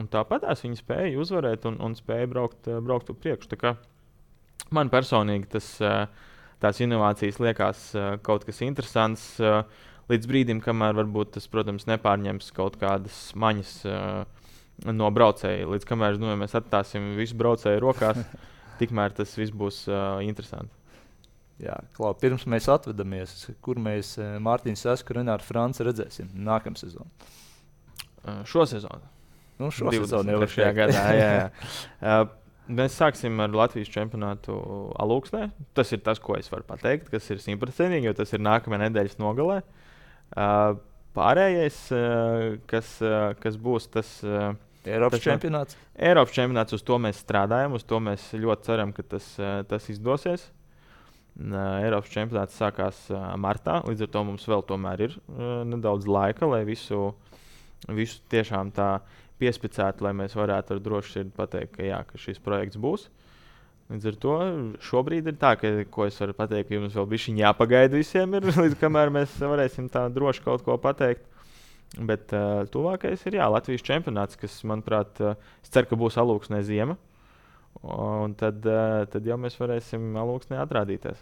Un 0.00 0.08
tāpat 0.10 0.48
viņi 0.64 0.80
spēja 0.80 1.20
uzvarēt 1.20 1.68
un, 1.70 1.76
un 1.84 1.94
spēja 1.94 2.26
braukt, 2.32 2.66
braukt 2.82 3.12
uz 3.12 3.20
priekšu. 3.22 3.76
Man 4.74 4.90
personīgi 4.90 5.52
tas, 5.54 5.68
tās 6.62 6.82
inovācijas 6.82 7.38
liekas 7.42 7.86
kaut 8.26 8.48
kas 8.48 8.60
interesants. 8.66 9.30
Uh, 9.38 9.62
līdz 10.10 10.28
brīdim, 10.30 10.60
kamēr 10.64 10.96
varbūt 10.98 11.34
tas, 11.36 11.46
protams, 11.50 11.86
nepārņems 11.90 12.50
kaut 12.56 12.78
kādas 12.80 13.18
maņas 13.38 13.74
uh, 13.88 14.50
no 14.90 15.10
braucēja. 15.14 15.68
Līdz 15.70 15.88
kamēr 15.88 16.18
nu, 16.20 16.32
mēs 16.40 16.56
atstāsim 16.58 17.12
visu 17.18 17.38
braucēju 17.40 17.82
rokās, 17.84 18.20
tikmēr 18.80 19.14
tas 19.16 19.36
viss 19.38 19.54
būs 19.54 19.84
uh, 19.90 20.18
interesanti. 20.26 20.74
Jā, 21.60 21.76
Klau, 21.92 22.14
pirms 22.16 22.46
mēs 22.48 22.70
atvedamies, 22.72 23.36
kur 23.64 23.80
mēs 23.82 24.14
uh, 24.18 24.38
Mārtiņu 24.40 24.80
Sasku 24.80 25.12
un 25.12 25.20
Renāru 25.20 25.44
Franci 25.44 25.84
redzēsim 25.84 26.30
nākamā 26.46 26.80
sezonā? 26.80 27.08
Uh, 28.20 28.40
šo 28.48 28.64
sezonu. 28.68 29.08
Nu, 29.60 29.68
šo 29.74 29.92
sezonu 29.92 30.38
jau 30.38 30.48
šajā 30.48 30.70
gadā. 30.76 31.08
Jā, 31.16 31.32
jā. 31.36 31.48
uh, 32.00 32.22
Mēs 32.70 32.94
sāksim 32.94 33.34
ar 33.42 33.50
Latvijas 33.50 33.88
čempionātu 33.90 34.54
Alūksnē. 35.02 35.48
Tas 35.74 35.88
ir 35.90 36.04
tas, 36.06 36.20
ko 36.22 36.36
es 36.38 36.46
varu 36.52 36.62
pateikt, 36.68 37.08
kas 37.10 37.24
ir 37.34 37.40
simtprocentīgi, 37.42 38.06
jo 38.06 38.12
tas 38.14 38.30
ir 38.30 38.44
nākamajā 38.46 38.84
nedēļas 38.84 39.16
nogalē. 39.18 39.56
Uh, 39.58 39.89
Pārējais, 40.30 41.78
kas, 42.70 42.90
kas 43.42 43.58
būs 43.58 43.88
tas. 43.90 44.10
Eiropas 44.86 45.18
tas, 45.18 45.26
čempionāts. 45.26 45.76
Eiropas 45.98 46.32
čempionāts, 46.36 46.76
uz 46.76 46.84
to 46.86 46.96
mēs 47.02 47.18
strādājam, 47.20 47.74
uz 47.76 47.84
to 47.84 47.98
mēs 48.00 48.30
ļoti 48.32 48.68
ceram, 48.68 48.94
ka 48.96 49.04
tas, 49.04 49.26
tas 49.68 49.88
izdosies. 49.92 50.46
Eiropas 51.40 52.12
čempionāts 52.14 52.56
sākās 52.56 53.02
martā, 53.40 53.80
līdz 53.88 54.06
ar 54.06 54.12
to 54.14 54.22
mums 54.28 54.46
vēl 54.48 54.64
ir 55.04 55.18
nedaudz 55.68 56.08
laika, 56.08 56.48
lai 56.48 56.62
visu, 56.68 57.10
visu 57.88 58.22
tiešām 58.32 58.72
tā 58.76 59.00
piespicētu, 59.40 60.04
lai 60.04 60.14
mēs 60.16 60.36
varētu 60.36 60.76
ar 60.76 60.84
drošu 60.84 61.12
sirdi 61.12 61.34
pateikt, 61.36 61.76
ka, 61.76 61.84
jā, 61.84 62.00
ka 62.06 62.20
šis 62.20 62.40
projekts 62.44 62.80
būs. 62.80 63.08
Uh, 63.08 63.19
Līdz 63.90 64.06
ar 64.06 64.16
to 64.22 64.34
šobrīd 64.86 65.26
ir 65.32 65.38
tā, 65.40 65.56
ka, 65.58 65.70
ko 65.90 66.06
es 66.06 66.18
varu 66.22 66.34
pateikt, 66.38 66.68
ka 66.68 66.76
jums 66.76 66.94
vēl 66.94 67.08
bija 67.10 67.34
jāpagaida 67.40 67.98
visiem, 67.98 68.36
ir, 68.38 68.46
līdz 68.64 68.76
kamēr 68.78 69.10
mēs 69.14 69.34
varēsim 69.42 69.88
tā 69.90 70.04
droši 70.14 70.44
kaut 70.46 70.62
ko 70.66 70.78
pateikt. 70.78 71.26
Bet 71.98 72.30
uh, 72.38 72.62
tuvākais 72.70 73.24
ir 73.26 73.40
jā, 73.40 73.48
Latvijas 73.50 73.82
čempionāts, 73.82 74.38
kas, 74.38 74.60
manuprāt, 74.62 75.18
uh, 75.18 75.34
es 75.64 75.72
ceru, 75.74 75.88
ka 75.90 75.98
būs 75.98 76.20
alūksnē 76.22 76.60
ziema. 76.68 76.94
Un 77.82 78.36
tad, 78.38 78.62
uh, 78.62 79.02
tad 79.10 79.26
jau 79.26 79.38
mēs 79.42 79.58
varēsim 79.58 80.14
alūksnē 80.22 80.60
atrādīties. 80.62 81.18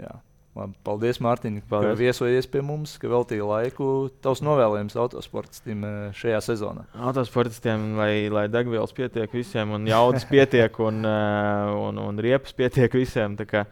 Jā. 0.00 0.14
Labi, 0.56 0.72
paldies, 0.86 1.18
Mārtiņ, 1.20 1.58
ka 1.68 1.80
viesojies 1.98 2.46
pie 2.48 2.62
mums, 2.64 2.94
ka 3.00 3.10
veltīji 3.12 3.44
laiku. 3.44 3.88
Tavs 4.24 4.40
novēlējums 4.44 4.96
autosportistiem 5.02 5.84
eh, 5.84 5.96
šajā 6.16 6.38
sezonā. 6.46 6.86
Autosportistiem, 7.10 7.90
lai, 7.98 8.12
lai 8.32 8.46
degvielas 8.52 8.94
pietiek 8.96 9.32
visiem, 9.36 9.74
un 9.76 9.84
jaudas 9.90 10.24
pietiek, 10.30 10.80
un, 10.88 11.02
eh, 11.04 11.74
un, 11.88 12.00
un 12.06 12.24
riepas 12.24 12.56
pietiek 12.56 12.96
visiem. 12.96 13.36
Kā, 13.44 13.66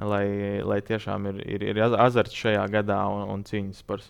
lai, 0.00 0.24
lai 0.64 0.80
tiešām 0.86 1.28
ir, 1.34 1.44
ir, 1.44 1.68
ir 1.74 1.84
azarts 1.90 2.40
šajā 2.40 2.64
gadā 2.72 3.02
un, 3.12 3.26
un 3.36 3.44
cīņas 3.44 3.84
par. 3.88 4.06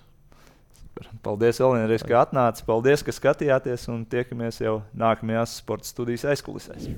Paldies, 1.24 1.59
Elīna, 1.64 1.97
ka 2.05 2.26
atnācāt. 2.26 2.66
Paldies, 2.66 3.03
ka 3.07 3.14
skatījāties 3.16 3.89
un 3.91 4.05
tiekamies 4.11 4.61
jau 4.62 4.83
nākamajās 4.95 5.59
sporta 5.62 5.89
studijas 5.89 6.28
aizkulisēs. 6.35 6.93